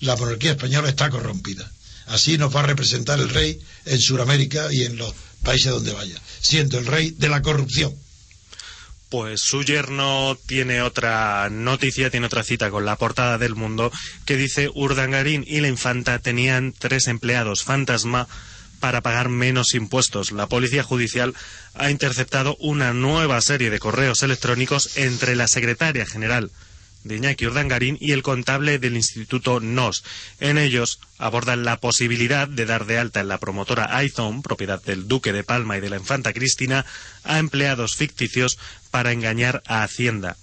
la 0.00 0.16
monarquía 0.16 0.52
española 0.52 0.88
está 0.88 1.10
corrompida. 1.10 1.70
Así 2.06 2.36
nos 2.36 2.54
va 2.54 2.60
a 2.60 2.66
representar 2.66 3.18
el 3.20 3.30
rey 3.30 3.58
en 3.86 4.00
Sudamérica 4.00 4.72
y 4.72 4.82
en 4.82 4.96
los 4.96 5.14
países 5.44 5.70
donde 5.72 5.92
vaya, 5.92 6.20
siendo 6.40 6.78
el 6.78 6.86
rey 6.86 7.10
de 7.10 7.28
la 7.28 7.42
corrupción 7.42 7.94
pues 9.14 9.42
su 9.42 9.62
yerno 9.62 10.36
tiene 10.46 10.82
otra 10.82 11.48
noticia, 11.48 12.10
tiene 12.10 12.26
otra 12.26 12.42
cita 12.42 12.72
con 12.72 12.84
la 12.84 12.96
portada 12.96 13.38
del 13.38 13.54
mundo 13.54 13.92
que 14.24 14.36
dice 14.36 14.68
Urdangarín 14.74 15.44
y 15.46 15.60
la 15.60 15.68
infanta 15.68 16.18
tenían 16.18 16.74
tres 16.76 17.06
empleados 17.06 17.62
fantasma 17.62 18.26
para 18.80 19.02
pagar 19.02 19.28
menos 19.28 19.74
impuestos. 19.74 20.32
La 20.32 20.48
Policía 20.48 20.82
Judicial 20.82 21.32
ha 21.74 21.92
interceptado 21.92 22.56
una 22.58 22.92
nueva 22.92 23.40
serie 23.40 23.70
de 23.70 23.78
correos 23.78 24.24
electrónicos 24.24 24.96
entre 24.96 25.36
la 25.36 25.46
Secretaria 25.46 26.06
General 26.06 26.50
de 27.04 27.16
Iñaki 27.16 27.46
Urdangarín 27.46 27.96
y 28.00 28.12
el 28.12 28.22
contable 28.22 28.78
del 28.78 28.96
Instituto 28.96 29.60
NOS. 29.60 30.02
En 30.40 30.58
ellos 30.58 30.98
abordan 31.18 31.64
la 31.64 31.78
posibilidad 31.78 32.48
de 32.48 32.66
dar 32.66 32.86
de 32.86 32.98
alta 32.98 33.20
en 33.20 33.28
la 33.28 33.38
promotora 33.38 34.02
iZone, 34.04 34.42
propiedad 34.42 34.82
del 34.82 35.06
Duque 35.06 35.32
de 35.32 35.44
Palma 35.44 35.76
y 35.76 35.80
de 35.80 35.90
la 35.90 35.96
Infanta 35.96 36.32
Cristina, 36.32 36.84
a 37.22 37.38
empleados 37.38 37.94
ficticios 37.94 38.58
para 38.90 39.12
engañar 39.12 39.62
a 39.66 39.82
Hacienda. 39.82 40.36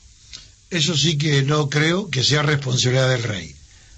Eso 0.69 0.95
sí 0.95 1.17
que 1.17 1.43
no 1.43 1.69
creo 1.69 2.09
que 2.09 2.23
sea 2.23 2.43
responsabilidad 2.43 3.09
del 3.09 3.23
rey. 3.23 3.55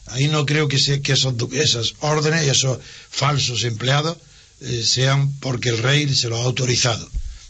Ahí 0.07 0.27
no 0.27 0.45
creo 0.45 0.67
que, 0.67 0.77
que 1.01 1.13
esos, 1.13 1.35
esas 1.53 1.93
órdenes 1.99 2.45
y 2.45 2.49
esos 2.49 2.79
falsos 3.09 3.63
empleados 3.63 4.17
eh, 4.61 4.83
sean 4.83 5.31
porque 5.39 5.69
el 5.69 5.77
rey 5.77 6.13
se 6.13 6.29
lo 6.29 6.37
ha 6.37 6.43
autorizado. 6.43 7.09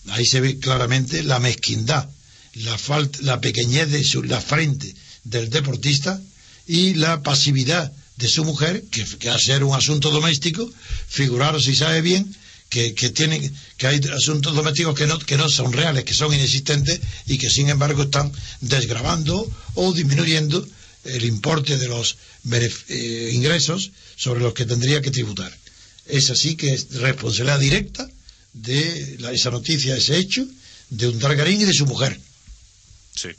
Ahí 0.10 0.26
se 0.26 0.42
ve 0.42 0.60
claramente 0.60 1.24
la 1.24 1.40
mezquindad, 1.40 2.10
la, 2.56 2.78
falta, 2.78 3.20
la 3.22 3.42
pequeñez 3.42 3.90
de 3.90 4.04
su, 4.04 4.24
la 4.24 4.42
frente 4.42 4.94
del 5.24 5.50
deportista 5.50 6.22
y 6.68 6.94
la 6.96 7.22
pasividad 7.22 7.92
de 8.18 8.28
su 8.28 8.46
mujer, 8.46 8.84
que, 8.92 9.04
que 9.04 9.30
a 9.30 9.38
ser 9.38 9.64
un 9.64 9.76
asunto 9.76 10.12
doméstico, 10.12 10.72
figuraros 11.08 11.66
si 11.66 11.76
sabe 11.76 12.02
bien 12.02 12.36
que, 12.70 12.94
que, 12.94 13.10
tienen, 13.10 13.54
que 13.78 13.88
hay 13.88 14.00
asuntos 14.16 14.56
domésticos 14.56 14.96
que 14.96 15.08
no, 15.08 15.20
que 15.20 15.38
no 15.38 15.50
son 15.50 15.74
reales, 15.74 16.04
que 16.04 16.14
son 16.14 16.34
inexistentes 16.34 17.00
y 17.28 17.38
que 17.38 17.50
sin 17.50 17.70
embargo 17.70 18.04
están 18.04 18.32
desgravando 18.62 19.50
o 19.76 19.94
disminuyendo 19.94 20.66
el 21.06 21.26
importe 21.26 21.78
de 21.78 21.88
los 21.88 22.18
eh, 22.90 23.32
ingresos 23.34 23.92
sobre 24.16 24.42
los 24.42 24.54
que 24.54 24.66
tendría 24.66 25.02
que 25.02 25.12
tributar. 25.12 25.56
Es 26.06 26.30
así 26.30 26.56
que 26.56 26.74
es 26.74 26.90
responsabilidad 26.92 27.60
directa 27.60 28.10
de 28.54 29.18
esa 29.34 29.52
noticia, 29.52 29.96
ese 29.96 30.18
hecho, 30.18 30.46
de 30.90 31.08
un 31.08 31.20
Dargarín 31.20 31.62
y 31.62 31.66
de 31.66 31.74
su 31.74 31.86
mujer. 31.86 32.20
Sí. 33.16 33.30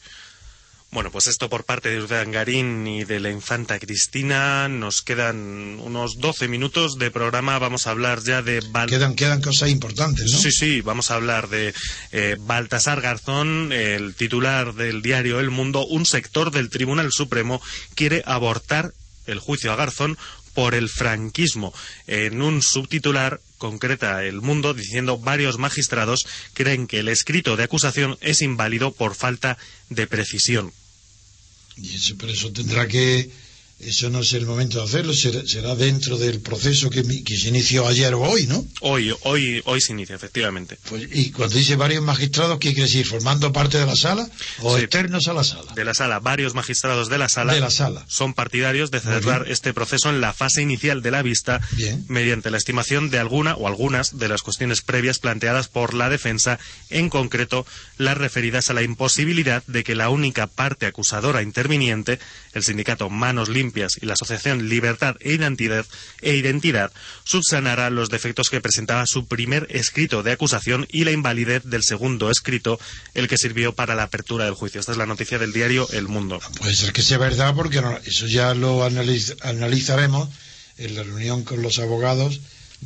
Bueno, 0.95 1.11
pues 1.11 1.27
esto 1.27 1.51
por 1.51 1.65
parte 1.65 1.89
de 1.89 2.01
Urdangarín 2.01 2.87
y 2.87 3.03
de 3.03 3.19
la 3.19 3.29
infanta 3.29 3.81
Cristina. 3.81 4.69
Nos 4.69 5.03
quedan 5.03 5.81
unos 5.81 6.19
12 6.21 6.47
minutos 6.47 6.99
de 6.99 7.11
programa. 7.11 7.59
Vamos 7.59 7.89
a 7.89 7.91
hablar 7.91 8.23
ya 8.23 8.43
de... 8.43 8.63
Quedan, 8.87 9.17
quedan 9.17 9.41
cosas 9.41 9.71
importantes, 9.71 10.31
¿no? 10.31 10.39
Sí, 10.39 10.53
sí. 10.53 10.83
Vamos 10.83 11.11
a 11.11 11.17
hablar 11.17 11.49
de 11.49 11.75
eh, 12.13 12.37
Baltasar 12.39 13.01
Garzón, 13.01 13.73
el 13.73 14.15
titular 14.15 14.75
del 14.75 15.03
diario 15.03 15.41
El 15.41 15.51
Mundo. 15.51 15.85
Un 15.85 16.07
sector 16.07 16.53
del 16.53 16.71
Tribunal 16.71 17.11
Supremo 17.11 17.61
quiere 17.97 18.23
abortar 18.25 18.93
el 19.27 19.41
juicio 19.41 19.73
a 19.73 19.77
Garzón 19.77 20.17
por 20.55 20.75
el 20.75 20.89
franquismo. 20.89 21.75
En 22.07 22.41
un 22.41 22.63
subtitular 22.63 23.41
concreta 23.59 24.25
El 24.25 24.41
Mundo 24.41 24.75
diciendo 24.75 25.19
varios 25.19 25.59
magistrados 25.59 26.27
creen 26.53 26.87
que 26.87 27.01
el 27.01 27.09
escrito 27.09 27.57
de 27.57 27.65
acusación 27.65 28.17
es 28.21 28.41
inválido 28.43 28.93
por 28.93 29.15
falta 29.15 29.59
de 29.91 30.07
precisión. 30.07 30.73
Y 31.77 31.95
eso, 31.97 32.17
por 32.17 32.31
eso 32.31 32.53
tendrá 32.53 32.87
que 32.87 33.31
eso 33.81 34.09
no 34.09 34.21
es 34.21 34.33
el 34.33 34.47
momento 34.47 34.79
de 34.79 34.85
hacerlo, 34.85 35.13
será, 35.13 35.75
dentro 35.75 36.17
del 36.17 36.41
proceso 36.41 36.91
que, 36.91 37.03
se 37.03 37.49
inició 37.49 37.87
ayer 37.87 38.15
o 38.15 38.21
hoy, 38.23 38.47
¿no? 38.47 38.65
Hoy, 38.81 39.15
hoy, 39.23 39.63
hoy 39.65 39.81
se 39.81 39.93
inicia, 39.93 40.15
efectivamente. 40.15 40.79
Pues, 40.89 41.09
y 41.13 41.31
cuando 41.33 41.57
dice 41.57 41.77
varios 41.77 42.03
magistrados, 42.03 42.59
¿qué 42.59 42.73
quiere 42.73 42.89
decir? 42.89 43.07
¿Formando 43.07 43.53
parte 43.53 43.79
de 43.79 43.87
la 43.87 43.97
sala 43.97 44.29
o 44.61 44.79
externos 44.79 45.29
a 45.29 45.33
la 45.33 45.45
sala? 45.45 45.73
De 45.75 45.85
la 45.85 45.93
sala, 45.93 46.21
varios 46.21 46.55
magistrados 46.55 47.09
de 47.09 47.19
la 47.19 47.29
sala. 47.29 47.53
De 47.53 47.61
la 47.61 47.71
sala. 47.71 48.05
Son 48.09 48.33
partidarios 48.33 48.91
de 48.91 49.01
cerrar 49.01 49.47
este 49.49 49.75
proceso 49.75 50.09
en 50.09 50.21
la 50.21 50.33
fase 50.33 50.63
inicial 50.63 51.03
de 51.03 51.11
la 51.11 51.23
vista 51.23 51.61
mediante 52.09 52.51
la 52.51 52.59
estimación 52.59 53.11
de 53.11 53.19
alguna 53.19 53.55
o 53.55 53.67
algunas 53.67 54.19
de 54.19 54.29
las 54.29 54.43
cuestiones 54.43 54.81
previas 54.81 55.19
planteadas 55.19 55.69
por 55.69 55.95
la 55.95 56.09
defensa, 56.09 56.59
en 56.91 57.11
concreto 57.11 57.67
las 57.99 58.19
referidas 58.19 58.71
a 58.71 58.75
la 58.75 58.83
imposibilidad 58.83 59.63
de 59.67 59.85
que 59.85 59.95
la 59.95 60.09
única 60.09 60.47
parte 60.47 60.87
acusadora 60.87 61.43
interviniente, 61.43 62.19
el 62.53 62.63
sindicato 62.63 63.11
Manos 63.11 63.49
Limpias, 63.49 63.99
y 64.01 64.07
la 64.07 64.15
Asociación 64.15 64.69
Libertad 64.69 65.17
e 65.21 65.33
Identidad, 65.33 65.87
e 66.21 66.35
Identidad 66.35 66.93
subsanara 67.25 67.91
los 67.91 68.11
defectos 68.11 68.51
que 68.51 68.61
presentaba 68.61 69.07
su 69.07 69.27
primer 69.27 69.67
escrito 69.71 70.23
de 70.23 70.33
acusación 70.33 70.87
y 70.91 71.05
la 71.05 71.13
invalidez 71.13 71.63
del 71.65 71.83
segundo 71.83 72.31
escrito, 72.31 72.79
el 73.15 73.29
que 73.29 73.39
sirvió 73.39 73.75
para 73.75 73.95
la 73.95 74.05
apertura 74.05 74.45
del 74.45 74.55
juicio. 74.55 74.81
Esta 74.81 74.93
es 74.93 74.99
la 74.99 75.07
noticia 75.07 75.39
del 75.39 75.53
diario 75.53 75.89
El 75.93 76.09
Mundo. 76.09 76.41
Puede 76.59 76.75
ser 76.75 76.93
que 76.93 77.03
sea 77.03 77.19
verdad 77.19 77.55
porque 77.55 77.83
eso 78.05 78.27
ya 78.27 78.55
lo 78.55 78.85
analizaremos 78.85 80.29
en 80.77 80.95
la 80.95 81.03
reunión 81.03 81.45
con 81.45 81.63
los 81.63 81.79
abogados 81.79 82.41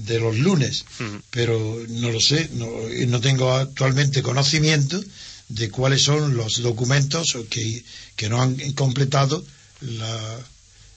de 0.06 0.20
los 0.20 0.38
lunes, 0.38 0.84
pero 1.30 1.82
no 1.88 2.10
lo 2.10 2.20
sé, 2.20 2.48
no, 2.54 2.68
no 3.06 3.20
tengo 3.20 3.52
actualmente 3.52 4.22
conocimiento 4.22 5.02
de 5.48 5.70
cuáles 5.70 6.02
son 6.02 6.36
los 6.36 6.62
documentos 6.62 7.36
que, 7.48 7.82
que 8.16 8.28
no 8.28 8.40
han 8.42 8.56
completado 8.72 9.44
la, 9.80 10.38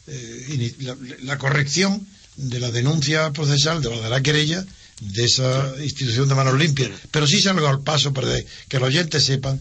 eh, 0.07 0.75
la, 1.23 1.37
corrección 1.37 2.05
de 2.35 2.59
la 2.59 2.71
denuncia 2.71 3.31
procesal, 3.31 3.81
de 3.81 3.89
la 3.89 4.01
de 4.01 4.09
la 4.09 4.21
querella, 4.21 4.65
de 4.99 5.25
esa 5.25 5.73
institución 5.81 6.27
de 6.27 6.35
manos 6.35 6.59
limpias. 6.59 6.91
Pero 7.11 7.27
sí 7.27 7.41
salgo 7.41 7.67
al 7.67 7.81
paso 7.81 8.13
para 8.13 8.35
que 8.67 8.79
los 8.79 8.87
oyentes 8.87 9.25
sepan 9.25 9.59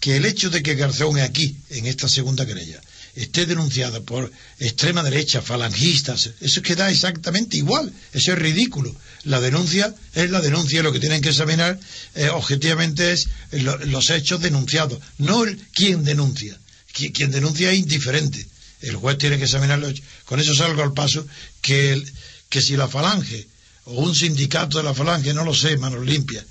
que 0.00 0.16
el 0.16 0.24
hecho 0.24 0.50
de 0.50 0.62
que 0.62 0.74
Garzón 0.74 1.18
aquí, 1.20 1.56
en 1.68 1.86
esta 1.86 2.08
segunda 2.08 2.46
querella, 2.46 2.80
esté 3.14 3.46
denunciada 3.46 4.00
por 4.00 4.30
extrema 4.58 5.02
derecha, 5.02 5.42
falangistas, 5.42 6.30
eso 6.40 6.62
queda 6.62 6.90
exactamente 6.90 7.56
igual, 7.56 7.92
eso 8.12 8.32
es 8.32 8.38
ridículo. 8.38 8.94
La 9.24 9.40
denuncia 9.40 9.94
es 10.14 10.30
la 10.30 10.40
denuncia, 10.40 10.82
lo 10.82 10.92
que 10.92 11.00
tienen 11.00 11.20
que 11.20 11.30
examinar 11.30 11.78
eh, 12.14 12.28
objetivamente 12.28 13.12
es 13.12 13.28
los 13.52 14.10
hechos 14.10 14.40
denunciados, 14.40 15.00
no 15.18 15.44
el, 15.44 15.58
quién 15.74 16.04
denuncia. 16.04 16.58
Quien, 16.92 17.30
denuncia 17.30 17.70
es 17.70 17.78
indiferente. 17.78 18.44
El 18.80 18.96
juez 18.96 19.18
tiene 19.18 19.38
que 19.38 19.44
examinar 19.44 19.78
los 19.78 19.90
hechos. 19.90 20.04
Con 20.24 20.40
eso 20.40 20.54
salgo 20.54 20.82
al 20.82 20.92
paso 20.92 21.26
que, 21.60 22.02
que 22.48 22.60
si 22.60 22.76
la 22.76 22.88
falange 22.88 23.46
o 23.84 24.02
un 24.02 24.14
sindicato 24.14 24.78
de 24.78 24.84
la 24.84 24.94
falange, 24.94 25.34
no 25.34 25.44
lo 25.44 25.54
sé, 25.54 25.76
manos 25.76 26.04
limpias, 26.04 26.44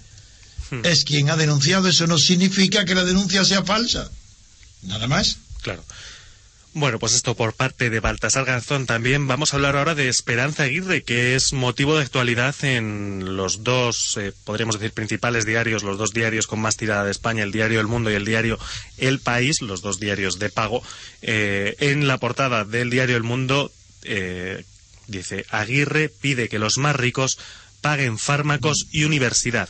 hmm. 0.71 0.85
es 0.85 1.03
quien 1.03 1.29
ha 1.29 1.35
denunciado, 1.35 1.87
eso 1.87 2.07
no 2.07 2.17
significa 2.17 2.85
que 2.85 2.95
la 2.95 3.03
denuncia 3.03 3.43
sea 3.43 3.63
falsa. 3.63 4.09
Nada 4.83 5.07
más. 5.07 5.37
Claro. 5.61 5.83
Bueno, 6.73 6.99
pues 6.99 7.13
esto 7.13 7.35
por 7.35 7.53
parte 7.53 7.89
de 7.89 7.99
Baltasar 7.99 8.45
Garzón 8.45 8.85
también. 8.85 9.27
Vamos 9.27 9.51
a 9.51 9.55
hablar 9.57 9.75
ahora 9.75 9.95
de 9.95 10.07
Esperanza 10.07 10.63
Aguirre, 10.63 11.01
que 11.01 11.33
es 11.33 11.51
motivo 11.51 11.95
de 11.95 12.03
actualidad 12.03 12.55
en 12.61 13.35
los 13.35 13.63
dos, 13.63 14.17
eh, 14.17 14.33
podríamos 14.43 14.77
decir, 14.77 14.93
principales 14.93 15.47
diarios, 15.47 15.81
los 15.81 15.97
dos 15.97 16.13
diarios 16.13 16.45
con 16.45 16.59
más 16.59 16.77
tirada 16.77 17.03
de 17.03 17.11
España, 17.11 17.41
el 17.41 17.51
diario 17.51 17.79
El 17.79 17.87
Mundo 17.87 18.11
y 18.11 18.13
el 18.13 18.23
diario 18.23 18.59
El 18.99 19.19
País, 19.19 19.61
los 19.61 19.81
dos 19.81 19.99
diarios 19.99 20.37
de 20.37 20.51
pago. 20.51 20.83
Eh, 21.23 21.75
en 21.79 22.07
la 22.07 22.19
portada 22.19 22.65
del 22.65 22.91
diario 22.91 23.17
El 23.17 23.23
Mundo 23.23 23.71
eh, 24.03 24.63
dice, 25.07 25.47
Aguirre 25.49 26.09
pide 26.09 26.49
que 26.49 26.59
los 26.59 26.77
más 26.77 26.95
ricos 26.95 27.39
paguen 27.81 28.19
fármacos 28.19 28.85
y 28.91 29.05
universidad 29.05 29.69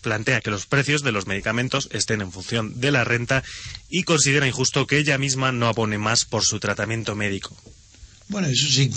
plantea 0.00 0.40
que 0.40 0.50
los 0.50 0.66
precios 0.66 1.02
de 1.02 1.12
los 1.12 1.26
medicamentos 1.26 1.88
estén 1.92 2.20
en 2.20 2.32
función 2.32 2.80
de 2.80 2.90
la 2.90 3.04
renta 3.04 3.42
y 3.88 4.02
considera 4.02 4.46
injusto 4.46 4.86
que 4.86 4.98
ella 4.98 5.18
misma 5.18 5.52
no 5.52 5.66
abone 5.66 5.98
más 5.98 6.24
por 6.24 6.44
su 6.44 6.60
tratamiento 6.60 7.14
médico. 7.14 7.56
Bueno, 8.28 8.48
eso 8.48 8.68
sin, 8.68 8.92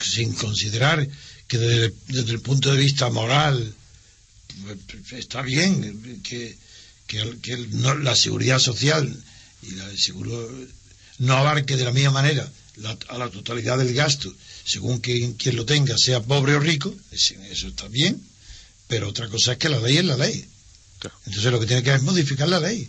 sin 0.00 0.32
considerar 0.32 1.08
que 1.46 1.58
desde, 1.58 2.32
el 2.32 2.40
punto 2.40 2.72
de 2.72 2.78
vista 2.78 3.10
moral 3.10 3.74
pues, 4.64 5.12
está 5.12 5.42
bien 5.42 6.22
que, 6.22 6.56
la 8.02 8.16
seguridad 8.16 8.58
social 8.58 9.22
y 9.62 9.72
la 9.72 9.96
seguro 9.96 10.50
no 11.18 11.34
abarque 11.34 11.76
de 11.76 11.84
la 11.84 11.92
misma 11.92 12.10
manera 12.10 12.50
a 13.08 13.18
la 13.18 13.28
totalidad 13.28 13.76
del 13.76 13.92
gasto, 13.92 14.34
según 14.64 14.98
quien, 14.98 15.34
quien 15.34 15.56
lo 15.56 15.66
tenga, 15.66 15.94
sea 15.98 16.22
pobre 16.22 16.54
o 16.54 16.60
rico, 16.60 16.94
eso 17.12 17.68
está 17.68 17.86
bien 17.88 18.20
pero 18.92 19.08
otra 19.08 19.26
cosa 19.26 19.52
es 19.52 19.58
que 19.58 19.70
la 19.70 19.80
ley 19.80 19.96
es 19.96 20.04
la 20.04 20.18
ley. 20.18 20.44
Entonces 21.24 21.50
lo 21.50 21.58
que 21.58 21.64
tiene 21.64 21.82
que 21.82 21.92
hacer 21.92 22.00
es 22.00 22.04
modificar 22.04 22.46
la 22.46 22.60
ley. 22.60 22.86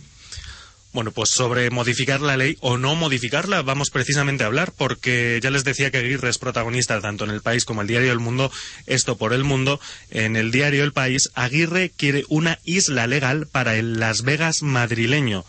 Bueno, 0.94 1.10
pues 1.10 1.30
sobre 1.30 1.70
modificar 1.70 2.20
la 2.20 2.36
ley 2.36 2.56
o 2.60 2.78
no 2.78 2.94
modificarla 2.94 3.62
vamos 3.62 3.90
precisamente 3.90 4.44
a 4.44 4.46
hablar 4.46 4.70
porque 4.70 5.40
ya 5.42 5.50
les 5.50 5.64
decía 5.64 5.90
que 5.90 5.98
Aguirre 5.98 6.30
es 6.30 6.38
protagonista 6.38 7.00
tanto 7.00 7.24
en 7.24 7.30
el 7.30 7.42
país 7.42 7.64
como 7.64 7.80
en 7.80 7.86
el 7.86 7.88
diario 7.88 8.12
El 8.12 8.20
Mundo, 8.20 8.52
esto 8.86 9.16
por 9.16 9.32
el 9.32 9.42
mundo. 9.42 9.80
En 10.12 10.36
el 10.36 10.52
diario 10.52 10.84
El 10.84 10.92
País, 10.92 11.30
Aguirre 11.34 11.90
quiere 11.90 12.24
una 12.28 12.60
isla 12.64 13.08
legal 13.08 13.48
para 13.48 13.74
el 13.74 13.98
Las 13.98 14.22
Vegas 14.22 14.62
madrileño. 14.62 15.44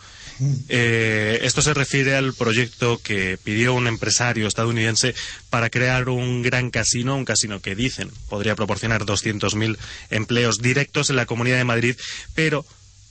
Eh, 0.67 1.39
esto 1.43 1.61
se 1.61 1.75
refiere 1.75 2.15
al 2.15 2.33
proyecto 2.33 2.99
que 3.03 3.37
pidió 3.41 3.75
un 3.75 3.85
empresario 3.85 4.47
estadounidense 4.47 5.13
para 5.51 5.69
crear 5.69 6.09
un 6.09 6.41
gran 6.41 6.71
casino, 6.71 7.15
un 7.15 7.23
casino 7.23 7.61
que 7.61 7.75
dicen 7.75 8.09
podría 8.29 8.55
proporcionar 8.55 9.05
200.000 9.05 9.77
empleos 10.09 10.57
directos 10.57 11.11
en 11.11 11.17
la 11.17 11.27
Comunidad 11.27 11.57
de 11.57 11.65
Madrid, 11.65 11.95
pero 12.33 12.65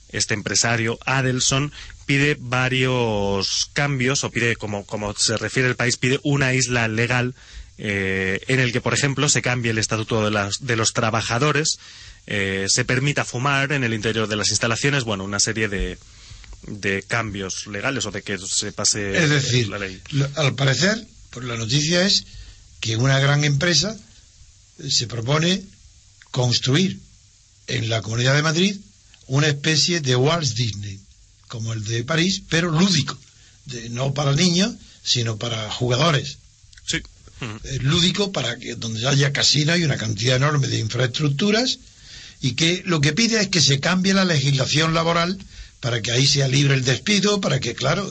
este 0.09 0.33
empresario, 0.33 0.99
Adelson, 1.05 1.71
pide 2.05 2.37
varios 2.39 3.69
cambios, 3.73 4.23
o 4.23 4.31
pide, 4.31 4.55
como, 4.55 4.85
como 4.85 5.13
se 5.15 5.37
refiere 5.37 5.69
el 5.69 5.75
país, 5.75 5.97
pide 5.97 6.19
una 6.23 6.53
isla 6.53 6.87
legal 6.87 7.35
eh, 7.77 8.41
en 8.47 8.59
el 8.59 8.71
que, 8.71 8.81
por 8.81 8.93
ejemplo, 8.93 9.27
se 9.29 9.41
cambie 9.41 9.71
el 9.71 9.77
estatuto 9.77 10.23
de, 10.23 10.31
las, 10.31 10.65
de 10.65 10.75
los 10.75 10.93
trabajadores, 10.93 11.79
eh, 12.27 12.65
se 12.69 12.85
permita 12.85 13.25
fumar 13.25 13.71
en 13.71 13.83
el 13.83 13.93
interior 13.93 14.27
de 14.27 14.35
las 14.35 14.49
instalaciones, 14.49 15.03
bueno, 15.03 15.23
una 15.23 15.39
serie 15.39 15.67
de, 15.67 15.97
de 16.67 17.03
cambios 17.03 17.67
legales 17.67 18.05
o 18.05 18.11
de 18.11 18.21
que 18.21 18.37
se 18.37 18.71
pase 18.71 19.23
es 19.23 19.29
decir, 19.29 19.67
la 19.67 19.77
ley. 19.77 20.01
Al 20.35 20.55
parecer, 20.55 21.05
por 21.31 21.43
la 21.43 21.57
noticia 21.57 22.05
es 22.05 22.25
que 22.79 22.97
una 22.97 23.19
gran 23.19 23.43
empresa 23.43 23.95
eh, 24.79 24.89
se 24.89 25.07
propone 25.07 25.63
construir 26.31 26.99
en 27.67 27.89
la 27.89 28.01
Comunidad 28.01 28.35
de 28.35 28.41
Madrid 28.41 28.77
una 29.27 29.47
especie 29.47 30.01
de 30.01 30.15
Walt 30.15 30.47
Disney, 30.53 30.99
como 31.55 31.71
el 31.71 31.85
de 31.85 32.03
París, 32.03 32.41
pero 32.49 32.69
lúdico, 32.69 33.17
de, 33.65 33.89
no 33.89 34.13
para 34.13 34.33
niños, 34.33 34.73
sino 35.03 35.37
para 35.37 35.71
jugadores. 35.71 36.37
Sí. 36.85 36.97
lúdico 37.79 38.33
para 38.33 38.57
que 38.57 38.75
donde 38.75 39.07
haya 39.07 39.31
casinos 39.31 39.79
y 39.79 39.85
una 39.85 39.95
cantidad 39.95 40.35
enorme 40.35 40.67
de 40.67 40.79
infraestructuras 40.79 41.79
y 42.41 42.51
que 42.55 42.83
lo 42.85 42.99
que 42.99 43.13
pide 43.13 43.39
es 43.39 43.47
que 43.47 43.61
se 43.61 43.79
cambie 43.79 44.13
la 44.13 44.25
legislación 44.25 44.93
laboral 44.93 45.37
para 45.79 46.01
que 46.01 46.11
ahí 46.11 46.27
sea 46.27 46.49
libre 46.49 46.73
el 46.73 46.83
despido, 46.83 47.39
para 47.39 47.61
que, 47.61 47.73
claro, 47.73 48.03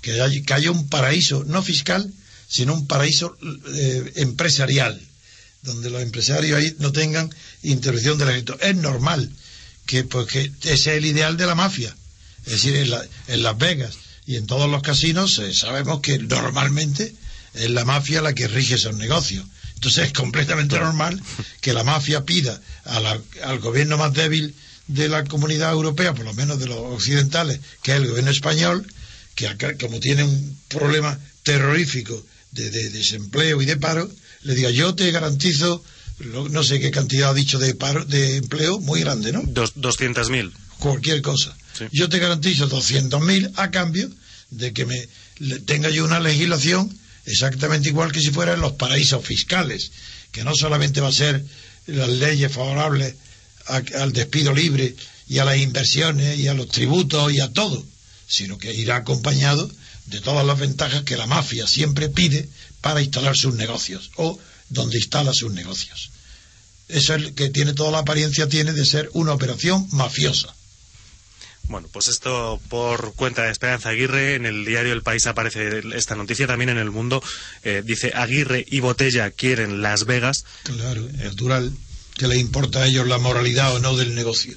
que 0.00 0.20
haya, 0.20 0.70
un 0.70 0.88
paraíso, 0.88 1.42
no 1.44 1.60
fiscal, 1.60 2.08
sino 2.48 2.72
un 2.72 2.86
paraíso 2.86 3.36
eh, 3.74 4.12
empresarial, 4.16 5.00
donde 5.62 5.90
los 5.90 6.02
empresarios 6.02 6.56
ahí 6.56 6.76
no 6.78 6.92
tengan 6.92 7.34
intervención 7.64 8.16
del 8.16 8.28
Ejército. 8.28 8.60
Es 8.60 8.76
normal 8.76 9.28
que, 9.86 10.04
pues, 10.04 10.28
que 10.28 10.52
ese 10.62 10.72
es 10.72 10.86
el 10.86 11.06
ideal 11.06 11.36
de 11.36 11.46
la 11.46 11.56
mafia. 11.56 11.96
Es 12.46 12.52
decir, 12.52 12.76
en, 12.76 13.42
Las 13.42 13.58
Vegas 13.58 13.94
y 14.26 14.36
en 14.36 14.46
todos 14.46 14.70
los 14.70 14.82
casinos 14.82 15.38
eh, 15.38 15.54
sabemos 15.54 16.00
que 16.00 16.18
normalmente 16.18 17.14
es 17.54 17.70
la 17.70 17.84
mafia 17.84 18.22
la 18.22 18.34
que 18.34 18.48
rige 18.48 18.74
esos 18.74 18.94
negocios. 18.96 19.44
Entonces 19.74 20.06
es 20.06 20.12
completamente 20.12 20.78
normal 20.78 21.20
que 21.60 21.72
la 21.72 21.82
mafia 21.84 22.24
pida 22.24 22.60
al 22.84 23.58
gobierno 23.58 23.98
más 23.98 24.12
débil 24.12 24.54
de 24.86 25.08
la 25.08 25.24
comunidad 25.24 25.72
europea, 25.72 26.14
por 26.14 26.24
lo 26.24 26.34
menos 26.34 26.58
de 26.58 26.66
los 26.66 26.78
occidentales, 26.78 27.60
que 27.82 27.92
es 27.92 27.96
el 27.98 28.08
gobierno 28.08 28.30
español, 28.30 28.86
que 29.34 29.48
como 29.80 30.00
tiene 30.00 30.24
un 30.24 30.58
problema 30.68 31.18
terrorífico 31.42 32.24
de, 32.52 32.70
desempleo 32.90 33.62
y 33.62 33.66
de 33.66 33.76
paro, 33.76 34.10
le 34.42 34.54
diga 34.54 34.70
yo 34.70 34.94
te 34.94 35.10
garantizo, 35.10 35.82
no 36.50 36.62
sé 36.62 36.80
qué 36.80 36.90
cantidad 36.90 37.30
ha 37.30 37.34
dicho 37.34 37.58
de 37.58 37.74
paro, 37.74 38.04
de 38.04 38.36
empleo, 38.36 38.80
muy 38.80 39.00
grande, 39.00 39.32
¿no? 39.32 39.42
Dos, 39.46 39.74
200.000. 39.76 40.52
Cualquier 40.78 41.22
cosa. 41.22 41.56
Yo 41.90 42.08
te 42.08 42.18
garantizo 42.18 42.68
200.000 42.68 43.52
a 43.56 43.70
cambio 43.70 44.10
de 44.50 44.72
que 44.72 44.86
me 44.86 45.08
tenga 45.64 45.90
yo 45.90 46.04
una 46.04 46.20
legislación 46.20 46.98
exactamente 47.24 47.88
igual 47.88 48.12
que 48.12 48.20
si 48.20 48.30
fueran 48.30 48.60
los 48.60 48.72
paraísos 48.72 49.24
fiscales, 49.24 49.92
que 50.30 50.44
no 50.44 50.54
solamente 50.54 51.00
va 51.00 51.08
a 51.08 51.12
ser 51.12 51.44
las 51.86 52.08
leyes 52.08 52.52
favorables 52.52 53.14
al 53.66 54.12
despido 54.12 54.52
libre 54.52 54.94
y 55.28 55.38
a 55.38 55.44
las 55.44 55.58
inversiones 55.58 56.38
y 56.38 56.48
a 56.48 56.54
los 56.54 56.68
tributos 56.68 57.32
y 57.32 57.40
a 57.40 57.52
todo, 57.52 57.84
sino 58.26 58.58
que 58.58 58.74
irá 58.74 58.96
acompañado 58.96 59.70
de 60.06 60.20
todas 60.20 60.44
las 60.44 60.58
ventajas 60.58 61.02
que 61.02 61.16
la 61.16 61.26
mafia 61.26 61.66
siempre 61.66 62.08
pide 62.08 62.48
para 62.80 63.02
instalar 63.02 63.36
sus 63.36 63.54
negocios 63.54 64.10
o 64.16 64.38
donde 64.68 64.98
instala 64.98 65.32
sus 65.32 65.52
negocios. 65.52 66.10
Eso 66.88 67.14
es 67.14 67.32
que 67.32 67.50
tiene 67.50 67.72
toda 67.72 67.92
la 67.92 67.98
apariencia 67.98 68.48
tiene 68.48 68.72
de 68.72 68.84
ser 68.84 69.08
una 69.14 69.32
operación 69.32 69.86
mafiosa. 69.92 70.54
Bueno, 71.68 71.88
pues 71.92 72.08
esto 72.08 72.60
por 72.68 73.14
cuenta 73.14 73.44
de 73.44 73.50
Esperanza 73.50 73.90
Aguirre, 73.90 74.34
en 74.34 74.46
el 74.46 74.64
diario 74.64 74.92
El 74.92 75.02
País 75.02 75.26
aparece 75.26 75.82
esta 75.94 76.14
noticia, 76.16 76.46
también 76.46 76.70
en 76.70 76.78
El 76.78 76.90
Mundo 76.90 77.22
eh, 77.62 77.82
dice 77.84 78.12
Aguirre 78.14 78.64
y 78.68 78.80
Botella 78.80 79.30
quieren 79.30 79.80
Las 79.80 80.04
Vegas. 80.04 80.44
Claro, 80.64 81.08
natural 81.14 81.72
que 82.16 82.28
le 82.28 82.38
importa 82.38 82.82
a 82.82 82.86
ellos 82.86 83.06
la 83.06 83.18
moralidad 83.18 83.74
o 83.74 83.78
no 83.78 83.96
del 83.96 84.14
negocio. 84.14 84.54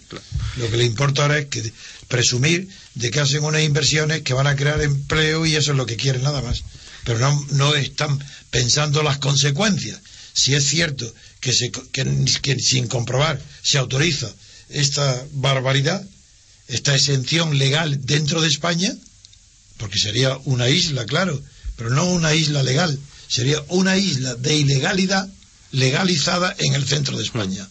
Lo 0.57 0.69
que 0.69 0.77
le 0.77 0.83
importa 0.83 1.23
ahora 1.23 1.39
es 1.39 1.45
que 1.45 1.71
presumir 2.07 2.67
de 2.95 3.11
que 3.11 3.19
hacen 3.19 3.43
unas 3.43 3.63
inversiones 3.63 4.21
que 4.21 4.33
van 4.33 4.47
a 4.47 4.55
crear 4.55 4.81
empleo 4.81 5.45
y 5.45 5.55
eso 5.55 5.71
es 5.71 5.77
lo 5.77 5.85
que 5.85 5.95
quieren 5.95 6.23
nada 6.23 6.41
más. 6.41 6.63
Pero 7.05 7.19
no, 7.19 7.45
no 7.51 7.75
están 7.75 8.19
pensando 8.49 9.03
las 9.03 9.19
consecuencias. 9.19 9.99
Si 10.33 10.53
es 10.53 10.65
cierto 10.65 11.11
que, 11.39 11.53
se, 11.53 11.71
que 11.71 12.59
sin 12.59 12.87
comprobar 12.87 13.41
se 13.63 13.77
autoriza 13.77 14.31
esta 14.69 15.25
barbaridad, 15.31 16.05
esta 16.67 16.95
exención 16.95 17.57
legal 17.57 18.05
dentro 18.05 18.41
de 18.41 18.47
España, 18.47 18.93
porque 19.77 19.99
sería 19.99 20.37
una 20.45 20.69
isla, 20.69 21.05
claro, 21.05 21.41
pero 21.75 21.89
no 21.89 22.05
una 22.05 22.33
isla 22.33 22.63
legal, 22.63 22.97
sería 23.27 23.63
una 23.67 23.97
isla 23.97 24.35
de 24.35 24.55
ilegalidad 24.55 25.29
legalizada 25.71 26.55
en 26.57 26.73
el 26.73 26.85
centro 26.85 27.17
de 27.17 27.23
España. 27.23 27.67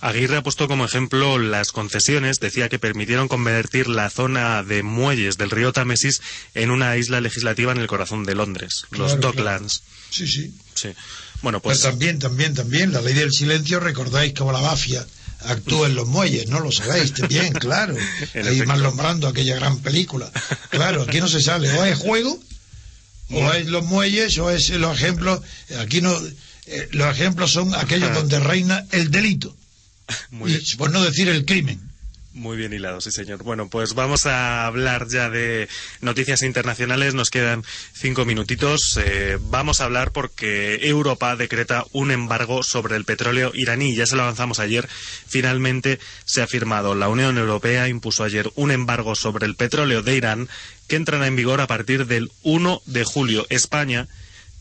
Aguirre 0.00 0.36
ha 0.36 0.42
puesto 0.42 0.68
como 0.68 0.84
ejemplo 0.84 1.38
las 1.38 1.72
concesiones, 1.72 2.40
decía 2.40 2.68
que 2.68 2.78
permitieron 2.78 3.28
convertir 3.28 3.88
la 3.88 4.10
zona 4.10 4.62
de 4.62 4.82
muelles 4.82 5.38
del 5.38 5.50
río 5.50 5.72
Támesis 5.72 6.20
en 6.54 6.70
una 6.70 6.96
isla 6.96 7.20
legislativa 7.20 7.72
en 7.72 7.78
el 7.78 7.86
corazón 7.86 8.24
de 8.24 8.34
Londres, 8.34 8.84
los 8.90 9.20
Docklands. 9.20 9.82
Sí, 10.10 10.26
sí. 10.26 10.52
Sí. 10.74 10.90
Bueno, 11.40 11.60
pues 11.60 11.78
Pero 11.78 11.90
también, 11.90 12.18
también, 12.18 12.54
también, 12.54 12.92
la 12.92 13.00
ley 13.00 13.14
del 13.14 13.32
silencio, 13.32 13.80
recordáis 13.80 14.34
cómo 14.34 14.52
la 14.52 14.60
mafia 14.60 15.06
actúa 15.44 15.86
en 15.88 15.94
los 15.94 16.06
muelles, 16.08 16.48
¿no? 16.48 16.60
Lo 16.60 16.72
sabéis, 16.72 17.12
bien, 17.28 17.52
claro. 17.52 17.96
Ahí 18.34 18.62
Marlon 18.62 18.96
Brando, 18.96 19.28
aquella 19.28 19.54
gran 19.56 19.78
película. 19.78 20.30
Claro, 20.70 21.02
aquí 21.02 21.20
no 21.20 21.28
se 21.28 21.40
sale, 21.40 21.70
o 21.72 21.84
es 21.84 21.98
juego 21.98 22.38
O 23.30 23.52
es 23.52 23.66
los 23.66 23.84
muelles, 23.84 24.36
o 24.38 24.50
es 24.50 24.70
los 24.70 24.96
ejemplos. 24.96 25.40
Aquí 25.78 26.00
no. 26.00 26.14
eh, 26.66 26.88
los 26.92 27.08
ejemplos 27.10 27.52
son 27.52 27.74
aquellos 27.74 28.12
donde 28.14 28.38
reina 28.40 28.84
el 28.92 29.10
delito. 29.10 29.56
Muy 30.30 30.52
y, 30.52 30.56
bien. 30.56 30.76
por 30.78 30.90
no 30.90 31.02
decir 31.02 31.28
el 31.28 31.44
crimen. 31.44 31.91
Muy 32.34 32.56
bien 32.56 32.72
hilado, 32.72 33.02
sí 33.02 33.10
señor. 33.10 33.42
Bueno, 33.42 33.68
pues 33.68 33.92
vamos 33.92 34.24
a 34.24 34.66
hablar 34.66 35.06
ya 35.08 35.28
de 35.28 35.68
noticias 36.00 36.42
internacionales. 36.42 37.12
Nos 37.12 37.28
quedan 37.28 37.62
cinco 37.92 38.24
minutitos. 38.24 38.98
Eh, 39.04 39.38
vamos 39.38 39.80
a 39.80 39.84
hablar 39.84 40.12
porque 40.12 40.76
Europa 40.88 41.36
decreta 41.36 41.84
un 41.92 42.10
embargo 42.10 42.62
sobre 42.62 42.96
el 42.96 43.04
petróleo 43.04 43.52
iraní. 43.54 43.94
Ya 43.94 44.06
se 44.06 44.16
lo 44.16 44.22
avanzamos 44.22 44.60
ayer. 44.60 44.88
Finalmente 45.28 45.98
se 46.24 46.40
ha 46.40 46.46
firmado. 46.46 46.94
La 46.94 47.10
Unión 47.10 47.36
Europea 47.36 47.88
impuso 47.88 48.24
ayer 48.24 48.50
un 48.54 48.70
embargo 48.70 49.14
sobre 49.14 49.44
el 49.44 49.54
petróleo 49.54 50.02
de 50.02 50.16
Irán 50.16 50.48
que 50.88 50.96
entrará 50.96 51.26
en 51.26 51.36
vigor 51.36 51.60
a 51.60 51.66
partir 51.66 52.06
del 52.06 52.32
1 52.44 52.80
de 52.86 53.04
julio. 53.04 53.46
España 53.50 54.08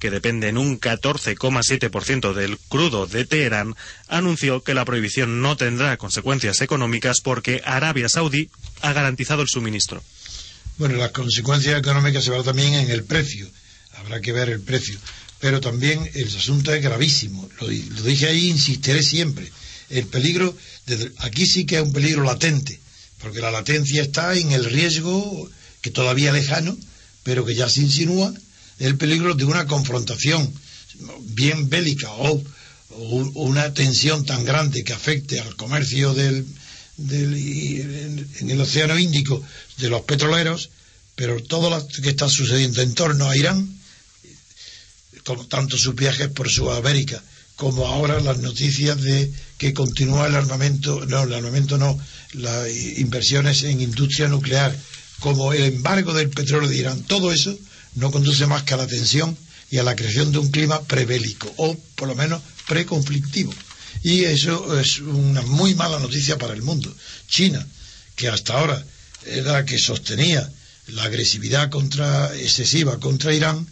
que 0.01 0.09
depende 0.11 0.49
en 0.49 0.57
un 0.57 0.79
14,7% 0.79 2.33
del 2.33 2.57
crudo 2.57 3.05
de 3.05 3.23
Teherán, 3.23 3.75
anunció 4.07 4.63
que 4.63 4.73
la 4.73 4.83
prohibición 4.83 5.41
no 5.41 5.55
tendrá 5.55 5.95
consecuencias 5.97 6.59
económicas 6.61 7.21
porque 7.21 7.61
Arabia 7.63 8.09
Saudí 8.09 8.49
ha 8.81 8.93
garantizado 8.93 9.43
el 9.43 9.47
suministro. 9.47 10.03
Bueno, 10.77 10.95
las 10.97 11.11
consecuencias 11.11 11.77
económicas 11.79 12.23
se 12.23 12.31
van 12.31 12.43
también 12.43 12.73
en 12.73 12.89
el 12.89 13.03
precio. 13.03 13.47
Habrá 13.97 14.19
que 14.21 14.31
ver 14.31 14.49
el 14.49 14.61
precio. 14.61 14.97
Pero 15.39 15.61
también 15.61 16.09
el 16.15 16.27
asunto 16.27 16.73
es 16.73 16.81
gravísimo. 16.83 17.47
Lo, 17.59 17.67
di- 17.67 17.83
lo 17.89 18.01
dije 18.01 18.27
ahí, 18.27 18.49
insistiré 18.49 19.03
siempre. 19.03 19.51
El 19.89 20.05
peligro, 20.07 20.55
desde- 20.87 21.11
aquí 21.19 21.45
sí 21.45 21.65
que 21.65 21.75
es 21.77 21.83
un 21.83 21.93
peligro 21.93 22.23
latente, 22.23 22.79
porque 23.19 23.39
la 23.39 23.51
latencia 23.51 24.01
está 24.01 24.33
en 24.35 24.51
el 24.51 24.65
riesgo 24.65 25.49
que 25.81 25.91
todavía 25.91 26.31
lejano, 26.31 26.75
pero 27.23 27.45
que 27.45 27.53
ya 27.53 27.69
se 27.69 27.81
insinúa, 27.81 28.33
el 28.81 28.97
peligro 28.97 29.33
de 29.35 29.45
una 29.45 29.65
confrontación 29.67 30.51
bien 31.21 31.69
bélica 31.69 32.11
o, 32.11 32.43
o 32.89 32.97
un- 33.19 33.31
o 33.35 33.43
una 33.43 33.73
tensión 33.73 34.25
tan 34.25 34.43
grande 34.45 34.83
que 34.83 34.93
afecte 34.93 35.39
al 35.39 35.55
comercio 35.55 36.13
del, 36.13 36.45
del- 36.97 38.27
en 38.39 38.49
el 38.49 38.61
Océano 38.61 38.97
Índico 38.99 39.41
de 39.77 39.89
los 39.89 40.01
petroleros, 40.01 40.69
pero 41.15 41.41
todo 41.43 41.69
lo 41.69 41.87
que 41.87 42.09
está 42.09 42.27
sucediendo 42.29 42.81
en 42.81 42.93
torno 42.93 43.29
a 43.29 43.37
Irán, 43.37 43.67
como 45.23 45.45
tanto 45.47 45.77
sus 45.77 45.95
viajes 45.95 46.29
por 46.29 46.49
Sudamérica, 46.49 47.21
como 47.55 47.85
ahora 47.87 48.19
las 48.21 48.39
noticias 48.39 48.99
de 49.01 49.31
que 49.57 49.73
continúa 49.73 50.27
el 50.27 50.35
armamento, 50.35 51.05
no, 51.05 51.23
el 51.23 51.33
armamento 51.33 51.77
no, 51.77 51.97
las 52.33 52.67
inversiones 52.97 53.63
en 53.63 53.81
industria 53.81 54.27
nuclear, 54.27 54.75
como 55.19 55.53
el 55.53 55.63
embargo 55.63 56.13
del 56.13 56.29
petróleo 56.29 56.67
de 56.69 56.77
Irán, 56.77 57.03
todo 57.03 57.31
eso 57.31 57.55
no 57.95 58.11
conduce 58.11 58.47
más 58.47 58.63
que 58.63 58.73
a 58.73 58.77
la 58.77 58.87
tensión 58.87 59.37
y 59.69 59.77
a 59.77 59.83
la 59.83 59.95
creación 59.95 60.31
de 60.31 60.39
un 60.39 60.51
clima 60.51 60.81
prebélico, 60.81 61.51
o 61.57 61.75
por 61.95 62.07
lo 62.07 62.15
menos 62.15 62.41
preconflictivo. 62.67 63.53
Y 64.03 64.23
eso 64.23 64.79
es 64.79 64.99
una 64.99 65.41
muy 65.41 65.75
mala 65.75 65.99
noticia 65.99 66.37
para 66.37 66.53
el 66.53 66.61
mundo. 66.61 66.93
China, 67.27 67.65
que 68.15 68.27
hasta 68.27 68.53
ahora 68.53 68.83
era 69.25 69.51
la 69.53 69.65
que 69.65 69.77
sostenía 69.77 70.49
la 70.87 71.03
agresividad 71.03 71.69
contra, 71.69 72.35
excesiva 72.35 72.99
contra 72.99 73.33
Irán, 73.33 73.67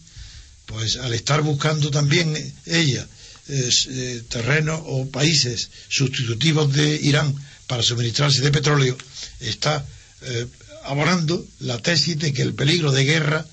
pues 0.66 0.98
al 0.98 1.14
estar 1.14 1.42
buscando 1.42 1.90
también 1.90 2.36
ella 2.66 3.08
eh, 3.48 4.24
terrenos 4.30 4.80
o 4.86 5.10
países 5.10 5.70
sustitutivos 5.90 6.72
de 6.72 6.96
Irán 7.02 7.34
para 7.66 7.82
suministrarse 7.82 8.42
de 8.42 8.52
petróleo, 8.52 8.96
está 9.40 9.86
eh, 10.22 10.46
abonando 10.84 11.46
la 11.60 11.80
tesis 11.80 12.18
de 12.20 12.32
que 12.32 12.44
el 12.44 12.54
peligro 12.54 12.92
de 12.92 13.04
guerra 13.04 13.46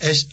es 0.00 0.28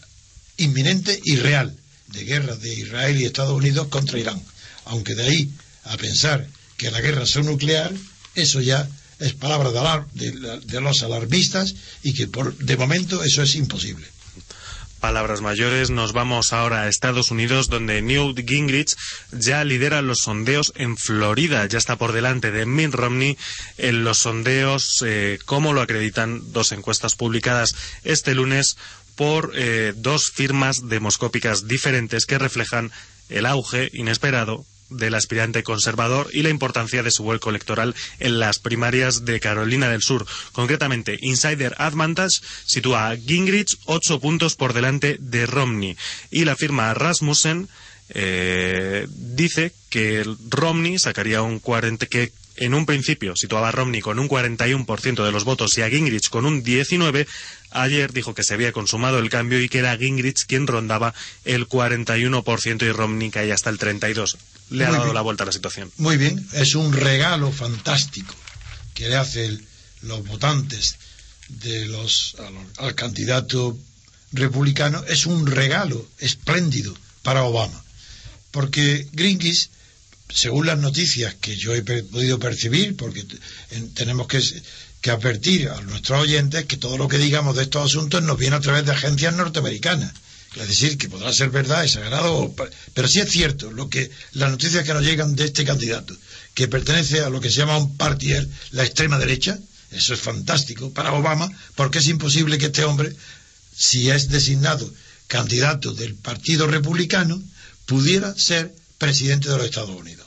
inminente 0.56 1.20
y 1.24 1.36
real, 1.36 1.76
de 2.08 2.24
guerra 2.24 2.56
de 2.56 2.74
Israel 2.74 3.20
y 3.20 3.24
Estados 3.24 3.56
Unidos 3.56 3.88
contra 3.88 4.18
Irán. 4.18 4.42
Aunque 4.86 5.14
de 5.14 5.22
ahí 5.24 5.50
a 5.84 5.96
pensar 5.96 6.46
que 6.76 6.90
la 6.90 7.00
guerra 7.00 7.26
sea 7.26 7.42
nuclear, 7.42 7.92
eso 8.34 8.60
ya 8.60 8.88
es 9.18 9.34
palabra 9.34 10.06
de, 10.14 10.60
de 10.60 10.80
los 10.80 11.02
alarmistas 11.02 11.74
y 12.02 12.14
que 12.14 12.28
por, 12.28 12.56
de 12.56 12.76
momento 12.76 13.22
eso 13.22 13.42
es 13.42 13.54
imposible. 13.56 14.06
Palabras 15.00 15.42
mayores, 15.42 15.90
nos 15.90 16.12
vamos 16.12 16.52
ahora 16.52 16.82
a 16.82 16.88
Estados 16.88 17.30
Unidos, 17.30 17.68
donde 17.68 18.02
Newt 18.02 18.40
Gingrich 18.44 18.96
ya 19.30 19.62
lidera 19.62 20.02
los 20.02 20.18
sondeos 20.24 20.72
en 20.74 20.96
Florida, 20.96 21.64
ya 21.66 21.78
está 21.78 21.96
por 21.96 22.10
delante 22.10 22.50
de 22.50 22.66
Mitt 22.66 22.94
Romney 22.94 23.38
en 23.76 24.02
los 24.02 24.18
sondeos, 24.18 25.04
eh, 25.06 25.38
como 25.44 25.72
lo 25.72 25.82
acreditan 25.82 26.52
dos 26.52 26.72
encuestas 26.72 27.14
publicadas 27.14 27.76
este 28.02 28.34
lunes 28.34 28.76
por 29.18 29.50
eh, 29.56 29.94
dos 29.96 30.30
firmas 30.30 30.88
demoscópicas 30.88 31.66
diferentes 31.66 32.24
que 32.24 32.38
reflejan 32.38 32.92
el 33.28 33.46
auge 33.46 33.90
inesperado 33.92 34.64
del 34.90 35.16
aspirante 35.16 35.64
conservador 35.64 36.30
y 36.32 36.42
la 36.42 36.50
importancia 36.50 37.02
de 37.02 37.10
su 37.10 37.24
vuelco 37.24 37.50
electoral 37.50 37.96
en 38.20 38.38
las 38.38 38.60
primarias 38.60 39.24
de 39.24 39.40
Carolina 39.40 39.90
del 39.90 40.02
Sur. 40.02 40.24
Concretamente, 40.52 41.18
Insider 41.20 41.74
Advantage 41.78 42.38
sitúa 42.64 43.08
a 43.08 43.16
Gingrich 43.16 43.76
ocho 43.86 44.20
puntos 44.20 44.54
por 44.54 44.72
delante 44.72 45.16
de 45.18 45.46
Romney 45.46 45.96
y 46.30 46.44
la 46.44 46.54
firma 46.54 46.94
Rasmussen 46.94 47.68
eh, 48.10 49.08
dice 49.10 49.72
que 49.90 50.24
Romney 50.48 51.00
sacaría 51.00 51.42
un 51.42 51.58
40 51.58 52.06
que 52.06 52.32
en 52.60 52.74
un 52.74 52.86
principio 52.86 53.34
situaba 53.36 53.68
a 53.68 53.72
Romney 53.72 54.00
con 54.00 54.18
un 54.18 54.28
41% 54.28 55.24
de 55.24 55.32
los 55.32 55.44
votos 55.44 55.76
y 55.78 55.82
a 55.82 55.88
Gingrich 55.90 56.28
con 56.28 56.44
un 56.46 56.62
19%, 56.64 57.26
ayer 57.70 58.12
dijo 58.12 58.34
que 58.34 58.42
se 58.42 58.54
había 58.54 58.72
consumado 58.72 59.18
el 59.18 59.30
cambio 59.30 59.60
y 59.60 59.68
que 59.68 59.78
era 59.78 59.96
Gingrich 59.96 60.46
quien 60.46 60.66
rondaba 60.66 61.14
el 61.44 61.68
41% 61.68 62.82
y 62.82 62.92
Romney 62.92 63.30
caía 63.30 63.54
hasta 63.54 63.70
el 63.70 63.78
32%. 63.78 64.36
Le 64.70 64.84
ha 64.84 64.88
Muy 64.88 64.92
dado 64.96 65.04
bien. 65.04 65.14
la 65.14 65.20
vuelta 65.22 65.44
a 65.44 65.46
la 65.46 65.52
situación. 65.52 65.90
Muy 65.96 66.16
bien, 66.16 66.46
es 66.52 66.74
un 66.74 66.92
regalo 66.92 67.50
fantástico 67.52 68.34
que 68.94 69.08
le 69.08 69.16
hacen 69.16 69.66
los 70.02 70.26
votantes 70.26 70.96
de 71.48 71.86
los, 71.86 72.36
al 72.76 72.94
candidato 72.94 73.78
republicano, 74.32 75.02
es 75.08 75.26
un 75.26 75.46
regalo 75.46 76.06
espléndido 76.18 76.94
para 77.22 77.44
Obama. 77.44 77.82
Porque 78.50 79.06
Greenpeace, 79.12 79.68
según 80.28 80.66
las 80.66 80.78
noticias 80.78 81.34
que 81.40 81.56
yo 81.56 81.74
he 81.74 81.82
podido 81.82 82.38
percibir, 82.38 82.96
porque 82.96 83.24
tenemos 83.94 84.26
que, 84.28 84.40
advertir 85.10 85.68
a 85.70 85.80
nuestros 85.82 86.20
oyentes 86.20 86.66
que 86.66 86.76
todo 86.76 86.98
lo 86.98 87.08
que 87.08 87.16
digamos 87.18 87.56
de 87.56 87.62
estos 87.62 87.86
asuntos 87.86 88.22
nos 88.22 88.36
viene 88.38 88.56
a 88.56 88.60
través 88.60 88.84
de 88.84 88.92
agencias 88.92 89.34
norteamericanas. 89.34 90.12
Es 90.56 90.68
decir, 90.68 90.98
que 90.98 91.08
podrá 91.08 91.32
ser 91.32 91.50
verdad, 91.50 91.84
exagerado, 91.84 92.34
o 92.34 92.54
pa- 92.54 92.68
pero 92.94 93.06
sí 93.08 93.20
es 93.20 93.30
cierto 93.30 93.70
lo 93.70 93.88
que 93.88 94.10
las 94.32 94.50
noticias 94.50 94.84
que 94.84 94.92
nos 94.92 95.04
llegan 95.04 95.34
de 95.36 95.44
este 95.44 95.64
candidato, 95.64 96.14
que 96.54 96.68
pertenece 96.68 97.20
a 97.20 97.30
lo 97.30 97.40
que 97.40 97.50
se 97.50 97.56
llama 97.58 97.78
un 97.78 97.96
partier, 97.96 98.46
la 98.72 98.84
extrema 98.84 99.18
derecha, 99.18 99.58
eso 99.92 100.12
es 100.14 100.20
fantástico 100.20 100.92
para 100.92 101.12
Obama, 101.14 101.48
porque 101.74 101.98
es 102.00 102.08
imposible 102.08 102.58
que 102.58 102.66
este 102.66 102.84
hombre, 102.84 103.14
si 103.76 104.10
es 104.10 104.28
designado 104.28 104.92
candidato 105.26 105.94
del 105.94 106.14
Partido 106.16 106.66
Republicano, 106.66 107.40
pudiera 107.86 108.34
ser 108.36 108.74
presidente 108.98 109.48
de 109.48 109.56
los 109.56 109.66
Estados 109.66 109.90
Unidos. 109.96 110.17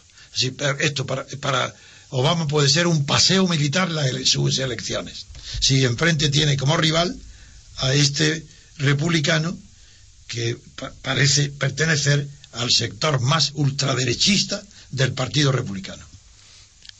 Esto 0.79 1.05
para, 1.05 1.75
Obama 2.09 2.47
puede 2.47 2.69
ser 2.69 2.87
un 2.87 3.05
paseo 3.05 3.47
militar 3.47 3.89
las 3.89 4.07
sus 4.29 4.59
elecciones. 4.59 5.25
Si 5.59 5.83
enfrente 5.83 6.29
tiene 6.29 6.57
como 6.57 6.77
rival 6.77 7.15
a 7.77 7.93
este 7.93 8.45
republicano 8.77 9.57
que 10.27 10.57
pa- 10.75 10.91
parece 11.01 11.49
pertenecer 11.49 12.27
al 12.53 12.69
sector 12.71 13.19
más 13.21 13.51
ultraderechista 13.55 14.61
del 14.91 15.13
Partido 15.13 15.51
Republicano. 15.51 16.05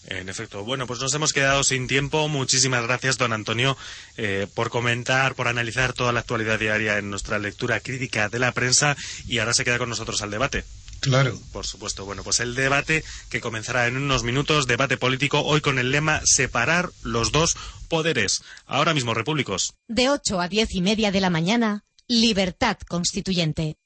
En 0.08 0.30
efecto. 0.30 0.64
Bueno, 0.64 0.88
pues 0.88 1.00
nos 1.00 1.14
hemos 1.14 1.32
quedado 1.32 1.64
sin 1.64 1.88
tiempo. 1.88 2.28
Muchísimas 2.28 2.84
gracias, 2.84 3.18
don 3.18 3.34
Antonio, 3.34 3.78
eh, 4.18 4.48
por 4.54 4.70
comentar, 4.70 5.36
por 5.36 5.48
analizar 5.48 5.94
toda 5.94 6.12
la 6.12 6.22
actualidad 6.22 6.60
diaria 6.60 6.98
en 6.98 7.10
nuestra 7.10 7.38
lectura 7.40 7.80
crítica 7.80 8.28
de 8.28 8.40
la 8.40 8.52
prensa. 8.52 8.98
Y 9.28 9.38
ahora 9.38 9.54
se 9.54 9.64
queda 9.64 9.78
con 9.78 9.90
nosotros 9.90 10.22
al 10.22 10.32
debate. 10.32 10.66
Claro. 11.02 11.38
Por 11.52 11.66
supuesto. 11.66 12.06
Bueno, 12.06 12.24
pues 12.24 12.40
el 12.40 12.56
debate 12.56 13.04
que 13.30 13.42
comenzará 13.42 13.88
en 13.88 13.98
unos 13.98 14.24
minutos, 14.24 14.68
debate 14.68 14.98
político, 14.98 15.42
hoy 15.42 15.60
con 15.60 15.80
el 15.80 15.92
lema 15.92 16.22
separar 16.24 16.92
los 17.02 17.32
dos 17.32 17.58
poderes. 17.90 18.44
Ahora 18.66 18.94
mismo, 18.94 19.14
repúblicos. 19.14 19.74
De 19.88 20.10
8 20.10 20.40
a 20.40 20.48
10 20.48 20.76
y 20.76 20.82
media 20.82 21.12
de 21.12 21.20
la 21.20 21.30
mañana, 21.30 21.84
Libertad 22.08 22.78
Constituyente. 22.88 23.78